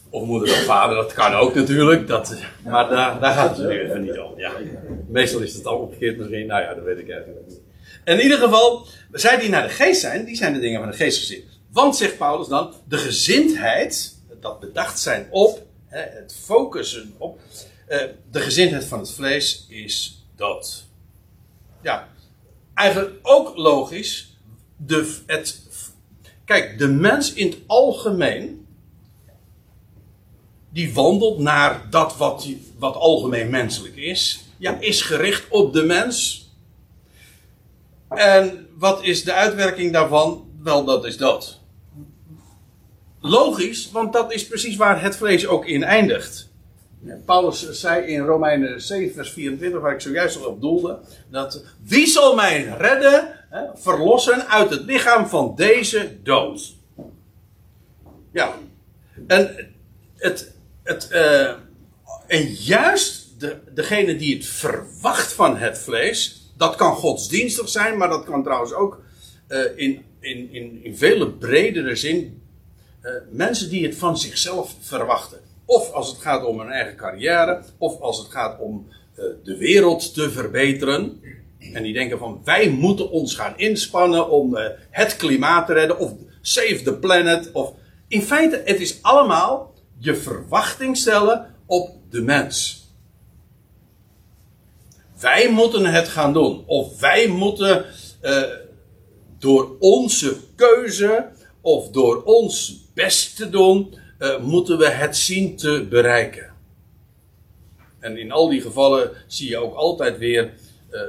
Of 0.09 0.25
moeder 0.25 0.49
of 0.49 0.63
vader, 0.63 0.95
dat 0.95 1.13
kan 1.13 1.33
ook 1.33 1.55
natuurlijk. 1.55 2.07
Dat, 2.07 2.35
maar 2.63 2.89
daar, 2.89 3.19
daar 3.19 3.33
gaat 3.33 3.57
het 3.57 3.67
nu 3.67 3.79
even 3.79 4.01
niet 4.01 4.19
om. 4.19 4.39
Ja. 4.39 4.51
Meestal 5.07 5.39
is 5.39 5.53
het 5.53 5.65
al 5.65 5.77
omgekeerd 5.77 6.17
misschien. 6.17 6.47
Nou 6.47 6.61
ja, 6.61 6.73
dat 6.73 6.83
weet 6.83 6.97
ik 6.97 7.09
eigenlijk 7.09 7.47
niet. 7.47 7.59
In 8.05 8.19
ieder 8.19 8.37
geval, 8.37 8.87
zij 9.11 9.37
die 9.37 9.49
naar 9.49 9.63
de 9.63 9.73
geest 9.73 10.01
zijn, 10.01 10.25
die 10.25 10.35
zijn 10.35 10.53
de 10.53 10.59
dingen 10.59 10.79
van 10.79 10.89
de 10.89 10.95
geest 10.95 11.19
gezien. 11.19 11.43
Want, 11.71 11.95
zegt 11.95 12.17
Paulus 12.17 12.47
dan, 12.47 12.73
de 12.87 12.97
gezindheid, 12.97 14.15
dat 14.39 14.59
bedacht 14.59 14.99
zijn 14.99 15.27
op, 15.29 15.65
het 15.87 16.35
focussen 16.43 17.13
op, 17.17 17.39
eh, 17.87 17.99
de 18.31 18.39
gezindheid 18.39 18.85
van 18.85 18.99
het 18.99 19.11
vlees 19.11 19.65
is 19.69 20.25
dood. 20.35 20.83
Ja, 21.81 22.07
eigenlijk 22.81 23.19
ook 23.21 23.57
logisch. 23.57 24.37
De, 24.77 25.17
Kijk, 26.45 26.77
de 26.77 26.87
mens 26.87 27.33
in 27.33 27.49
het 27.49 27.57
algemeen. 27.67 28.59
die 30.73 30.93
wandelt 30.93 31.39
naar 31.39 31.87
dat 31.89 32.17
wat, 32.17 32.47
wat 32.77 32.95
algemeen 32.95 33.49
menselijk 33.49 33.95
is. 33.95 34.45
Ja, 34.57 34.77
is 34.79 35.01
gericht 35.01 35.49
op 35.49 35.73
de 35.73 35.83
mens. 35.83 36.45
En 38.09 38.67
wat 38.77 39.03
is 39.03 39.23
de 39.23 39.33
uitwerking 39.33 39.93
daarvan? 39.93 40.49
Wel, 40.63 40.85
dat 40.85 41.05
is 41.05 41.17
dat. 41.17 41.59
Logisch, 43.19 43.91
want 43.91 44.13
dat 44.13 44.33
is 44.33 44.47
precies 44.47 44.75
waar 44.75 45.01
het 45.01 45.15
vlees 45.15 45.47
ook 45.47 45.65
in 45.65 45.83
eindigt. 45.83 46.50
Paulus 47.25 47.69
zei 47.71 48.05
in 48.05 48.21
Romeinen 48.21 48.81
7, 48.81 49.13
vers 49.13 49.31
24, 49.31 49.81
waar 49.81 49.93
ik 49.93 50.01
zojuist 50.01 50.37
al 50.37 50.45
op 50.45 50.61
doelde, 50.61 50.99
dat 51.29 51.63
wie 51.83 52.07
zal 52.07 52.35
mij 52.35 52.63
redden, 52.63 53.45
hè, 53.49 53.63
verlossen 53.75 54.47
uit 54.47 54.69
het 54.69 54.81
lichaam 54.81 55.27
van 55.27 55.53
deze 55.55 56.17
dood? 56.23 56.75
Ja, 58.31 58.53
en, 59.27 59.71
het, 60.15 60.51
het, 60.83 61.09
uh, 61.11 61.49
en 62.27 62.53
juist 62.53 63.39
de, 63.39 63.57
degene 63.73 64.15
die 64.15 64.35
het 64.35 64.45
verwacht 64.45 65.33
van 65.33 65.57
het 65.57 65.77
vlees, 65.77 66.51
dat 66.57 66.75
kan 66.75 66.95
godsdienstig 66.95 67.69
zijn, 67.69 67.97
maar 67.97 68.09
dat 68.09 68.25
kan 68.25 68.43
trouwens 68.43 68.73
ook 68.73 69.01
uh, 69.47 69.59
in, 69.75 70.05
in, 70.19 70.53
in, 70.53 70.83
in 70.83 70.97
vele 70.97 71.31
bredere 71.31 71.95
zin 71.95 72.41
uh, 73.03 73.11
mensen 73.29 73.69
die 73.69 73.85
het 73.85 73.95
van 73.95 74.17
zichzelf 74.17 74.75
verwachten. 74.79 75.50
Of 75.71 75.91
als 75.91 76.09
het 76.09 76.21
gaat 76.21 76.45
om 76.45 76.59
een 76.59 76.71
eigen 76.71 76.95
carrière, 76.95 77.63
of 77.77 77.99
als 77.99 78.17
het 78.17 78.27
gaat 78.27 78.59
om 78.59 78.87
uh, 78.87 79.25
de 79.43 79.57
wereld 79.57 80.13
te 80.13 80.31
verbeteren. 80.31 81.21
En 81.73 81.83
die 81.83 81.93
denken 81.93 82.17
van 82.17 82.41
wij 82.43 82.69
moeten 82.69 83.09
ons 83.09 83.35
gaan 83.35 83.57
inspannen 83.57 84.29
om 84.29 84.55
uh, 84.55 84.65
het 84.89 85.15
klimaat 85.15 85.67
te 85.67 85.73
redden, 85.73 85.99
of 85.99 86.13
save 86.41 86.81
the 86.83 86.93
planet. 86.93 87.51
Of... 87.51 87.73
In 88.07 88.21
feite, 88.21 88.61
het 88.65 88.79
is 88.79 88.99
allemaal 89.01 89.73
je 89.97 90.15
verwachting 90.15 90.97
stellen 90.97 91.55
op 91.65 91.89
de 92.09 92.21
mens. 92.21 92.87
Wij 95.19 95.51
moeten 95.51 95.85
het 95.85 96.07
gaan 96.07 96.33
doen, 96.33 96.63
of 96.65 96.99
wij 96.99 97.27
moeten 97.27 97.85
uh, 98.21 98.43
door 99.39 99.75
onze 99.79 100.37
keuze, 100.55 101.29
of 101.61 101.89
door 101.89 102.23
ons 102.23 102.85
best 102.93 103.35
te 103.35 103.49
doen, 103.49 103.99
uh, 104.21 104.39
moeten 104.39 104.77
we 104.77 104.89
het 104.89 105.17
zien 105.17 105.55
te 105.55 105.85
bereiken. 105.89 106.53
En 107.99 108.17
in 108.17 108.31
al 108.31 108.49
die 108.49 108.61
gevallen 108.61 109.11
zie 109.27 109.49
je 109.49 109.57
ook 109.57 109.75
altijd 109.75 110.17
weer 110.17 110.53
uh, 110.91 111.01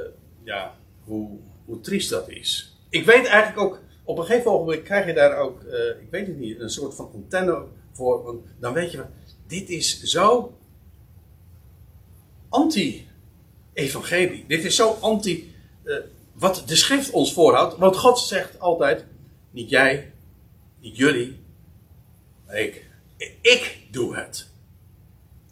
ja, 0.43 0.75
hoe, 1.03 1.29
hoe 1.65 1.79
triest 1.79 2.09
dat 2.09 2.29
is. 2.29 2.77
Ik 2.89 3.05
weet 3.05 3.25
eigenlijk 3.25 3.59
ook, 3.59 3.81
op 4.03 4.17
een 4.17 4.25
gegeven 4.25 4.51
moment 4.51 4.83
krijg 4.83 5.05
je 5.05 5.13
daar 5.13 5.37
ook, 5.37 5.63
uh, 5.63 5.89
ik 5.89 6.07
weet 6.09 6.27
het 6.27 6.37
niet, 6.37 6.59
een 6.59 6.69
soort 6.69 6.95
van 6.95 7.11
antenne 7.13 7.65
voor. 7.91 8.35
Dan 8.59 8.73
weet 8.73 8.91
je, 8.91 9.03
dit 9.47 9.69
is 9.69 10.01
zo 10.01 10.57
anti-evangelie. 12.49 14.45
Dit 14.47 14.63
is 14.63 14.75
zo 14.75 14.97
anti 15.01 15.55
wat 16.33 16.63
de 16.65 16.75
schrift 16.75 17.11
ons 17.11 17.33
voorhoudt. 17.33 17.77
Want 17.77 17.97
God 17.97 18.19
zegt 18.19 18.59
altijd, 18.59 19.05
niet 19.51 19.69
jij, 19.69 20.13
niet 20.79 20.97
jullie, 20.97 21.39
maar 22.45 22.59
ik. 22.59 22.91
Ik 23.41 23.77
doe 23.91 24.15
het. 24.15 24.49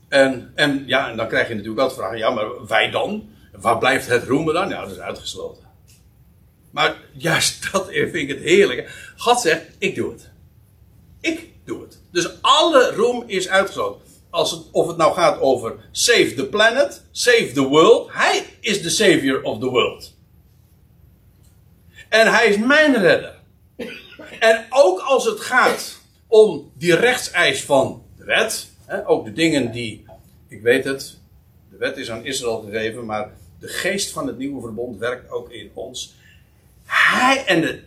En, 0.10 0.52
en, 0.56 0.84
ja, 0.88 1.10
en 1.10 1.18
dan 1.18 1.28
krijg 1.28 1.48
je 1.48 1.54
natuurlijk 1.54 1.82
altijd 1.82 2.00
vragen: 2.00 2.18
ja, 2.18 2.30
maar 2.30 2.68
wij 2.68 2.92
dan? 2.92 3.30
Waar 3.52 3.78
blijft 3.78 4.08
het 4.08 4.24
roemen 4.24 4.54
dan? 4.54 4.70
Ja, 4.70 4.82
dat 4.82 4.92
is 4.92 5.00
uitgesloten. 5.00 5.64
Maar 6.72 6.96
juist 7.14 7.64
dat 7.72 7.88
vind 7.88 8.16
ik 8.16 8.28
het 8.28 8.40
heerlijke. 8.40 8.90
God 9.18 9.40
zegt: 9.40 9.66
ik 9.78 9.96
doe 9.96 10.12
het. 10.12 10.30
Ik 11.22 11.50
doe 11.66 11.82
het. 11.82 12.02
Dus 12.12 12.42
alle 12.42 12.92
roem 12.96 13.24
is 13.28 13.50
uitgesloten. 13.50 14.02
Als 14.30 14.52
het, 14.52 14.62
of 14.72 14.88
het 14.88 14.98
nou 14.98 15.14
gaat 15.14 15.40
over 15.40 15.76
save 15.92 16.34
the 16.34 16.46
planet, 16.46 17.04
save 17.12 17.52
the 17.54 17.64
world. 17.64 18.14
Hij 18.14 18.46
is 18.60 18.82
de 18.82 18.90
savior 18.90 19.42
of 19.42 19.60
the 19.60 19.70
world. 19.70 20.16
En 22.10 22.32
hij 22.34 22.48
is 22.48 22.58
mijn 22.58 23.02
redder. 23.02 23.40
En 24.40 24.66
ook 24.70 25.00
als 25.00 25.26
het 25.26 25.40
gaat 25.40 26.01
om 26.32 26.72
die 26.74 26.96
rechtseis 26.96 27.64
van 27.64 28.04
de 28.18 28.24
wet. 28.24 28.70
Hè, 28.86 29.08
ook 29.08 29.26
de 29.26 29.34
dingen 29.34 29.72
die, 29.72 30.06
ik 30.48 30.62
weet 30.62 30.84
het, 30.84 31.18
de 31.70 31.78
wet 31.78 31.98
is 31.98 32.12
aan 32.12 32.26
Israël 32.26 32.62
gegeven, 32.62 33.06
maar 33.06 33.34
de 33.60 33.68
geest 33.68 34.12
van 34.12 34.28
het 34.28 34.38
nieuwe 34.38 34.62
verbond 34.62 34.98
werkt 35.00 35.32
ook 35.32 35.50
in 35.50 35.72
ons. 35.74 36.16
Hij 36.86 37.46
en 37.46 37.62
de 37.62 37.80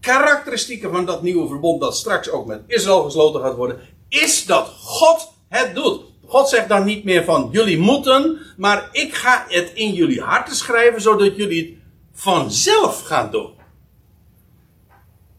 karakteristieken 0.00 0.90
van 0.90 1.06
dat 1.06 1.22
nieuwe 1.22 1.48
verbond, 1.48 1.80
dat 1.80 1.96
straks 1.96 2.30
ook 2.30 2.46
met 2.46 2.62
Israël 2.66 3.02
gesloten 3.02 3.40
gaat 3.40 3.56
worden, 3.56 3.80
is 4.08 4.46
dat 4.46 4.66
God 4.68 5.32
het 5.48 5.74
doet. 5.74 6.02
God 6.26 6.48
zegt 6.48 6.68
dan 6.68 6.84
niet 6.84 7.04
meer 7.04 7.24
van 7.24 7.48
jullie 7.52 7.78
moeten, 7.78 8.38
maar 8.56 8.88
ik 8.92 9.14
ga 9.14 9.44
het 9.48 9.70
in 9.74 9.92
jullie 9.92 10.20
harten 10.20 10.56
schrijven, 10.56 11.00
zodat 11.00 11.36
jullie 11.36 11.64
het 11.64 12.20
vanzelf 12.20 13.02
gaan 13.02 13.30
doen. 13.30 13.52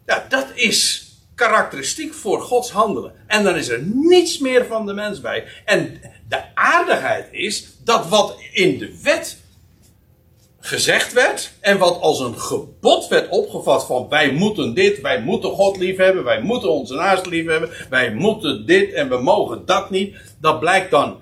Ja, 0.05 0.25
dat 0.29 0.47
is 0.55 1.00
karakteristiek 1.41 2.13
voor 2.13 2.41
Gods 2.41 2.71
handelen. 2.71 3.13
En 3.27 3.43
dan 3.43 3.55
is 3.55 3.69
er 3.69 3.81
niets 3.93 4.39
meer 4.39 4.65
van 4.65 4.85
de 4.85 4.93
mens 4.93 5.21
bij. 5.21 5.43
En 5.65 6.01
de 6.29 6.55
aardigheid 6.55 7.27
is 7.31 7.67
dat 7.83 8.07
wat 8.07 8.37
in 8.51 8.77
de 8.77 8.99
wet 9.03 9.37
gezegd 10.59 11.13
werd 11.13 11.51
en 11.59 11.77
wat 11.77 12.01
als 12.01 12.19
een 12.19 12.39
gebod 12.39 13.07
werd 13.07 13.29
opgevat 13.29 13.85
van 13.85 14.09
wij 14.09 14.31
moeten 14.31 14.73
dit, 14.73 15.01
wij 15.01 15.21
moeten 15.21 15.49
God 15.49 15.77
lief 15.77 15.97
hebben, 15.97 16.23
wij 16.23 16.41
moeten 16.41 16.71
onze 16.71 16.93
naast 16.93 17.25
lief 17.25 17.47
hebben, 17.47 17.69
wij 17.89 18.13
moeten 18.13 18.65
dit 18.65 18.93
en 18.93 19.09
we 19.09 19.17
mogen 19.17 19.65
dat 19.65 19.89
niet. 19.89 20.15
Dat 20.41 20.59
blijkt 20.59 20.91
dan, 20.91 21.17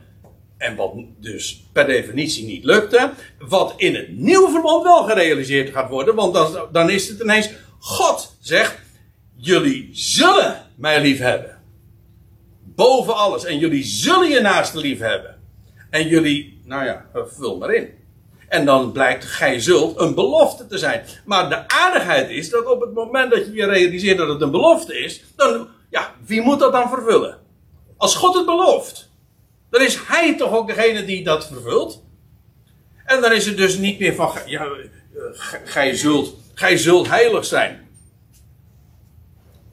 en 0.57 0.75
wat 0.75 0.91
dus 1.19 1.63
per 1.73 1.85
definitie 1.85 2.45
niet 2.45 2.63
lukte, 2.63 3.11
wat 3.39 3.73
in 3.77 3.95
het 3.95 4.17
nieuwe 4.17 4.49
verband 4.49 4.83
wel 4.83 5.03
gerealiseerd 5.03 5.69
gaat 5.69 5.89
worden, 5.89 6.15
want 6.15 6.33
dan, 6.33 6.67
dan 6.71 6.89
is 6.89 7.07
het 7.07 7.19
ineens 7.19 7.49
God 7.79 8.35
zegt, 8.39 8.77
jullie 9.41 9.89
zullen 9.91 10.65
mij 10.75 11.01
lief 11.01 11.19
hebben. 11.19 11.57
Boven 12.63 13.15
alles. 13.15 13.45
En 13.45 13.57
jullie 13.57 13.83
zullen 13.83 14.29
je 14.29 14.39
naaste 14.39 14.77
lief 14.77 14.99
hebben. 14.99 15.41
En 15.89 16.07
jullie, 16.07 16.61
nou 16.65 16.85
ja, 16.85 17.05
vul 17.13 17.57
maar 17.57 17.73
in. 17.73 17.89
En 18.47 18.65
dan 18.65 18.91
blijkt, 18.91 19.25
gij 19.25 19.59
zult 19.59 19.99
een 19.99 20.15
belofte 20.15 20.67
te 20.67 20.77
zijn. 20.77 21.05
Maar 21.25 21.49
de 21.49 21.67
aardigheid 21.67 22.29
is 22.29 22.49
dat 22.49 22.65
op 22.65 22.81
het 22.81 22.93
moment 22.93 23.31
dat 23.31 23.45
je 23.45 23.53
je 23.53 23.65
realiseert 23.65 24.17
dat 24.17 24.27
het 24.27 24.41
een 24.41 24.51
belofte 24.51 24.99
is, 24.99 25.23
dan, 25.35 25.67
ja, 25.89 26.15
wie 26.25 26.41
moet 26.41 26.59
dat 26.59 26.71
dan 26.71 26.89
vervullen? 26.89 27.37
Als 27.97 28.15
God 28.15 28.35
het 28.35 28.45
belooft, 28.45 29.09
dan 29.69 29.81
is 29.81 29.99
Hij 30.07 30.37
toch 30.37 30.51
ook 30.51 30.67
degene 30.67 31.05
die 31.05 31.23
dat 31.23 31.47
vervult. 31.47 32.03
En 33.05 33.21
dan 33.21 33.33
is 33.33 33.45
het 33.45 33.57
dus 33.57 33.77
niet 33.77 33.99
meer 33.99 34.15
van, 34.15 34.31
ja, 34.45 34.65
uh, 34.65 35.21
gij, 35.65 35.95
zult, 35.95 36.35
gij 36.53 36.77
zult 36.77 37.07
heilig 37.07 37.45
zijn. 37.45 37.88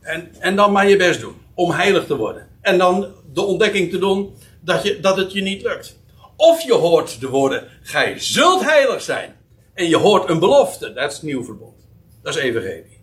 En, 0.06 0.34
en 0.38 0.56
dan 0.56 0.72
maar 0.72 0.88
je 0.88 0.96
best 0.96 1.20
doen 1.20 1.36
om 1.54 1.70
heilig 1.70 2.06
te 2.06 2.16
worden. 2.16 2.48
En 2.60 2.78
dan 2.78 3.14
de 3.32 3.42
ontdekking 3.42 3.90
te 3.90 3.98
doen 3.98 4.34
dat, 4.60 4.82
je, 4.82 5.00
dat 5.00 5.16
het 5.16 5.32
je 5.32 5.42
niet 5.42 5.62
lukt. 5.62 5.96
Of 6.36 6.60
je 6.60 6.74
hoort 6.74 7.20
de 7.20 7.28
woorden, 7.28 7.68
gij 7.82 8.18
zult 8.18 8.64
heilig 8.64 9.02
zijn. 9.02 9.36
En 9.74 9.88
je 9.88 9.96
hoort 9.96 10.28
een 10.28 10.38
belofte, 10.38 10.92
dat 10.92 11.12
is 11.12 11.22
nieuw 11.22 11.44
verbond. 11.44 11.88
Dat 12.22 12.36
is 12.36 12.42
evangelie. 12.42 13.00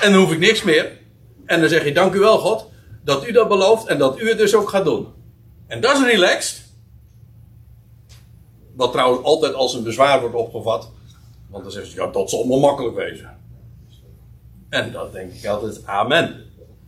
En 0.00 0.12
dan 0.12 0.20
hoef 0.20 0.32
ik 0.32 0.38
niks 0.38 0.62
meer. 0.62 0.98
En 1.44 1.60
dan 1.60 1.68
zeg 1.68 1.84
je, 1.84 1.92
dank 1.92 2.14
u 2.14 2.18
wel 2.18 2.38
God, 2.38 2.70
dat 3.04 3.28
u 3.28 3.32
dat 3.32 3.48
belooft 3.48 3.86
en 3.86 3.98
dat 3.98 4.20
u 4.20 4.28
het 4.28 4.38
dus 4.38 4.54
ook 4.54 4.68
gaat 4.68 4.84
doen. 4.84 5.06
En 5.66 5.80
dat 5.80 5.96
is 5.96 6.04
relaxed. 6.04 6.64
Wat 8.76 8.92
trouwens 8.92 9.24
altijd 9.24 9.54
als 9.54 9.74
een 9.74 9.82
bezwaar 9.82 10.20
wordt 10.20 10.36
opgevat. 10.36 10.90
Want 11.50 11.62
dan 11.62 11.72
zeggen 11.72 11.90
ze, 11.90 12.00
ja, 12.00 12.06
dat 12.06 12.30
zal 12.30 12.38
onmakkelijk 12.38 12.96
wezen. 12.96 13.35
En 14.68 14.92
dan 14.92 15.10
denk 15.12 15.32
ik 15.32 15.46
altijd, 15.46 15.86
amen. 15.86 16.44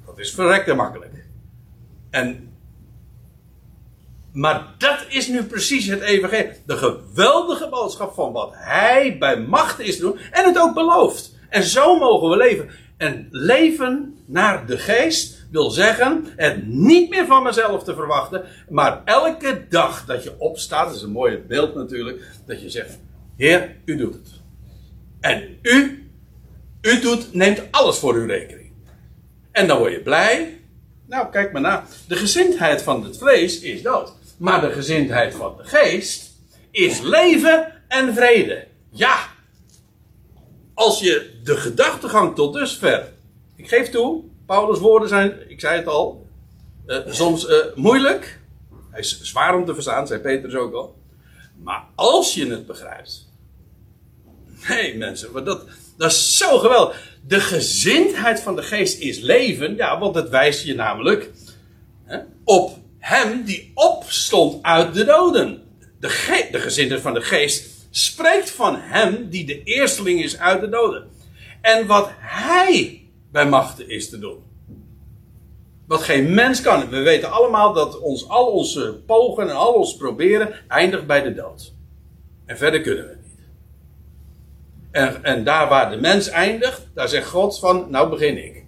Dat 0.06 0.18
is 0.18 0.34
verrekte 0.34 0.74
makkelijk. 0.74 1.24
En, 2.10 2.52
maar 4.32 4.74
dat 4.78 5.04
is 5.08 5.28
nu 5.28 5.44
precies 5.44 5.86
het 5.86 6.00
evangelie. 6.00 6.50
De 6.66 6.76
geweldige 6.76 7.68
boodschap 7.68 8.14
van 8.14 8.32
wat 8.32 8.50
hij 8.54 9.18
bij 9.18 9.40
macht 9.40 9.78
is 9.78 9.96
te 9.96 10.02
doen. 10.02 10.18
En 10.30 10.44
het 10.44 10.58
ook 10.58 10.74
belooft. 10.74 11.36
En 11.48 11.62
zo 11.62 11.98
mogen 11.98 12.28
we 12.28 12.36
leven. 12.36 12.70
En 12.96 13.28
leven 13.30 14.18
naar 14.26 14.66
de 14.66 14.78
geest 14.78 15.46
wil 15.50 15.70
zeggen 15.70 16.26
het 16.36 16.66
niet 16.66 17.10
meer 17.10 17.26
van 17.26 17.42
mezelf 17.42 17.84
te 17.84 17.94
verwachten, 17.94 18.44
maar 18.68 19.02
elke 19.04 19.66
dag 19.68 20.04
dat 20.04 20.22
je 20.22 20.38
opstaat, 20.38 20.86
dat 20.86 20.96
is 20.96 21.02
een 21.02 21.10
mooi 21.10 21.38
beeld 21.38 21.74
natuurlijk, 21.74 22.22
dat 22.46 22.62
je 22.62 22.70
zegt, 22.70 22.98
Heer, 23.36 23.76
u 23.84 23.96
doet 23.96 24.14
het. 24.14 24.40
En 25.20 25.58
u, 25.62 26.07
u 26.89 27.01
doet, 27.01 27.34
neemt 27.34 27.62
alles 27.70 27.99
voor 27.99 28.14
uw 28.14 28.26
rekening. 28.26 28.72
En 29.53 29.66
dan 29.66 29.78
word 29.78 29.93
je 29.93 30.01
blij. 30.01 30.61
Nou, 31.07 31.30
kijk 31.30 31.53
maar 31.53 31.62
na. 31.62 31.84
De 32.09 32.16
gezindheid 32.16 32.82
van 32.82 33.05
het 33.05 33.18
vlees 33.18 33.61
is 33.61 33.82
dood. 33.82 34.12
Maar 34.36 34.61
de 34.61 34.72
gezindheid 34.72 35.34
van 35.34 35.57
de 35.57 35.64
geest 35.64 36.30
is 36.70 37.01
leven 37.01 37.72
en 37.89 38.14
vrede. 38.14 38.66
Ja, 38.91 39.18
als 40.74 41.01
je 41.01 41.41
de 41.45 41.57
gedachtegang 41.57 42.34
tot 42.34 42.55
dusver. 42.55 43.12
Ik 43.57 43.68
geef 43.68 43.91
toe, 43.91 44.24
Paulus' 44.47 44.78
woorden 44.78 45.09
zijn, 45.09 45.51
ik 45.51 45.61
zei 45.61 45.76
het 45.76 45.86
al, 45.86 46.26
uh, 46.86 46.99
soms 47.07 47.49
uh, 47.49 47.57
moeilijk. 47.74 48.41
Hij 48.91 49.01
is 49.01 49.20
zwaar 49.22 49.57
om 49.57 49.64
te 49.64 49.74
verstaan, 49.74 50.07
zei 50.07 50.20
Petrus 50.20 50.55
ook 50.55 50.74
al. 50.74 50.97
Maar 51.62 51.84
als 51.95 52.34
je 52.34 52.47
het 52.47 52.66
begrijpt. 52.66 53.26
Nee, 54.68 54.97
mensen, 54.97 55.32
maar 55.32 55.45
dat, 55.45 55.64
dat 55.99 56.11
is 56.11 56.36
zo 56.36 56.59
geweldig. 56.59 57.16
De 57.26 57.40
gezindheid 57.40 58.40
van 58.40 58.57
de 58.57 58.62
geest 58.62 59.01
is 59.01 59.18
leven. 59.18 59.76
Ja, 59.76 59.99
want 59.99 60.14
het 60.14 60.28
wijst 60.28 60.64
je 60.64 60.74
namelijk 60.74 61.30
hè, 62.05 62.18
op 62.44 62.76
hem 62.99 63.44
die 63.44 63.70
opstond 63.74 64.62
uit 64.62 64.94
de 64.94 65.05
doden. 65.05 65.62
De, 66.01 66.09
ge 66.09 66.49
de 66.51 66.61
gezindheid 66.61 67.01
van 67.01 67.14
de 67.14 67.20
geest 67.20 67.86
spreekt 67.90 68.51
van 68.51 68.76
hem 68.78 69.28
die 69.28 69.44
de 69.44 69.62
eersteling 69.62 70.22
is 70.22 70.38
uit 70.38 70.61
de 70.61 70.68
doden. 70.68 71.09
En 71.61 71.86
wat 71.86 72.11
hij 72.18 73.03
bij 73.32 73.46
machten 73.46 73.88
is 73.88 74.09
te 74.09 74.18
doen. 74.18 74.46
Wat 75.86 76.03
geen 76.03 76.34
mens 76.34 76.61
kan. 76.61 76.88
We 76.88 77.01
weten 77.01 77.30
allemaal 77.30 77.72
dat 77.72 78.01
ons, 78.01 78.28
al 78.28 78.46
onze 78.46 79.01
pogen 79.07 79.49
en 79.49 79.57
al 79.57 79.72
ons 79.72 79.96
proberen 79.96 80.55
eindigt 80.68 81.07
bij 81.07 81.22
de 81.22 81.34
dood. 81.34 81.72
En 82.46 82.59
verder 82.59 82.80
kunnen 82.80 83.07
we. 83.07 83.17
En, 84.91 85.24
en 85.24 85.45
daar 85.45 85.68
waar 85.68 85.91
de 85.91 85.97
mens 85.97 86.28
eindigt, 86.28 86.86
daar 86.95 87.09
zegt 87.09 87.28
God 87.28 87.59
van, 87.59 87.91
nou 87.91 88.11
begin 88.11 88.45
ik. 88.45 88.64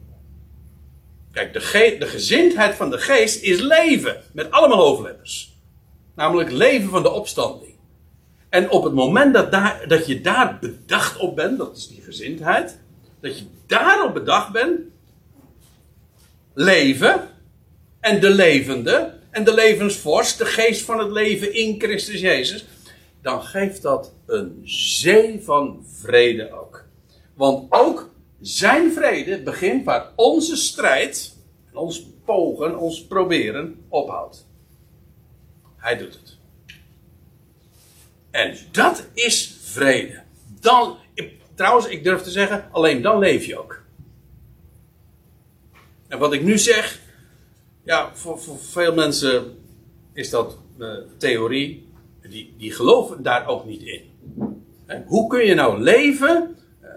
Kijk, 1.33 1.53
de, 1.53 1.97
de 1.99 2.07
gezindheid 2.07 2.75
van 2.75 2.91
de 2.91 2.99
geest 2.99 3.43
is 3.43 3.61
leven. 3.61 4.23
Met 4.33 4.51
allemaal 4.51 4.79
hoofdletters. 4.79 5.59
Namelijk 6.14 6.51
leven 6.51 6.91
van 6.91 7.03
de 7.03 7.11
opstanding. 7.11 7.75
En 8.49 8.71
op 8.71 8.85
het 8.85 8.93
moment 8.93 9.35
dat, 9.35 9.53
daar, 9.53 9.85
dat 9.89 10.07
je 10.07 10.21
daar 10.21 10.59
bedacht 10.61 11.16
op 11.16 11.37
bent, 11.37 11.59
dat 11.59 11.77
is 11.77 11.89
die 11.89 12.03
gezindheid, 12.03 12.79
dat 13.21 13.39
je 13.39 13.45
daarop 13.66 14.14
bedacht 14.14 14.53
bent, 14.53 14.81
leven 16.55 17.29
en 18.01 18.21
de 18.21 18.31
levende 18.31 19.14
en 19.31 19.45
de 19.45 19.55
levensvorst, 19.55 20.39
de 20.39 20.45
geest 20.45 20.83
van 20.83 20.99
het 20.99 21.11
leven 21.11 21.55
in 21.55 21.81
Christus 21.81 22.21
Jezus, 22.21 22.64
dan 23.23 23.43
geeft 23.43 23.83
dat 23.83 24.14
een 24.27 24.61
zee 24.64 25.43
van 25.43 25.85
vrede 25.87 26.53
ook. 26.53 26.85
Want 27.35 27.73
ook 27.73 28.11
zijn 28.41 28.93
vrede 28.93 29.43
begint 29.43 29.85
waar 29.85 30.12
onze 30.16 30.57
strijd, 30.57 31.37
ons 31.73 32.07
pogen, 32.25 32.79
ons 32.79 33.07
proberen 33.07 33.85
ophoudt. 33.89 34.47
Hij 35.77 35.97
doet 35.97 36.14
het. 36.14 36.39
En 38.31 38.57
dat 38.71 39.07
is 39.14 39.59
vrede. 39.62 40.23
Dan, 40.61 40.97
trouwens, 41.55 41.87
ik 41.87 42.05
durf 42.05 42.23
te 42.23 42.31
zeggen, 42.31 42.68
alleen 42.73 43.03
dan 43.03 43.18
leef 43.18 43.45
je 43.45 43.59
ook. 43.59 43.83
En 46.09 46.18
wat 46.18 46.33
ik 46.33 46.43
nu 46.43 46.59
zeg, 46.59 47.01
ja, 47.83 48.11
voor, 48.14 48.39
voor 48.39 48.59
veel 48.59 48.95
mensen 48.95 49.59
is 50.12 50.31
dat 50.31 50.59
uh, 50.79 50.95
theorie. 51.16 51.89
Die, 52.31 52.55
die 52.59 52.72
geloven 52.72 53.22
daar 53.22 53.47
ook 53.47 53.64
niet 53.64 53.83
in. 53.83 54.03
Hoe 55.07 55.26
kun 55.28 55.47
je 55.47 55.55
nou 55.55 55.83
leven 55.83 56.57
uh, 56.83 56.89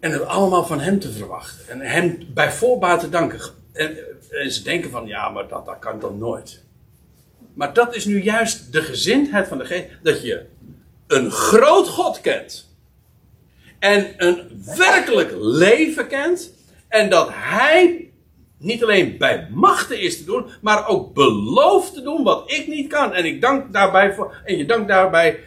en 0.00 0.10
het 0.10 0.24
allemaal 0.24 0.66
van 0.66 0.80
hem 0.80 0.98
te 0.98 1.10
verwachten? 1.10 1.68
En 1.68 1.80
hem 1.80 2.18
bij 2.34 2.52
voorbaat 2.52 3.00
te 3.00 3.08
danken. 3.08 3.40
En, 3.72 3.96
en 4.30 4.50
ze 4.50 4.62
denken 4.62 4.90
van, 4.90 5.06
ja, 5.06 5.28
maar 5.28 5.48
dat, 5.48 5.66
dat 5.66 5.78
kan 5.78 6.00
dan 6.00 6.18
nooit. 6.18 6.64
Maar 7.54 7.74
dat 7.74 7.94
is 7.94 8.04
nu 8.04 8.22
juist 8.22 8.72
de 8.72 8.82
gezindheid 8.82 9.48
van 9.48 9.58
de 9.58 9.64
geest. 9.64 9.88
Dat 10.02 10.22
je 10.22 10.46
een 11.06 11.30
groot 11.30 11.88
God 11.88 12.20
kent. 12.20 12.76
En 13.78 14.14
een 14.16 14.62
werkelijk 14.76 15.34
leven 15.38 16.06
kent. 16.06 16.52
En 16.88 17.10
dat 17.10 17.28
hij 17.32 18.10
niet 18.64 18.82
alleen 18.82 19.18
bij 19.18 19.48
machten 19.50 20.00
is 20.00 20.18
te 20.18 20.24
doen, 20.24 20.46
maar 20.60 20.88
ook 20.88 21.14
belooft 21.14 21.94
te 21.94 22.02
doen 22.02 22.22
wat 22.22 22.52
ik 22.52 22.66
niet 22.66 22.88
kan. 22.88 23.12
En 23.12 23.24
ik 23.24 23.40
dank 23.40 23.72
daarbij 23.72 24.14
voor, 24.14 24.40
en 24.44 24.56
je 24.56 24.66
dankt 24.66 24.88
daarbij 24.88 25.40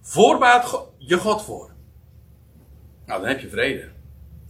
voorbaat 0.00 0.88
je 0.98 1.16
God 1.18 1.42
voor. 1.42 1.70
Nou, 3.06 3.20
dan 3.20 3.28
heb 3.28 3.40
je 3.40 3.48
vrede. 3.48 3.88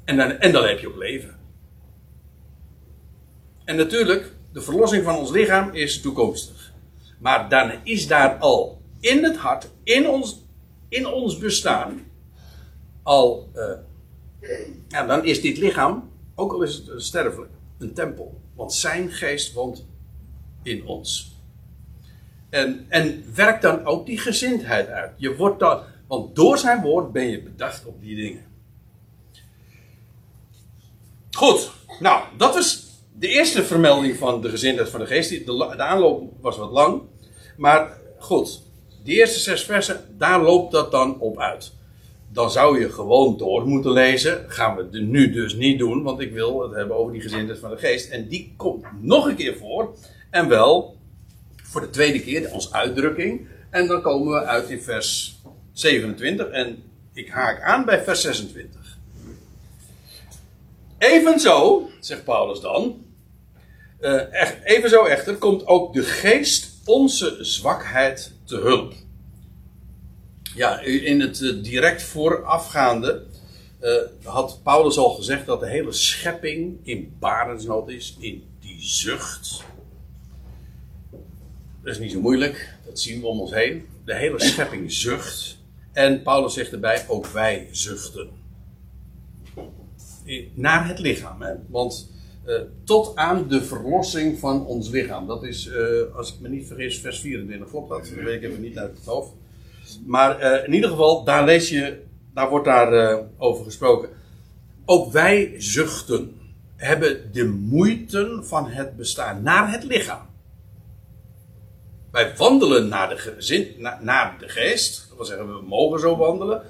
En 0.04 0.16
dan, 0.16 0.30
en 0.30 0.52
dan 0.52 0.64
heb 0.64 0.78
je 0.78 0.88
ook 0.88 0.96
leven. 0.96 1.38
En 3.64 3.76
natuurlijk, 3.76 4.32
de 4.52 4.60
verlossing 4.60 5.04
van 5.04 5.16
ons 5.16 5.30
lichaam 5.30 5.70
is 5.72 6.00
toekomstig. 6.00 6.72
Maar 7.18 7.48
dan 7.48 7.72
is 7.82 8.06
daar 8.06 8.36
al 8.36 8.82
in 9.00 9.24
het 9.24 9.36
hart, 9.36 9.70
in 9.84 10.08
ons, 10.08 10.46
in 10.88 11.06
ons 11.06 11.38
bestaan, 11.38 12.00
al. 13.02 13.50
Ja, 14.88 15.06
dan 15.06 15.24
is 15.24 15.40
dit 15.40 15.58
lichaam, 15.58 16.10
ook 16.34 16.52
al 16.52 16.62
is 16.62 16.74
het 16.74 17.02
sterfelijk, 17.02 17.50
een 17.82 17.94
tempel. 17.94 18.40
Want 18.54 18.72
zijn 18.72 19.10
geest 19.10 19.52
woont 19.52 19.86
in 20.62 20.86
ons. 20.86 21.36
En, 22.50 22.86
en 22.88 23.24
werkt 23.34 23.62
dan 23.62 23.84
ook 23.84 24.06
die 24.06 24.18
gezindheid 24.18 24.88
uit. 24.88 25.12
Je 25.16 25.36
wordt 25.36 25.60
dan, 25.60 25.82
want 26.06 26.36
door 26.36 26.58
zijn 26.58 26.82
woord 26.82 27.12
ben 27.12 27.28
je 27.28 27.42
bedacht 27.42 27.86
op 27.86 28.00
die 28.00 28.16
dingen. 28.16 28.44
Goed, 31.30 31.70
nou, 32.00 32.22
dat 32.36 32.54
was 32.54 32.86
de 33.12 33.28
eerste 33.28 33.64
vermelding 33.64 34.16
van 34.16 34.40
de 34.40 34.48
gezindheid 34.48 34.88
van 34.88 35.00
de 35.00 35.06
geest. 35.06 35.30
De, 35.30 35.44
de 35.76 35.82
aanloop 35.82 36.32
was 36.40 36.56
wat 36.56 36.70
lang. 36.70 37.02
Maar 37.56 37.98
goed, 38.18 38.62
die 39.02 39.18
eerste 39.18 39.38
zes 39.38 39.64
versen, 39.64 40.14
daar 40.18 40.42
loopt 40.42 40.72
dat 40.72 40.90
dan 40.90 41.20
op 41.20 41.38
uit. 41.38 41.72
Dan 42.32 42.50
zou 42.50 42.80
je 42.80 42.92
gewoon 42.92 43.36
door 43.36 43.66
moeten 43.66 43.92
lezen. 43.92 44.44
Gaan 44.48 44.76
we 44.76 44.98
nu 44.98 45.32
dus 45.32 45.54
niet 45.54 45.78
doen, 45.78 46.02
want 46.02 46.20
ik 46.20 46.32
wil 46.32 46.62
het 46.62 46.74
hebben 46.74 46.96
over 46.96 47.12
die 47.12 47.22
gezindheid 47.22 47.58
van 47.58 47.70
de 47.70 47.76
geest. 47.76 48.10
En 48.10 48.28
die 48.28 48.54
komt 48.56 48.84
nog 49.00 49.26
een 49.26 49.36
keer 49.36 49.56
voor. 49.56 49.94
En 50.30 50.48
wel 50.48 50.96
voor 51.62 51.80
de 51.80 51.90
tweede 51.90 52.20
keer 52.20 52.48
als 52.48 52.72
uitdrukking. 52.72 53.46
En 53.70 53.86
dan 53.86 54.02
komen 54.02 54.32
we 54.32 54.46
uit 54.46 54.70
in 54.70 54.82
vers 54.82 55.40
27. 55.72 56.48
En 56.48 56.82
ik 57.12 57.28
haak 57.28 57.62
aan 57.62 57.84
bij 57.84 58.02
vers 58.02 58.20
26. 58.20 58.98
Evenzo, 60.98 61.88
zegt 62.00 62.24
Paulus 62.24 62.60
dan. 62.60 63.04
Uh, 64.00 64.20
evenzo 64.64 65.04
echter 65.04 65.36
komt 65.36 65.66
ook 65.66 65.94
de 65.94 66.02
geest 66.02 66.70
onze 66.84 67.38
zwakheid 67.40 68.32
te 68.44 68.56
hulp. 68.56 68.94
Ja, 70.54 70.80
in 70.80 71.20
het 71.20 71.42
eh, 71.42 71.62
direct 71.62 72.02
voorafgaande 72.02 73.22
uh, 73.82 73.96
had 74.22 74.60
Paulus 74.62 74.98
al 74.98 75.10
gezegd 75.10 75.46
dat 75.46 75.60
de 75.60 75.68
hele 75.68 75.92
schepping 75.92 76.78
in 76.82 77.16
barensnood 77.18 77.88
is, 77.88 78.16
in 78.20 78.44
die 78.60 78.80
zucht. 78.80 79.64
Dat 81.82 81.92
is 81.92 81.98
niet 81.98 82.12
zo 82.12 82.20
moeilijk. 82.20 82.74
Dat 82.84 83.00
zien 83.00 83.20
we 83.20 83.26
om 83.26 83.40
ons 83.40 83.54
heen. 83.54 83.86
De 84.04 84.14
hele 84.14 84.40
schepping 84.40 84.92
zucht. 84.92 85.58
En 85.92 86.22
Paulus 86.22 86.54
zegt 86.54 86.72
erbij, 86.72 87.04
ook 87.08 87.26
wij 87.26 87.68
zuchten. 87.70 88.30
Naar 90.54 90.88
het 90.88 90.98
lichaam. 90.98 91.42
Hè? 91.42 91.54
Want 91.68 92.10
tot 92.84 93.16
aan 93.16 93.48
de 93.48 93.62
verlossing 93.64 94.38
van 94.38 94.66
ons 94.66 94.88
lichaam. 94.88 95.26
Dat 95.26 95.44
is, 95.44 95.70
als 96.14 96.34
ik 96.34 96.40
me 96.40 96.48
niet 96.48 96.66
vergis, 96.66 97.00
vers 97.00 97.20
24. 97.20 97.68
Klopt 97.68 97.88
dat? 97.88 97.98
Dat 97.98 98.24
weet 98.24 98.42
ik 98.42 98.58
niet 98.58 98.78
uit 98.78 98.96
het 98.96 99.04
hoofd. 99.04 99.32
Maar 100.06 100.40
uh, 100.40 100.66
in 100.66 100.72
ieder 100.72 100.90
geval, 100.90 101.24
daar 101.24 101.44
lees 101.44 101.68
je, 101.68 102.02
daar 102.34 102.48
wordt 102.48 102.64
daar 102.64 103.20
over 103.36 103.64
gesproken. 103.64 104.08
Ook 104.84 105.12
wij 105.12 105.54
zuchten. 105.58 106.40
Hebben 106.76 107.32
de 107.32 107.44
moeite 107.44 108.40
van 108.42 108.66
het 108.66 108.96
bestaan 108.96 109.42
naar 109.42 109.72
het 109.72 109.84
lichaam. 109.84 110.26
Wij 112.10 112.36
wandelen 112.36 112.88
naar 112.88 113.08
de, 113.08 113.96
naar 114.00 114.36
de 114.38 114.48
geest. 114.48 115.06
Dat 115.08 115.16
wil 115.16 115.26
zeggen, 115.26 115.46
we 115.46 115.62
mogen 115.66 116.00
zo 116.00 116.16
wandelen. 116.16 116.62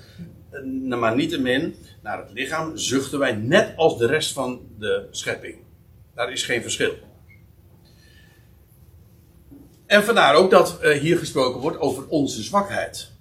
Maar 0.89 1.17
niettemin, 1.17 1.75
naar 2.03 2.19
het 2.19 2.33
lichaam 2.33 2.77
zuchten 2.77 3.19
wij 3.19 3.33
net 3.33 3.77
als 3.77 3.99
de 3.99 4.07
rest 4.07 4.33
van 4.33 4.61
de 4.79 5.09
schepping. 5.11 5.57
Daar 6.15 6.33
is 6.33 6.43
geen 6.43 6.63
verschil. 6.63 6.95
En 9.87 10.05
vandaar 10.05 10.35
ook 10.35 10.51
dat 10.51 10.79
hier 11.01 11.19
gesproken 11.19 11.61
wordt 11.61 11.79
over 11.79 12.09
onze 12.09 12.43
zwakheid. 12.43 13.12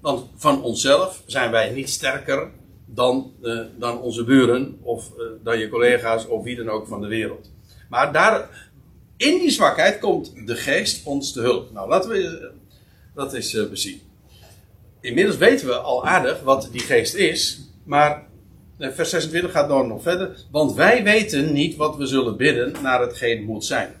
Want 0.00 0.26
van 0.36 0.62
onszelf 0.62 1.22
zijn 1.26 1.50
wij 1.50 1.70
niet 1.70 1.90
sterker 1.90 2.50
dan, 2.86 3.32
uh, 3.42 3.60
dan 3.78 4.00
onze 4.00 4.24
buren 4.24 4.78
of 4.82 5.10
uh, 5.18 5.24
dan 5.42 5.58
je 5.58 5.68
collega's 5.68 6.26
of 6.26 6.44
wie 6.44 6.56
dan 6.56 6.68
ook 6.68 6.86
van 6.86 7.00
de 7.00 7.06
wereld. 7.06 7.50
Maar 7.88 8.12
daar, 8.12 8.70
in 9.16 9.38
die 9.38 9.50
zwakheid 9.50 9.98
komt 9.98 10.46
de 10.46 10.54
geest 10.54 11.06
ons 11.06 11.32
te 11.32 11.40
hulp. 11.40 11.72
Nou, 11.72 11.88
laten 11.88 12.10
we 12.10 12.50
dat 13.14 13.32
eens 13.32 13.68
bezien. 13.70 14.00
Inmiddels 15.00 15.36
weten 15.36 15.66
we 15.66 15.76
al 15.76 16.06
aardig 16.06 16.42
wat 16.42 16.68
die 16.72 16.80
geest 16.80 17.14
is, 17.14 17.60
maar 17.84 18.26
vers 18.78 19.10
26 19.10 19.52
gaat 19.52 19.68
dan 19.68 19.88
nog 19.88 20.02
verder. 20.02 20.44
Want 20.50 20.74
wij 20.74 21.02
weten 21.04 21.52
niet 21.52 21.76
wat 21.76 21.96
we 21.96 22.06
zullen 22.06 22.36
bidden 22.36 22.74
naar 22.82 23.00
hetgeen 23.00 23.44
moet 23.44 23.64
zijn. 23.64 23.94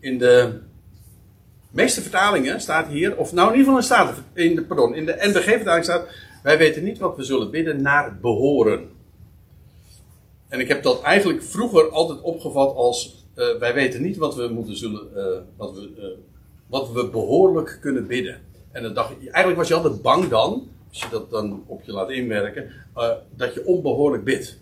In 0.00 0.18
de 0.18 0.60
meeste 1.74 2.00
vertalingen 2.00 2.60
staat 2.60 2.86
hier, 2.86 3.16
of 3.16 3.32
nou 3.32 3.52
in 3.52 3.58
ieder 3.58 3.82
geval 3.82 4.14
in, 4.32 4.54
de, 4.54 4.62
pardon, 4.62 4.94
in 4.94 5.06
de 5.06 5.16
NBG-vertaling 5.20 5.84
staat, 5.84 6.08
wij 6.42 6.58
weten 6.58 6.84
niet 6.84 6.98
wat 6.98 7.16
we 7.16 7.22
zullen 7.22 7.50
bidden 7.50 7.82
naar 7.82 8.18
behoren. 8.20 8.88
En 10.48 10.60
ik 10.60 10.68
heb 10.68 10.82
dat 10.82 11.02
eigenlijk 11.02 11.42
vroeger 11.42 11.90
altijd 11.90 12.20
opgevat 12.20 12.74
als, 12.74 13.26
uh, 13.36 13.56
wij 13.58 13.74
weten 13.74 14.02
niet 14.02 14.16
wat 14.16 14.34
we 14.34 14.48
moeten 14.48 14.76
zullen, 14.76 15.08
uh, 15.16 15.24
wat, 15.56 15.74
we, 15.74 15.90
uh, 15.98 16.04
wat 16.66 16.92
we 16.92 17.08
behoorlijk 17.08 17.78
kunnen 17.80 18.06
bidden. 18.06 18.40
En 18.72 18.82
dan 18.82 18.94
dacht 18.94 19.12
eigenlijk 19.18 19.56
was 19.56 19.68
je 19.68 19.74
altijd 19.74 20.02
bang 20.02 20.28
dan, 20.28 20.68
als 20.88 21.00
je 21.00 21.08
dat 21.10 21.30
dan 21.30 21.64
op 21.66 21.82
je 21.82 21.92
laat 21.92 22.10
inwerken, 22.10 22.70
dat 23.36 23.54
je 23.54 23.66
onbehoorlijk 23.66 24.24
bidt. 24.24 24.58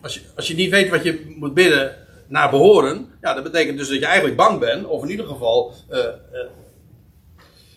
Als 0.00 0.14
je, 0.14 0.20
als 0.36 0.48
je 0.48 0.54
niet 0.54 0.70
weet 0.70 0.90
wat 0.90 1.02
je 1.02 1.34
moet 1.38 1.54
bidden 1.54 2.03
naar 2.26 2.50
behoren, 2.50 3.06
ja, 3.20 3.34
dat 3.34 3.42
betekent 3.42 3.78
dus 3.78 3.88
dat 3.88 3.98
je 3.98 4.06
eigenlijk 4.06 4.36
bang 4.36 4.58
bent, 4.58 4.86
of 4.86 5.02
in 5.02 5.10
ieder 5.10 5.26
geval 5.26 5.72
uh, 5.90 5.98
uh, 5.98 6.08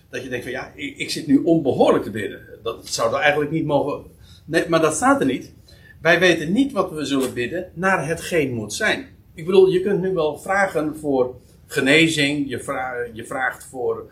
dat 0.10 0.24
je 0.24 0.30
denkt 0.30 0.44
van 0.44 0.54
ja, 0.54 0.72
ik, 0.76 0.98
ik, 0.98 1.10
zit 1.10 1.28
nu 1.28 1.38
onbehoorlijk 1.38 2.04
te 2.04 2.12
bidden. 2.12 2.42
Dat 2.64 2.88
zou 2.88 3.14
er 3.14 3.20
eigenlijk 3.20 3.52
niet 3.52 3.66
mogen. 3.66 4.04
Nee, 4.46 4.70
maar 4.70 4.82
dat 4.82 4.96
staat 4.96 5.20
er 5.20 5.26
niet. 5.26 5.54
Wij 6.02 6.20
weten 6.20 6.52
niet 6.52 6.72
wat 6.72 6.92
we 6.92 7.06
zullen 7.06 7.34
bidden 7.34 7.72
naar 7.74 8.08
hetgeen 8.08 8.54
moet 8.54 8.74
zijn. 8.74 9.08
Ik 9.34 9.46
bedoel, 9.46 9.68
je 9.68 9.82
kunt 9.82 10.02
nu 10.02 10.14
wel 10.14 10.38
vragen 10.38 10.98
voor 10.98 11.36
genezing, 11.68 12.50
je, 12.50 12.60
vraagt, 12.60 13.10
je 13.14 13.26
vraagt 13.26 13.68
voor 13.70 14.12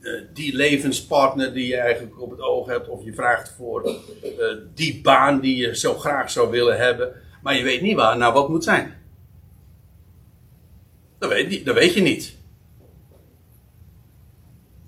uh, 0.00 0.20
die 0.32 0.56
levenspartner 0.56 1.52
die 1.52 1.66
je 1.66 1.76
eigenlijk 1.76 2.20
op 2.20 2.30
het 2.30 2.40
oog 2.40 2.66
hebt, 2.66 2.88
of 2.88 3.04
je 3.04 3.14
vraagt 3.14 3.54
voor 3.56 3.90
die 4.74 5.00
baan 5.02 5.40
die 5.40 5.56
je 5.56 5.76
zo 5.76 5.94
graag 5.94 6.30
zou 6.30 6.50
willen 6.50 6.78
hebben, 6.78 7.12
maar 7.42 7.56
je 7.56 7.62
weet 7.62 7.80
niet 7.80 7.96
waar 7.96 8.16
nou 8.16 8.32
wat 8.32 8.48
moet 8.48 8.64
zijn. 8.64 8.94
Dat 11.18 11.30
weet, 11.30 11.64
dat 11.64 11.74
weet 11.74 11.94
je 11.94 12.00
niet. 12.00 12.36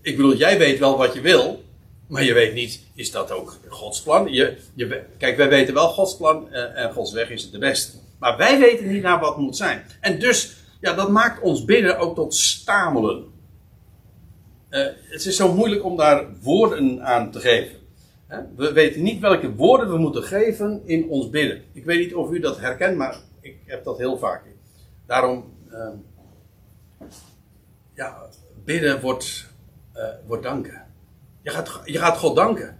Ik 0.02 0.16
bedoel, 0.16 0.36
jij 0.36 0.58
weet 0.58 0.78
wel 0.78 0.96
wat 0.96 1.14
je 1.14 1.20
wil, 1.20 1.62
maar 2.08 2.24
je 2.24 2.32
weet 2.32 2.54
niet, 2.54 2.82
is 2.94 3.10
dat 3.10 3.30
ook 3.30 3.58
Gods 3.68 4.02
plan? 4.02 4.32
Je, 4.32 4.56
je, 4.74 5.04
kijk, 5.18 5.36
wij 5.36 5.48
weten 5.48 5.74
wel 5.74 5.88
Gods 5.88 6.16
plan 6.16 6.48
uh, 6.50 6.78
en 6.78 6.92
Gods 6.92 7.12
weg 7.12 7.30
is 7.30 7.42
het 7.42 7.52
de 7.52 7.58
beste. 7.58 7.96
Maar 8.18 8.36
wij 8.36 8.58
weten 8.58 8.88
niet 8.88 9.02
naar 9.02 9.20
wat 9.20 9.38
moet 9.38 9.56
zijn. 9.56 9.82
En 10.00 10.18
dus, 10.18 10.56
ja, 10.80 10.94
dat 10.94 11.10
maakt 11.10 11.40
ons 11.40 11.64
bidden 11.64 11.98
ook 11.98 12.14
tot 12.14 12.34
stamelen. 12.34 13.24
Uh, 14.70 14.86
het 15.02 15.24
is 15.24 15.36
zo 15.36 15.54
moeilijk 15.54 15.84
om 15.84 15.96
daar 15.96 16.26
woorden 16.42 17.02
aan 17.02 17.30
te 17.30 17.40
geven. 17.40 17.76
We 18.56 18.72
weten 18.72 19.02
niet 19.02 19.20
welke 19.20 19.54
woorden 19.54 19.90
we 19.90 19.98
moeten 19.98 20.22
geven 20.22 20.82
in 20.84 21.08
ons 21.08 21.30
bidden. 21.30 21.62
Ik 21.72 21.84
weet 21.84 21.98
niet 21.98 22.14
of 22.14 22.30
u 22.30 22.40
dat 22.40 22.58
herkent, 22.58 22.96
maar 22.96 23.16
ik 23.40 23.56
heb 23.64 23.84
dat 23.84 23.98
heel 23.98 24.18
vaak. 24.18 24.42
Daarom, 25.06 25.44
uh, 25.70 25.88
ja, 27.94 28.28
bidden 28.64 29.00
wordt, 29.00 29.46
uh, 29.96 30.02
wordt 30.26 30.42
danken. 30.42 30.86
Je 31.42 31.50
gaat, 31.50 31.80
je 31.84 31.98
gaat 31.98 32.18
God 32.18 32.36
danken. 32.36 32.78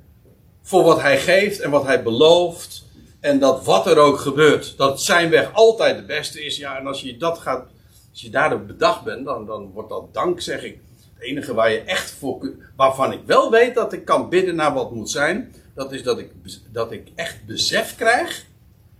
Voor 0.62 0.85
wat 0.85 1.01
Hij 1.01 1.19
geeft 1.19 1.61
en 1.61 1.71
wat 1.71 1.85
Hij 1.85 2.03
belooft. 2.03 2.87
En 3.21 3.39
dat 3.39 3.64
wat 3.64 3.87
er 3.87 3.99
ook 3.99 4.19
gebeurt, 4.19 4.77
dat 4.77 5.03
zijn 5.03 5.31
weg 5.31 5.53
altijd 5.53 5.97
de 5.97 6.05
beste 6.05 6.45
is. 6.45 6.57
Ja, 6.57 6.79
en 6.79 6.87
als 6.87 7.01
je 7.01 7.16
dat 7.16 7.39
gaat, 7.39 7.66
als 8.11 8.21
je 8.21 8.31
daarop 8.31 8.66
bedacht 8.66 9.05
bent, 9.05 9.25
dan, 9.25 9.47
dan 9.47 9.71
wordt 9.71 9.89
dat 9.89 10.14
dankzegging. 10.14 10.77
Het 11.14 11.23
enige 11.23 11.55
waar 11.55 11.71
je 11.71 11.81
echt 11.81 12.11
voor, 12.11 12.51
waarvan 12.77 13.12
ik 13.12 13.21
wel 13.27 13.51
weet 13.51 13.75
dat 13.75 13.93
ik 13.93 14.05
kan 14.05 14.29
bidden 14.29 14.55
naar 14.55 14.75
wat 14.75 14.93
moet 14.93 15.11
zijn, 15.11 15.55
dat 15.75 15.93
is 15.93 16.03
dat 16.03 16.19
ik, 16.19 16.31
dat 16.73 16.93
ik 16.93 17.09
echt 17.14 17.47
besef 17.47 17.97
krijg 17.97 18.47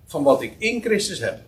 van 0.07 0.23
wat 0.23 0.43
ik 0.43 0.55
in 0.59 0.83
Christus 0.83 1.19
heb. 1.19 1.41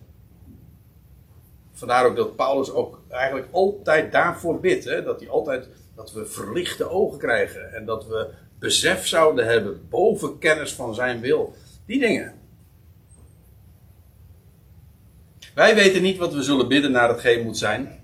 Vandaar 1.73 2.05
ook 2.05 2.15
dat 2.15 2.35
Paulus 2.35 2.71
ook 2.71 3.00
eigenlijk 3.11 3.47
altijd 3.51 4.11
daarvoor 4.11 4.59
bidt. 4.59 4.85
Hè? 4.85 5.03
Dat 5.03 5.19
hij 5.19 5.29
altijd, 5.29 5.67
dat 5.95 6.11
we 6.11 6.25
verlichte 6.25 6.89
ogen 6.89 7.19
krijgen. 7.19 7.73
En 7.73 7.85
dat 7.85 8.07
we 8.07 8.29
besef 8.59 9.07
zouden 9.07 9.45
hebben 9.45 9.87
boven 9.89 10.37
kennis 10.37 10.73
van 10.73 10.95
zijn 10.95 11.19
wil. 11.19 11.53
Die 11.85 11.99
dingen. 11.99 12.33
Wij 15.55 15.75
weten 15.75 16.01
niet 16.01 16.17
wat 16.17 16.33
we 16.33 16.43
zullen 16.43 16.67
bidden 16.67 16.91
naar 16.91 17.09
hetgeen 17.09 17.43
moet 17.43 17.57
zijn. 17.57 17.99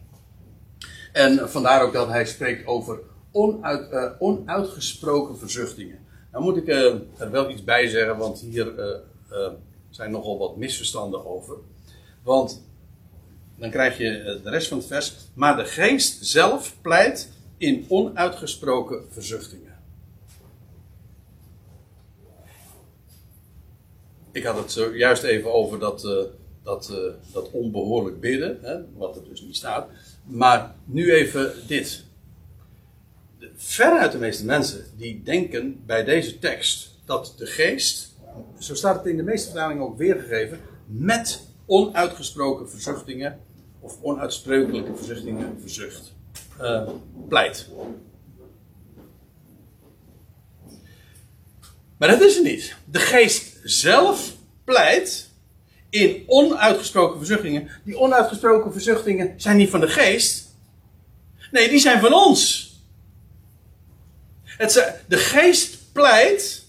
En 1.13 1.49
vandaar 1.49 1.81
ook 1.81 1.93
dat 1.93 2.07
hij 2.07 2.25
spreekt 2.25 2.67
over 2.67 2.99
onuit, 3.31 3.91
uh, 3.91 4.11
onuitgesproken 4.19 5.37
verzuchtingen. 5.37 5.99
Nou 6.31 6.43
moet 6.43 6.57
ik 6.57 6.67
uh, 6.67 6.93
er 7.17 7.31
wel 7.31 7.49
iets 7.49 7.63
bij 7.63 7.87
zeggen, 7.87 8.17
want 8.17 8.39
hier 8.39 8.99
uh, 9.31 9.47
zijn 9.89 10.11
nogal 10.11 10.37
wat 10.37 10.57
misverstanden 10.57 11.25
over. 11.25 11.55
Want 12.23 12.66
dan 13.57 13.69
krijg 13.69 13.97
je 13.97 14.39
de 14.43 14.49
rest 14.49 14.67
van 14.67 14.77
het 14.77 14.87
vers. 14.87 15.13
Maar 15.33 15.57
de 15.57 15.65
geest 15.65 16.25
zelf 16.25 16.75
pleit 16.81 17.31
in 17.57 17.85
onuitgesproken 17.87 19.05
verzuchtingen. 19.09 19.75
Ik 24.31 24.43
had 24.43 24.57
het 24.57 24.71
zojuist 24.71 25.23
even 25.23 25.53
over 25.53 25.79
dat, 25.79 26.01
dat, 26.63 26.93
dat 27.33 27.51
onbehoorlijk 27.51 28.19
bidden, 28.19 28.59
hè, 28.61 28.77
wat 28.95 29.15
er 29.15 29.23
dus 29.23 29.41
niet 29.41 29.55
staat. 29.55 29.89
Maar 30.23 30.75
nu 30.85 31.13
even 31.13 31.53
dit. 31.67 32.05
Veruit 33.55 34.11
de 34.11 34.17
meeste 34.17 34.45
mensen 34.45 34.85
die 34.97 35.23
denken 35.23 35.85
bij 35.85 36.03
deze 36.03 36.39
tekst 36.39 36.95
dat 37.05 37.33
de 37.37 37.45
geest, 37.45 38.15
zo 38.59 38.75
staat 38.75 38.95
het 38.95 39.05
in 39.05 39.17
de 39.17 39.23
meeste 39.23 39.45
vertalingen 39.45 39.83
ook 39.83 39.97
weergegeven, 39.97 40.59
met 40.85 41.41
onuitgesproken 41.65 42.69
verzuchtingen 42.69 43.39
of 43.87 43.97
onuitsprekelijke 44.01 44.95
verzuchtingen 44.95 45.57
verzucht, 45.61 46.13
uh, 46.61 46.89
pleit. 47.29 47.67
Maar 51.97 52.07
dat 52.07 52.21
is 52.21 52.35
het 52.35 52.43
niet. 52.43 52.75
De 52.85 52.99
geest 52.99 53.59
zelf 53.63 54.33
pleit 54.63 55.29
in 55.89 56.23
onuitgesproken 56.25 57.17
verzuchtingen. 57.17 57.69
Die 57.83 57.97
onuitgesproken 57.97 58.71
verzuchtingen 58.71 59.33
zijn 59.37 59.57
niet 59.57 59.69
van 59.69 59.79
de 59.79 59.87
geest. 59.87 60.55
Nee, 61.51 61.69
die 61.69 61.79
zijn 61.79 61.99
van 61.99 62.13
ons. 62.13 62.65
Het, 64.43 65.01
de 65.07 65.17
geest 65.17 65.77
pleit 65.91 66.65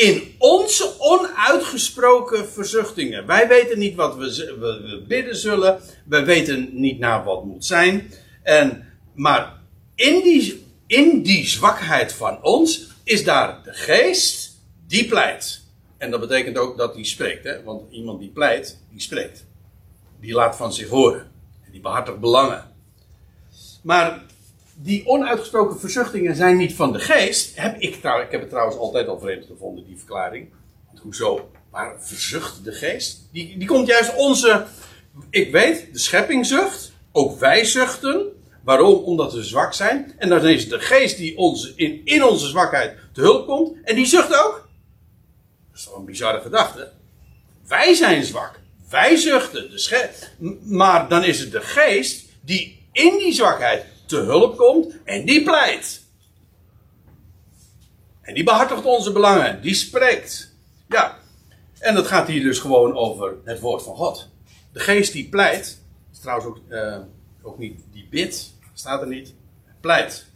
in 0.00 0.34
onze 0.38 0.94
onuitgesproken 0.98 2.48
verzuchtingen. 2.48 3.26
Wij 3.26 3.48
weten 3.48 3.78
niet 3.78 3.94
wat 3.94 4.16
we, 4.16 4.56
we, 4.60 5.04
bidden 5.08 5.36
zullen. 5.36 5.80
We 6.04 6.24
weten 6.24 6.68
niet 6.72 6.98
naar 6.98 7.24
wat 7.24 7.44
moet 7.44 7.64
zijn. 7.64 8.12
En, 8.42 8.84
maar 9.14 9.60
in 9.94 10.22
die, 10.22 10.66
in 10.86 11.22
die 11.22 11.46
zwakheid 11.46 12.12
van 12.12 12.42
ons 12.42 12.88
is 13.04 13.24
daar 13.24 13.62
de 13.64 13.72
geest 13.72 14.58
die 14.86 15.08
pleit. 15.08 15.62
En 15.98 16.10
dat 16.10 16.20
betekent 16.20 16.58
ook 16.58 16.78
dat 16.78 16.94
hij 16.94 17.04
spreekt, 17.04 17.44
hè? 17.44 17.62
want 17.62 17.92
iemand 17.92 18.20
die 18.20 18.30
pleit, 18.30 18.78
die 18.90 19.00
spreekt. 19.00 19.46
Die 20.20 20.32
laat 20.32 20.56
van 20.56 20.72
zich 20.72 20.88
horen. 20.88 21.30
En 21.64 21.72
die 21.72 21.80
behartigt 21.80 22.20
belangen. 22.20 22.72
Maar 23.82 24.22
die 24.82 25.06
onuitgesproken 25.06 25.80
verzuchtingen 25.80 26.36
zijn 26.36 26.56
niet 26.56 26.74
van 26.74 26.92
de 26.92 26.98
geest. 26.98 27.56
Heb 27.56 27.80
ik, 27.80 28.00
trouw, 28.00 28.20
ik 28.20 28.30
heb 28.30 28.40
het 28.40 28.50
trouwens 28.50 28.76
altijd 28.76 29.08
al 29.08 29.18
vreemd 29.18 29.46
gevonden, 29.46 29.84
die 29.84 29.96
verklaring. 29.96 30.48
Hoezo? 31.00 31.50
Maar 31.70 31.96
verzucht 31.98 32.64
de 32.64 32.72
geest? 32.72 33.28
Die, 33.32 33.58
die 33.58 33.68
komt 33.68 33.86
juist 33.86 34.16
onze. 34.16 34.66
Ik 35.30 35.52
weet, 35.52 35.88
de 35.92 35.98
schepping 35.98 36.46
zucht. 36.46 36.92
Ook 37.12 37.38
wij 37.38 37.64
zuchten. 37.64 38.26
Waarom? 38.64 39.04
Omdat 39.04 39.32
we 39.32 39.44
zwak 39.44 39.74
zijn. 39.74 40.14
En 40.18 40.28
dan 40.28 40.46
is 40.46 40.60
het 40.60 40.70
de 40.70 40.80
geest 40.80 41.16
die 41.16 41.36
ons 41.36 41.74
in, 41.74 42.00
in 42.04 42.24
onze 42.24 42.48
zwakheid 42.48 42.96
te 43.12 43.20
hulp 43.20 43.46
komt. 43.46 43.76
En 43.84 43.94
die 43.94 44.06
zucht 44.06 44.44
ook. 44.44 44.68
Dat 45.70 45.78
is 45.78 45.84
toch 45.84 45.96
een 45.96 46.04
bizarre 46.04 46.40
gedachte. 46.40 46.92
Wij 47.66 47.94
zijn 47.94 48.24
zwak. 48.24 48.60
Wij 48.90 49.16
zuchten. 49.16 49.70
De 49.70 50.58
maar 50.62 51.08
dan 51.08 51.24
is 51.24 51.40
het 51.40 51.52
de 51.52 51.60
geest 51.60 52.26
die 52.40 52.88
in 52.92 53.18
die 53.18 53.32
zwakheid 53.32 53.84
te 54.10 54.16
hulp 54.16 54.56
komt 54.56 54.94
en 55.04 55.24
die 55.24 55.42
pleit. 55.42 56.04
En 58.20 58.34
die 58.34 58.44
behartigt 58.44 58.84
onze 58.84 59.12
belangen, 59.12 59.62
die 59.62 59.74
spreekt. 59.74 60.54
Ja, 60.88 61.18
en 61.78 61.94
dat 61.94 62.06
gaat 62.06 62.28
hier 62.28 62.42
dus 62.42 62.58
gewoon 62.58 62.96
over 62.96 63.34
het 63.44 63.60
woord 63.60 63.82
van 63.82 63.96
God. 63.96 64.28
De 64.72 64.80
geest 64.80 65.12
die 65.12 65.28
pleit, 65.28 65.80
is 66.12 66.18
trouwens 66.18 66.48
ook, 66.48 66.58
uh, 66.68 66.98
ook 67.42 67.58
niet 67.58 67.80
die 67.92 68.06
bidt, 68.10 68.54
staat 68.74 69.00
er 69.00 69.08
niet, 69.08 69.34
pleit. 69.80 70.26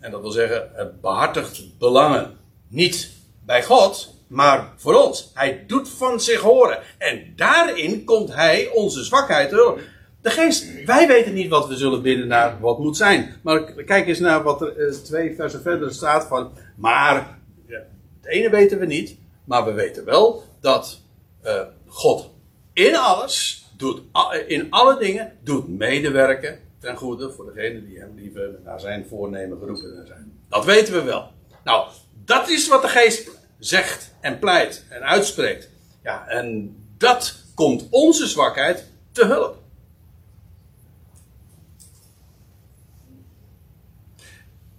En 0.00 0.10
dat 0.10 0.20
wil 0.20 0.30
zeggen, 0.30 0.70
het 0.74 1.00
behartigt 1.00 1.78
belangen. 1.78 2.36
Niet 2.68 3.10
bij 3.44 3.64
God, 3.64 4.14
maar 4.26 4.72
voor 4.76 4.94
ons. 4.94 5.30
Hij 5.34 5.64
doet 5.66 5.88
van 5.88 6.20
zich 6.20 6.40
horen. 6.40 6.78
En 6.98 7.32
daarin 7.36 8.04
komt 8.04 8.34
hij 8.34 8.68
onze 8.68 9.04
zwakheid 9.04 9.50
hulp. 9.50 9.80
De 10.26 10.32
geest, 10.32 10.84
wij 10.84 11.06
weten 11.06 11.34
niet 11.34 11.48
wat 11.48 11.68
we 11.68 11.76
zullen 11.76 12.02
bidden 12.02 12.26
naar 12.26 12.60
wat 12.60 12.78
moet 12.78 12.96
zijn. 12.96 13.34
Maar 13.42 13.62
kijk 13.62 14.06
eens 14.06 14.18
naar 14.18 14.42
wat 14.42 14.60
er 14.60 14.76
uh, 14.76 14.92
twee 14.92 15.34
versen 15.34 15.62
verder 15.62 15.94
staat 15.94 16.26
van. 16.26 16.52
Maar, 16.76 17.38
ja, 17.66 17.78
het 18.20 18.30
ene 18.30 18.50
weten 18.50 18.78
we 18.78 18.86
niet. 18.86 19.16
Maar 19.44 19.64
we 19.64 19.72
weten 19.72 20.04
wel 20.04 20.44
dat 20.60 21.00
uh, 21.44 21.60
God 21.86 22.30
in 22.72 22.96
alles, 22.96 23.66
doet, 23.76 24.02
in 24.46 24.70
alle 24.70 24.98
dingen, 24.98 25.32
doet 25.42 25.68
medewerken 25.68 26.58
ten 26.78 26.96
goede 26.96 27.30
voor 27.30 27.52
degenen 27.54 27.86
die 27.86 27.98
hem 27.98 28.12
liever 28.14 28.58
naar 28.64 28.80
zijn 28.80 29.06
voornemen 29.08 29.58
geroepen 29.58 30.06
zijn. 30.06 30.32
Dat 30.48 30.64
weten 30.64 30.94
we 30.94 31.02
wel. 31.02 31.30
Nou, 31.64 31.88
dat 32.24 32.48
is 32.48 32.68
wat 32.68 32.82
de 32.82 32.88
geest 32.88 33.30
zegt 33.58 34.14
en 34.20 34.38
pleit 34.38 34.84
en 34.88 35.02
uitspreekt. 35.02 35.70
Ja, 36.02 36.28
en 36.28 36.76
dat 36.98 37.34
komt 37.54 37.86
onze 37.90 38.26
zwakheid 38.26 38.86
te 39.12 39.24
hulp. 39.24 39.64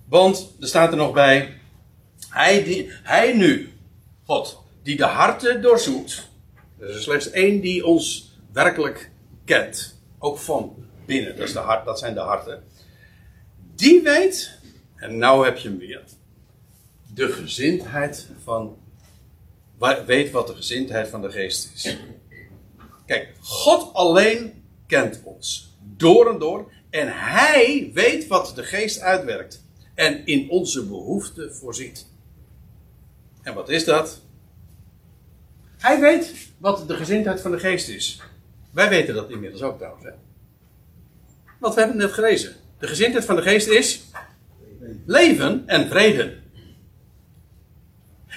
Want 0.08 0.56
er 0.60 0.68
staat 0.68 0.92
er 0.92 0.98
nog 0.98 1.14
bij. 1.14 1.60
Hij, 2.30 2.64
die, 2.64 2.92
hij 3.04 3.34
nu, 3.34 3.74
God, 4.26 4.64
die 4.84 4.98
de 4.98 5.06
harten 5.06 5.62
doorzoekt. 5.62 6.30
Er 6.80 6.90
is 6.90 7.04
slechts 7.04 7.30
één 7.30 7.62
die 7.62 7.86
ons 7.86 8.32
werkelijk 8.52 9.12
kent. 9.46 10.00
Ook 10.20 10.38
van 10.38 10.86
binnen, 11.06 11.36
dat, 11.36 11.48
de 11.48 11.60
hart, 11.60 11.86
dat 11.86 12.00
zijn 12.00 12.14
de 12.14 12.20
harten. 12.20 12.64
Die 13.76 14.02
weet, 14.02 14.60
en 14.96 15.18
nou 15.18 15.46
heb 15.46 15.58
je 15.58 15.68
hem 15.70 15.78
weer. 15.78 16.04
De 17.14 17.32
gezindheid 17.32 18.28
van. 18.44 18.78
Weet 20.06 20.32
wat 20.32 20.48
de 20.48 20.56
gezindheid 20.56 21.08
van 21.08 21.22
de 21.22 21.32
geest 21.32 21.72
is. 21.74 21.98
Kijk, 23.06 23.34
God 23.40 23.94
alleen 23.94 24.64
kent 24.88 25.22
ons. 25.24 25.76
Door 25.82 26.30
en 26.30 26.40
door. 26.40 26.72
En 26.90 27.08
hij 27.12 27.92
weet 27.94 28.28
wat 28.28 28.52
de 28.56 28.64
geest 28.64 29.00
uitwerkt 29.00 29.67
en 29.98 30.26
in 30.26 30.50
onze 30.50 30.86
behoeften 30.86 31.56
voorziet. 31.56 32.08
En 33.42 33.54
wat 33.54 33.70
is 33.70 33.86
dat? 33.86 34.22
Hij 35.78 36.00
weet 36.00 36.34
wat 36.58 36.88
de 36.88 36.96
gezindheid 36.96 37.42
van 37.42 37.52
de 37.52 37.60
geest 37.60 37.90
is. 37.90 38.22
Wij 38.72 38.90
weten 38.90 39.14
dat 39.14 39.30
inmiddels 39.30 39.62
ook 39.62 39.78
trouwens. 39.78 40.06
Hè? 40.06 40.12
Want 41.60 41.74
we 41.74 41.80
hebben 41.80 42.00
het 42.00 42.08
net 42.08 42.16
gelezen. 42.16 42.56
De 42.80 42.88
gezindheid 42.88 43.26
van 43.26 43.36
de 43.36 43.42
geest 43.42 43.68
is 43.68 44.02
leven 45.06 45.64
en 45.68 45.88
vrede. 45.88 46.38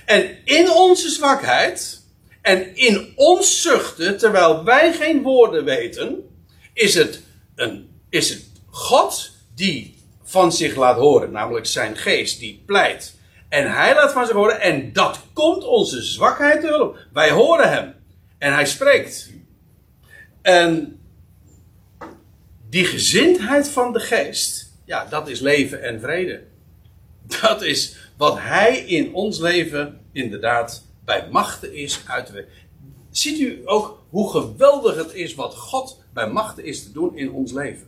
En 0.05 0.45
in 0.45 0.71
onze 0.71 1.09
zwakheid 1.09 2.03
en 2.43 2.77
in 2.77 3.13
ons 3.15 3.63
zuchten, 3.63 4.19
terwijl 4.19 4.65
wij 4.65 4.93
geen 4.93 5.23
woorden 5.23 5.65
weten, 5.65 6.29
is 6.73 6.95
het, 6.95 7.23
een, 7.55 7.89
is 8.09 8.29
het 8.29 8.45
God 8.67 9.31
die 9.55 10.00
van 10.31 10.53
zich 10.53 10.77
laat 10.77 10.97
horen, 10.97 11.31
namelijk 11.31 11.67
zijn 11.67 11.97
geest 11.97 12.39
die 12.41 12.63
pleit. 12.67 13.19
En 13.49 13.73
hij 13.73 13.95
laat 13.95 14.13
van 14.13 14.27
zich 14.27 14.35
horen 14.35 14.61
en 14.61 14.93
dat 14.93 15.21
komt 15.33 15.65
onze 15.65 16.03
zwakheid 16.03 16.61
te 16.61 16.67
hulp. 16.67 16.99
Wij 17.13 17.31
horen 17.31 17.71
hem 17.71 17.95
en 18.39 18.53
hij 18.53 18.67
spreekt. 18.67 19.31
En 20.43 21.01
die 22.69 22.85
gezindheid 22.85 23.69
van 23.69 23.93
de 23.93 24.01
geest, 24.01 24.73
ja, 24.85 25.05
dat 25.05 25.29
is 25.29 25.41
leven 25.41 25.83
en 25.83 26.01
vrede. 26.01 26.43
Dat 27.41 27.63
is 27.63 27.97
wat 28.17 28.39
hij 28.39 28.79
in 28.79 29.15
ons 29.15 29.39
leven 29.39 30.01
inderdaad 30.13 30.87
bij 31.05 31.29
machten 31.31 31.75
is 31.75 32.01
uit 32.07 32.27
te 32.27 32.33
werken. 32.33 32.53
Ziet 33.11 33.41
u 33.41 33.63
ook 33.65 34.03
hoe 34.09 34.31
geweldig 34.31 34.97
het 34.97 35.15
is 35.15 35.35
wat 35.35 35.57
God 35.57 36.03
bij 36.13 36.29
machten 36.29 36.65
is 36.65 36.83
te 36.83 36.93
doen 36.93 37.17
in 37.17 37.33
ons 37.33 37.53
leven? 37.53 37.87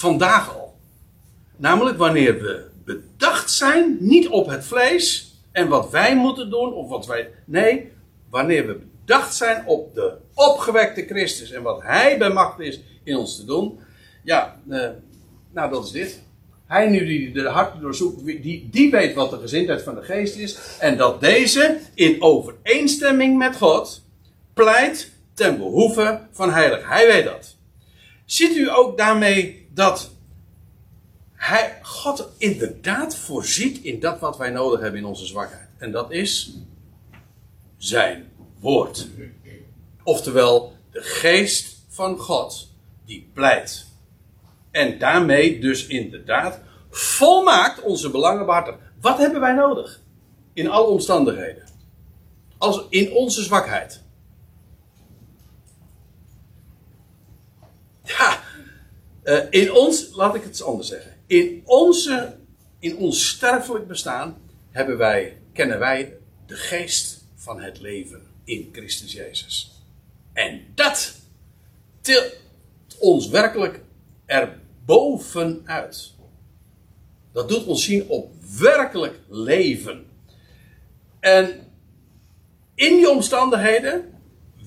Vandaag 0.00 0.54
al. 0.54 0.74
Namelijk 1.56 1.98
wanneer 1.98 2.40
we 2.42 2.66
bedacht 2.84 3.50
zijn, 3.50 3.96
niet 4.00 4.28
op 4.28 4.48
het 4.48 4.64
vlees 4.64 5.34
en 5.52 5.68
wat 5.68 5.90
wij 5.90 6.16
moeten 6.16 6.50
doen 6.50 6.72
of 6.72 6.88
wat 6.88 7.06
wij. 7.06 7.30
Nee, 7.44 7.92
wanneer 8.30 8.66
we 8.66 8.80
bedacht 9.04 9.34
zijn 9.34 9.66
op 9.66 9.94
de 9.94 10.16
opgewekte 10.34 11.04
Christus 11.06 11.50
en 11.50 11.62
wat 11.62 11.82
Hij 11.82 12.18
bij 12.18 12.30
macht 12.30 12.60
is 12.60 12.80
in 13.04 13.16
ons 13.16 13.36
te 13.36 13.44
doen. 13.44 13.78
Ja, 14.24 14.60
eh, 14.68 14.88
nou 15.52 15.70
dat 15.70 15.84
is 15.84 15.90
dit. 15.90 16.22
Hij 16.66 16.88
nu 16.88 17.06
die 17.06 17.32
de 17.32 17.48
harten 17.48 17.80
doorzoekt, 17.80 18.24
die, 18.24 18.68
die 18.70 18.90
weet 18.90 19.14
wat 19.14 19.30
de 19.30 19.38
gezindheid 19.38 19.82
van 19.82 19.94
de 19.94 20.02
geest 20.02 20.36
is. 20.36 20.58
En 20.78 20.96
dat 20.96 21.20
deze 21.20 21.78
in 21.94 22.22
overeenstemming 22.22 23.38
met 23.38 23.56
God 23.56 24.02
pleit 24.54 25.12
ten 25.34 25.58
behoeve 25.58 26.20
van 26.30 26.52
heilig. 26.52 26.88
Hij 26.88 27.06
weet 27.06 27.24
dat. 27.24 27.56
Ziet 28.24 28.56
u 28.56 28.70
ook 28.70 28.98
daarmee 28.98 29.59
dat 29.80 30.10
hij, 31.34 31.78
God 31.82 32.28
inderdaad 32.36 33.16
voorziet 33.16 33.78
in 33.78 34.00
dat 34.00 34.18
wat 34.18 34.36
wij 34.36 34.50
nodig 34.50 34.80
hebben 34.80 35.00
in 35.00 35.06
onze 35.06 35.26
zwakheid. 35.26 35.68
En 35.78 35.92
dat 35.92 36.10
is 36.10 36.54
zijn 37.76 38.32
woord. 38.58 39.08
Oftewel, 40.02 40.72
de 40.90 41.02
geest 41.02 41.76
van 41.88 42.18
God 42.18 42.68
die 43.04 43.30
pleit. 43.34 43.86
En 44.70 44.98
daarmee 44.98 45.60
dus 45.60 45.86
inderdaad 45.86 46.60
volmaakt 46.90 47.80
onze 47.82 48.10
belangen. 48.10 48.78
Wat 49.00 49.18
hebben 49.18 49.40
wij 49.40 49.54
nodig? 49.54 50.00
In 50.52 50.68
alle 50.68 50.86
omstandigheden. 50.86 51.64
Als 52.58 52.86
in 52.88 53.12
onze 53.12 53.42
zwakheid. 53.42 54.02
Ja, 58.04 58.39
uh, 59.30 59.38
in 59.50 59.72
ons, 59.72 60.10
laat 60.12 60.34
ik 60.34 60.42
het 60.42 60.62
anders 60.62 60.88
zeggen. 60.88 61.14
In, 61.26 61.62
onze, 61.64 62.36
in 62.78 62.96
ons 62.96 63.28
sterfelijk 63.28 63.86
bestaan 63.86 64.38
hebben 64.70 64.98
wij, 64.98 65.36
kennen 65.52 65.78
wij 65.78 66.16
de 66.46 66.54
geest 66.54 67.24
van 67.34 67.60
het 67.60 67.80
leven 67.80 68.26
in 68.44 68.68
Christus 68.72 69.12
Jezus. 69.12 69.82
En 70.32 70.62
dat 70.74 71.14
tilt 72.00 72.36
ons 72.98 73.28
werkelijk 73.28 73.80
erbovenuit. 74.26 76.10
Dat 77.32 77.48
doet 77.48 77.66
ons 77.66 77.84
zien 77.84 78.08
op 78.08 78.32
werkelijk 78.58 79.20
leven. 79.28 80.06
En 81.20 81.66
in 82.74 82.96
die 82.96 83.10
omstandigheden 83.10 84.14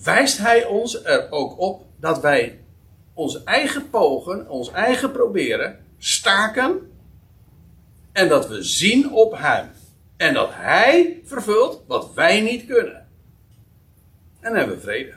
wijst 0.03 0.37
hij 0.37 0.65
ons 0.65 1.03
er 1.03 1.31
ook 1.31 1.59
op 1.59 1.85
dat 1.99 2.21
wij 2.21 2.62
ons 3.13 3.43
eigen 3.43 3.89
pogen, 3.89 4.49
ons 4.49 4.71
eigen 4.71 5.11
proberen, 5.11 5.85
staken. 5.97 6.91
En 8.11 8.27
dat 8.27 8.47
we 8.47 8.63
zien 8.63 9.11
op 9.11 9.37
Hem. 9.37 9.71
En 10.17 10.33
dat 10.33 10.49
Hij 10.53 11.21
vervult 11.23 11.83
wat 11.87 12.13
wij 12.13 12.41
niet 12.41 12.65
kunnen. 12.65 13.07
En 14.39 14.49
dan 14.49 14.55
hebben 14.55 14.75
we 14.75 14.81
vrede. 14.81 15.13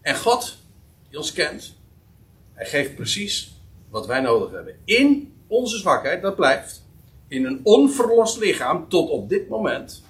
En 0.00 0.16
God, 0.16 0.58
die 1.08 1.18
ons 1.18 1.32
kent, 1.32 1.74
Hij 2.52 2.66
geeft 2.66 2.94
precies 2.94 3.54
wat 3.88 4.06
wij 4.06 4.20
nodig 4.20 4.50
hebben. 4.50 4.76
In 4.84 5.34
onze 5.46 5.78
zwakheid, 5.78 6.22
dat 6.22 6.36
blijft. 6.36 6.82
In 7.28 7.44
een 7.44 7.60
onverlost 7.62 8.38
lichaam 8.38 8.88
tot 8.88 9.10
op 9.10 9.28
dit 9.28 9.48
moment. 9.48 10.02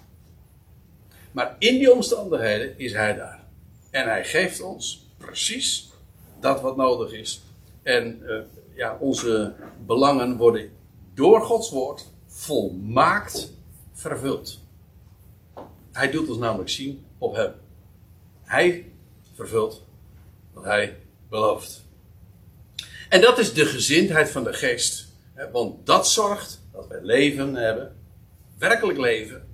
Maar 1.32 1.56
in 1.58 1.78
die 1.78 1.92
omstandigheden 1.92 2.78
is 2.78 2.92
Hij 2.92 3.14
daar. 3.14 3.44
En 3.90 4.08
Hij 4.08 4.24
geeft 4.24 4.60
ons 4.60 5.03
precies 5.25 5.93
dat 6.41 6.61
wat 6.61 6.77
nodig 6.77 7.12
is. 7.12 7.43
En 7.83 8.22
uh, 8.22 8.41
ja, 8.75 8.97
onze 9.01 9.55
belangen 9.87 10.37
worden 10.37 10.70
door 11.14 11.41
Gods 11.41 11.70
woord 11.70 12.07
volmaakt 12.27 13.53
vervuld. 13.93 14.61
Hij 15.93 16.11
doet 16.11 16.29
ons 16.29 16.39
namelijk 16.39 16.70
zien 16.70 17.05
op 17.18 17.35
hem. 17.35 17.53
Hij 18.43 18.93
vervult 19.35 19.83
wat 20.53 20.64
hij 20.64 20.97
belooft. 21.29 21.85
En 23.09 23.20
dat 23.20 23.39
is 23.39 23.53
de 23.53 23.66
gezindheid 23.66 24.31
van 24.31 24.45
de 24.45 24.53
geest. 24.53 25.12
Want 25.53 25.87
dat 25.87 26.09
zorgt 26.09 26.61
dat 26.72 26.87
wij 26.89 27.03
leven 27.03 27.55
hebben, 27.55 27.97
werkelijk 28.59 28.99
leven 28.99 29.49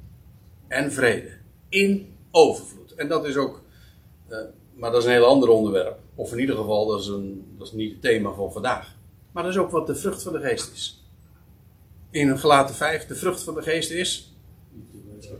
en 0.68 0.92
vrede. 0.92 1.38
In 1.68 2.14
overvloed. 2.30 2.94
En 2.94 3.08
dat 3.08 3.26
is 3.26 3.36
ook, 3.36 3.62
eh, 4.28 4.38
maar 4.80 4.90
dat 4.90 5.00
is 5.00 5.06
een 5.06 5.12
heel 5.12 5.26
ander 5.26 5.48
onderwerp. 5.48 5.98
Of 6.14 6.32
in 6.32 6.38
ieder 6.38 6.56
geval, 6.56 6.86
dat 6.86 7.00
is, 7.00 7.06
een, 7.06 7.54
dat 7.58 7.66
is 7.66 7.72
niet 7.72 7.92
het 7.92 8.02
thema 8.02 8.32
van 8.32 8.52
vandaag. 8.52 8.96
Maar 9.32 9.42
dat 9.42 9.52
is 9.52 9.58
ook 9.58 9.70
wat 9.70 9.86
de 9.86 9.94
vrucht 9.94 10.22
van 10.22 10.32
de 10.32 10.40
geest 10.40 10.72
is. 10.72 11.04
In 12.10 12.38
gelaten 12.38 12.74
5, 12.74 13.06
de 13.06 13.14
vrucht 13.14 13.42
van 13.42 13.54
de 13.54 13.62
geest 13.62 13.90
is 13.90 14.34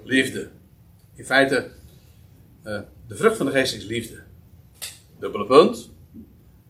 liefde. 0.05 0.51
In 1.14 1.24
feite, 1.24 1.70
uh, 2.64 2.80
de 3.07 3.16
vrucht 3.16 3.36
van 3.36 3.47
de 3.47 3.53
geest 3.53 3.74
is 3.74 3.84
liefde. 3.84 4.22
Dubbele 5.18 5.47
punt. 5.47 5.91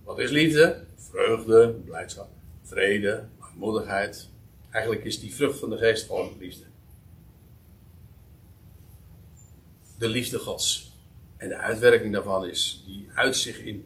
Wat 0.04 0.18
is 0.18 0.30
liefde? 0.30 0.84
Vreugde, 0.96 1.74
blijdschap, 1.84 2.28
vrede, 2.62 3.24
langmoedigheid. 3.40 4.28
Eigenlijk 4.70 5.04
is 5.04 5.20
die 5.20 5.34
vrucht 5.34 5.58
van 5.58 5.70
de 5.70 5.76
geest 5.76 6.06
gewoon 6.06 6.32
liefde. 6.38 6.64
De 9.98 10.08
liefde 10.08 10.38
Gods. 10.38 10.89
En 11.40 11.48
de 11.48 11.56
uitwerking 11.56 12.12
daarvan 12.12 12.46
is, 12.46 12.82
die 12.86 13.08
uit 13.14 13.36
zich 13.36 13.58
in, 13.58 13.84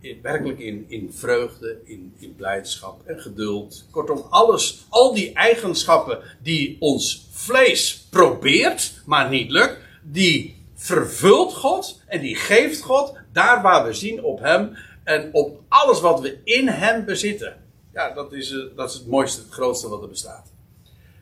in 0.00 0.18
werkelijk 0.22 0.58
in, 0.58 0.84
in 0.88 1.12
vreugde, 1.12 1.78
in, 1.84 2.14
in 2.18 2.34
blijdschap 2.36 3.06
en 3.06 3.20
geduld. 3.20 3.84
Kortom, 3.90 4.26
alles, 4.30 4.86
al 4.88 5.14
die 5.14 5.32
eigenschappen 5.32 6.18
die 6.42 6.76
ons 6.80 7.28
vlees 7.30 8.06
probeert, 8.10 8.92
maar 9.06 9.30
niet 9.30 9.50
lukt, 9.50 9.76
die 10.02 10.56
vervult 10.74 11.54
God 11.54 12.00
en 12.06 12.20
die 12.20 12.36
geeft 12.36 12.80
God 12.80 13.14
daar 13.32 13.62
waar 13.62 13.86
we 13.86 13.92
zien 13.92 14.22
op 14.22 14.40
Hem 14.40 14.76
en 15.04 15.28
op 15.32 15.62
alles 15.68 16.00
wat 16.00 16.20
we 16.20 16.38
in 16.44 16.68
Hem 16.68 17.04
bezitten. 17.04 17.56
Ja, 17.92 18.14
dat 18.14 18.32
is, 18.32 18.50
uh, 18.50 18.64
dat 18.76 18.88
is 18.90 18.94
het 18.94 19.06
mooiste, 19.06 19.40
het 19.40 19.52
grootste 19.52 19.88
wat 19.88 20.02
er 20.02 20.08
bestaat. 20.08 20.52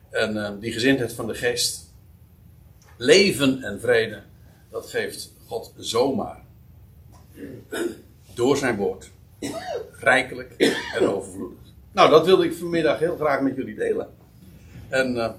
En 0.09 0.35
uh, 0.35 0.49
die 0.59 0.71
gezindheid 0.71 1.13
van 1.13 1.27
de 1.27 1.35
geest, 1.35 1.93
leven 2.97 3.63
en 3.63 3.79
vrede, 3.79 4.21
dat 4.71 4.89
geeft 4.89 5.37
God 5.49 5.73
zomaar. 5.77 6.43
Door 8.33 8.57
zijn 8.57 8.75
woord. 8.75 9.11
Rijkelijk 9.91 10.53
en 10.95 11.07
overvloedig. 11.07 11.57
Nou, 11.91 12.09
dat 12.09 12.25
wilde 12.25 12.45
ik 12.45 12.53
vanmiddag 12.53 12.99
heel 12.99 13.15
graag 13.15 13.41
met 13.41 13.55
jullie 13.55 13.75
delen. 13.75 14.09
En 14.89 15.15
uh, 15.15 15.31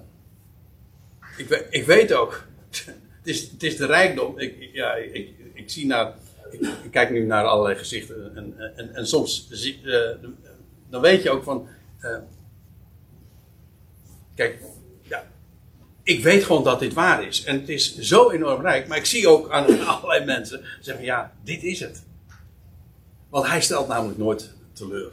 ik, 1.37 1.67
ik, 1.71 1.85
weet 1.85 2.13
ook, 2.13 2.47
het 2.71 2.97
is, 3.23 3.51
het 3.51 3.63
is 3.63 3.77
de 3.77 3.87
rijkdom. 3.87 4.39
Ik, 4.39 4.69
ja, 4.73 4.95
ik, 4.95 5.31
ik 5.55 5.71
zie 5.71 5.87
naar 5.87 6.15
ik, 6.51 6.91
kijk 6.91 7.11
nu 7.11 7.25
naar 7.25 7.45
allerlei 7.45 7.79
gezichten 7.79 8.37
en, 8.37 8.75
en, 8.77 8.95
en 8.95 9.07
soms 9.07 9.49
zie, 9.51 9.81
uh, 9.83 10.11
dan 10.89 11.01
weet 11.01 11.23
je 11.23 11.31
ook 11.31 11.43
van. 11.43 11.69
Uh, 12.01 12.19
kijk, 14.35 14.59
ik 16.03 16.23
weet 16.23 16.45
gewoon 16.45 16.65
dat 16.65 16.79
dit 16.79 16.93
waar 16.93 17.27
is. 17.27 17.45
En 17.45 17.61
het 17.61 17.69
is 17.69 17.99
zo 17.99 18.31
enorm 18.31 18.61
rijk. 18.61 18.89
Maar 18.89 18.99
ik 18.99 19.07
zie 19.07 19.29
ook 19.29 19.51
aan 19.51 19.81
allerlei 19.87 20.25
mensen 20.25 20.65
zeggen: 20.81 21.05
ja, 21.05 21.33
dit 21.45 21.63
is 21.63 21.81
het. 21.81 22.03
Want 23.29 23.47
hij 23.47 23.61
stelt 23.61 23.89
namelijk 23.89 24.19
nooit 24.19 24.51
teleur. 24.73 25.13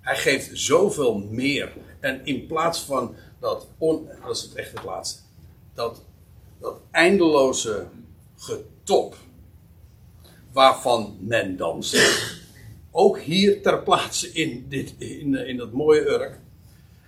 Hij 0.00 0.16
geeft 0.16 0.50
zoveel 0.52 1.18
meer. 1.18 1.72
En 2.00 2.20
in 2.24 2.46
plaats 2.46 2.80
van 2.80 3.14
dat, 3.40 3.68
on, 3.78 4.08
dat 4.22 4.36
is 4.36 4.42
het 4.42 4.54
echt 4.54 4.72
het 4.72 4.84
laatste, 4.84 5.20
dat, 5.74 6.02
dat 6.60 6.80
eindeloze 6.90 7.86
getop 8.36 9.16
waarvan 10.52 11.16
men 11.20 11.56
dan 11.56 11.84
zegt, 11.84 12.40
ook 12.90 13.18
hier 13.18 13.62
ter 13.62 13.82
plaatse 13.82 14.32
in, 14.32 14.66
dit, 14.68 14.94
in, 14.98 15.34
in 15.34 15.56
dat 15.56 15.72
mooie 15.72 16.08
Urk, 16.08 16.38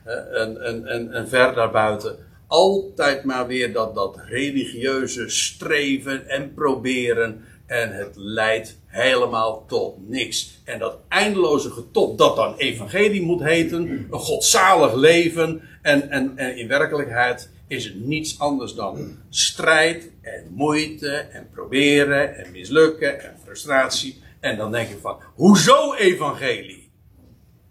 en, 0.04 0.64
en, 0.64 0.86
en, 0.86 1.12
en 1.12 1.28
ver 1.28 1.54
daarbuiten, 1.54 2.26
altijd 2.47 3.24
maar 3.24 3.47
weer 3.47 3.72
dat, 3.72 3.94
dat 3.94 4.18
religieuze 4.28 5.28
streven 5.28 6.28
en 6.28 6.55
proberen 6.55 7.44
en 7.66 7.97
het 7.97 8.16
leidt 8.16 8.78
helemaal 8.86 9.64
tot 9.66 10.09
niks. 10.09 10.61
En 10.64 10.78
dat 10.78 10.99
eindeloze 11.09 11.70
getop, 11.70 12.18
dat 12.18 12.36
dan 12.36 12.57
evangelie 12.57 13.22
moet 13.22 13.42
heten, 13.42 14.07
een 14.11 14.18
godzalig 14.18 14.94
leven. 14.94 15.62
En, 15.82 16.11
en, 16.11 16.32
en 16.36 16.57
in 16.57 16.68
werkelijkheid 16.68 17.51
is 17.66 17.84
het 17.84 18.05
niets 18.05 18.38
anders 18.38 18.74
dan 18.74 19.16
strijd 19.30 20.11
en 20.22 20.47
moeite 20.51 21.11
en 21.11 21.49
proberen 21.53 22.36
en 22.36 22.53
mislukken 22.53 23.24
en 23.24 23.36
frustratie. 23.44 24.22
En 24.40 24.57
dan 24.57 24.72
denk 24.72 24.88
je 24.88 24.99
van, 25.01 25.16
hoezo 25.34 25.94
evangelie? 25.94 26.86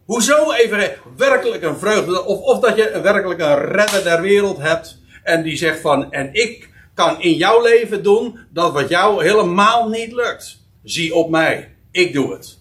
Hoezo 0.05 0.51
evangelie? 0.51 0.97
Werkelijk 1.17 1.63
een 1.63 1.77
vreugde. 1.77 2.23
Of, 2.23 2.39
of 2.39 2.59
dat 2.59 2.75
je 2.75 2.99
werkelijk 3.01 3.39
een 3.39 3.57
redder 3.57 4.03
der 4.03 4.21
wereld 4.21 4.57
hebt. 4.57 4.97
En 5.23 5.43
die 5.43 5.57
zegt 5.57 5.81
van, 5.81 6.11
en 6.11 6.33
ik 6.33 6.69
kan 6.93 7.21
in 7.21 7.33
jouw 7.33 7.61
leven 7.61 8.03
doen 8.03 8.39
dat 8.49 8.73
wat 8.73 8.89
jou 8.89 9.23
helemaal 9.23 9.89
niet 9.89 10.11
lukt. 10.11 10.59
Zie 10.83 11.15
op 11.15 11.29
mij, 11.29 11.75
ik 11.91 12.13
doe 12.13 12.33
het. 12.33 12.57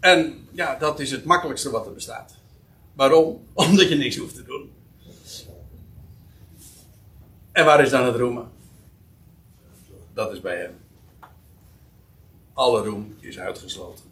En 0.00 0.48
ja, 0.52 0.76
dat 0.76 1.00
is 1.00 1.10
het 1.10 1.24
makkelijkste 1.24 1.70
wat 1.70 1.86
er 1.86 1.92
bestaat. 1.92 2.34
Waarom? 2.94 3.46
Omdat 3.52 3.88
je 3.88 3.94
niks 3.94 4.16
hoeft 4.16 4.34
te 4.34 4.44
doen. 4.44 4.72
En 7.52 7.64
waar 7.64 7.82
is 7.82 7.90
dan 7.90 8.04
het 8.04 8.16
roemen? 8.16 8.50
Dat 10.14 10.32
is 10.32 10.40
bij 10.40 10.56
hem. 10.56 10.74
Alle 12.52 12.82
roem 12.82 13.16
is 13.20 13.38
uitgesloten. 13.38 14.11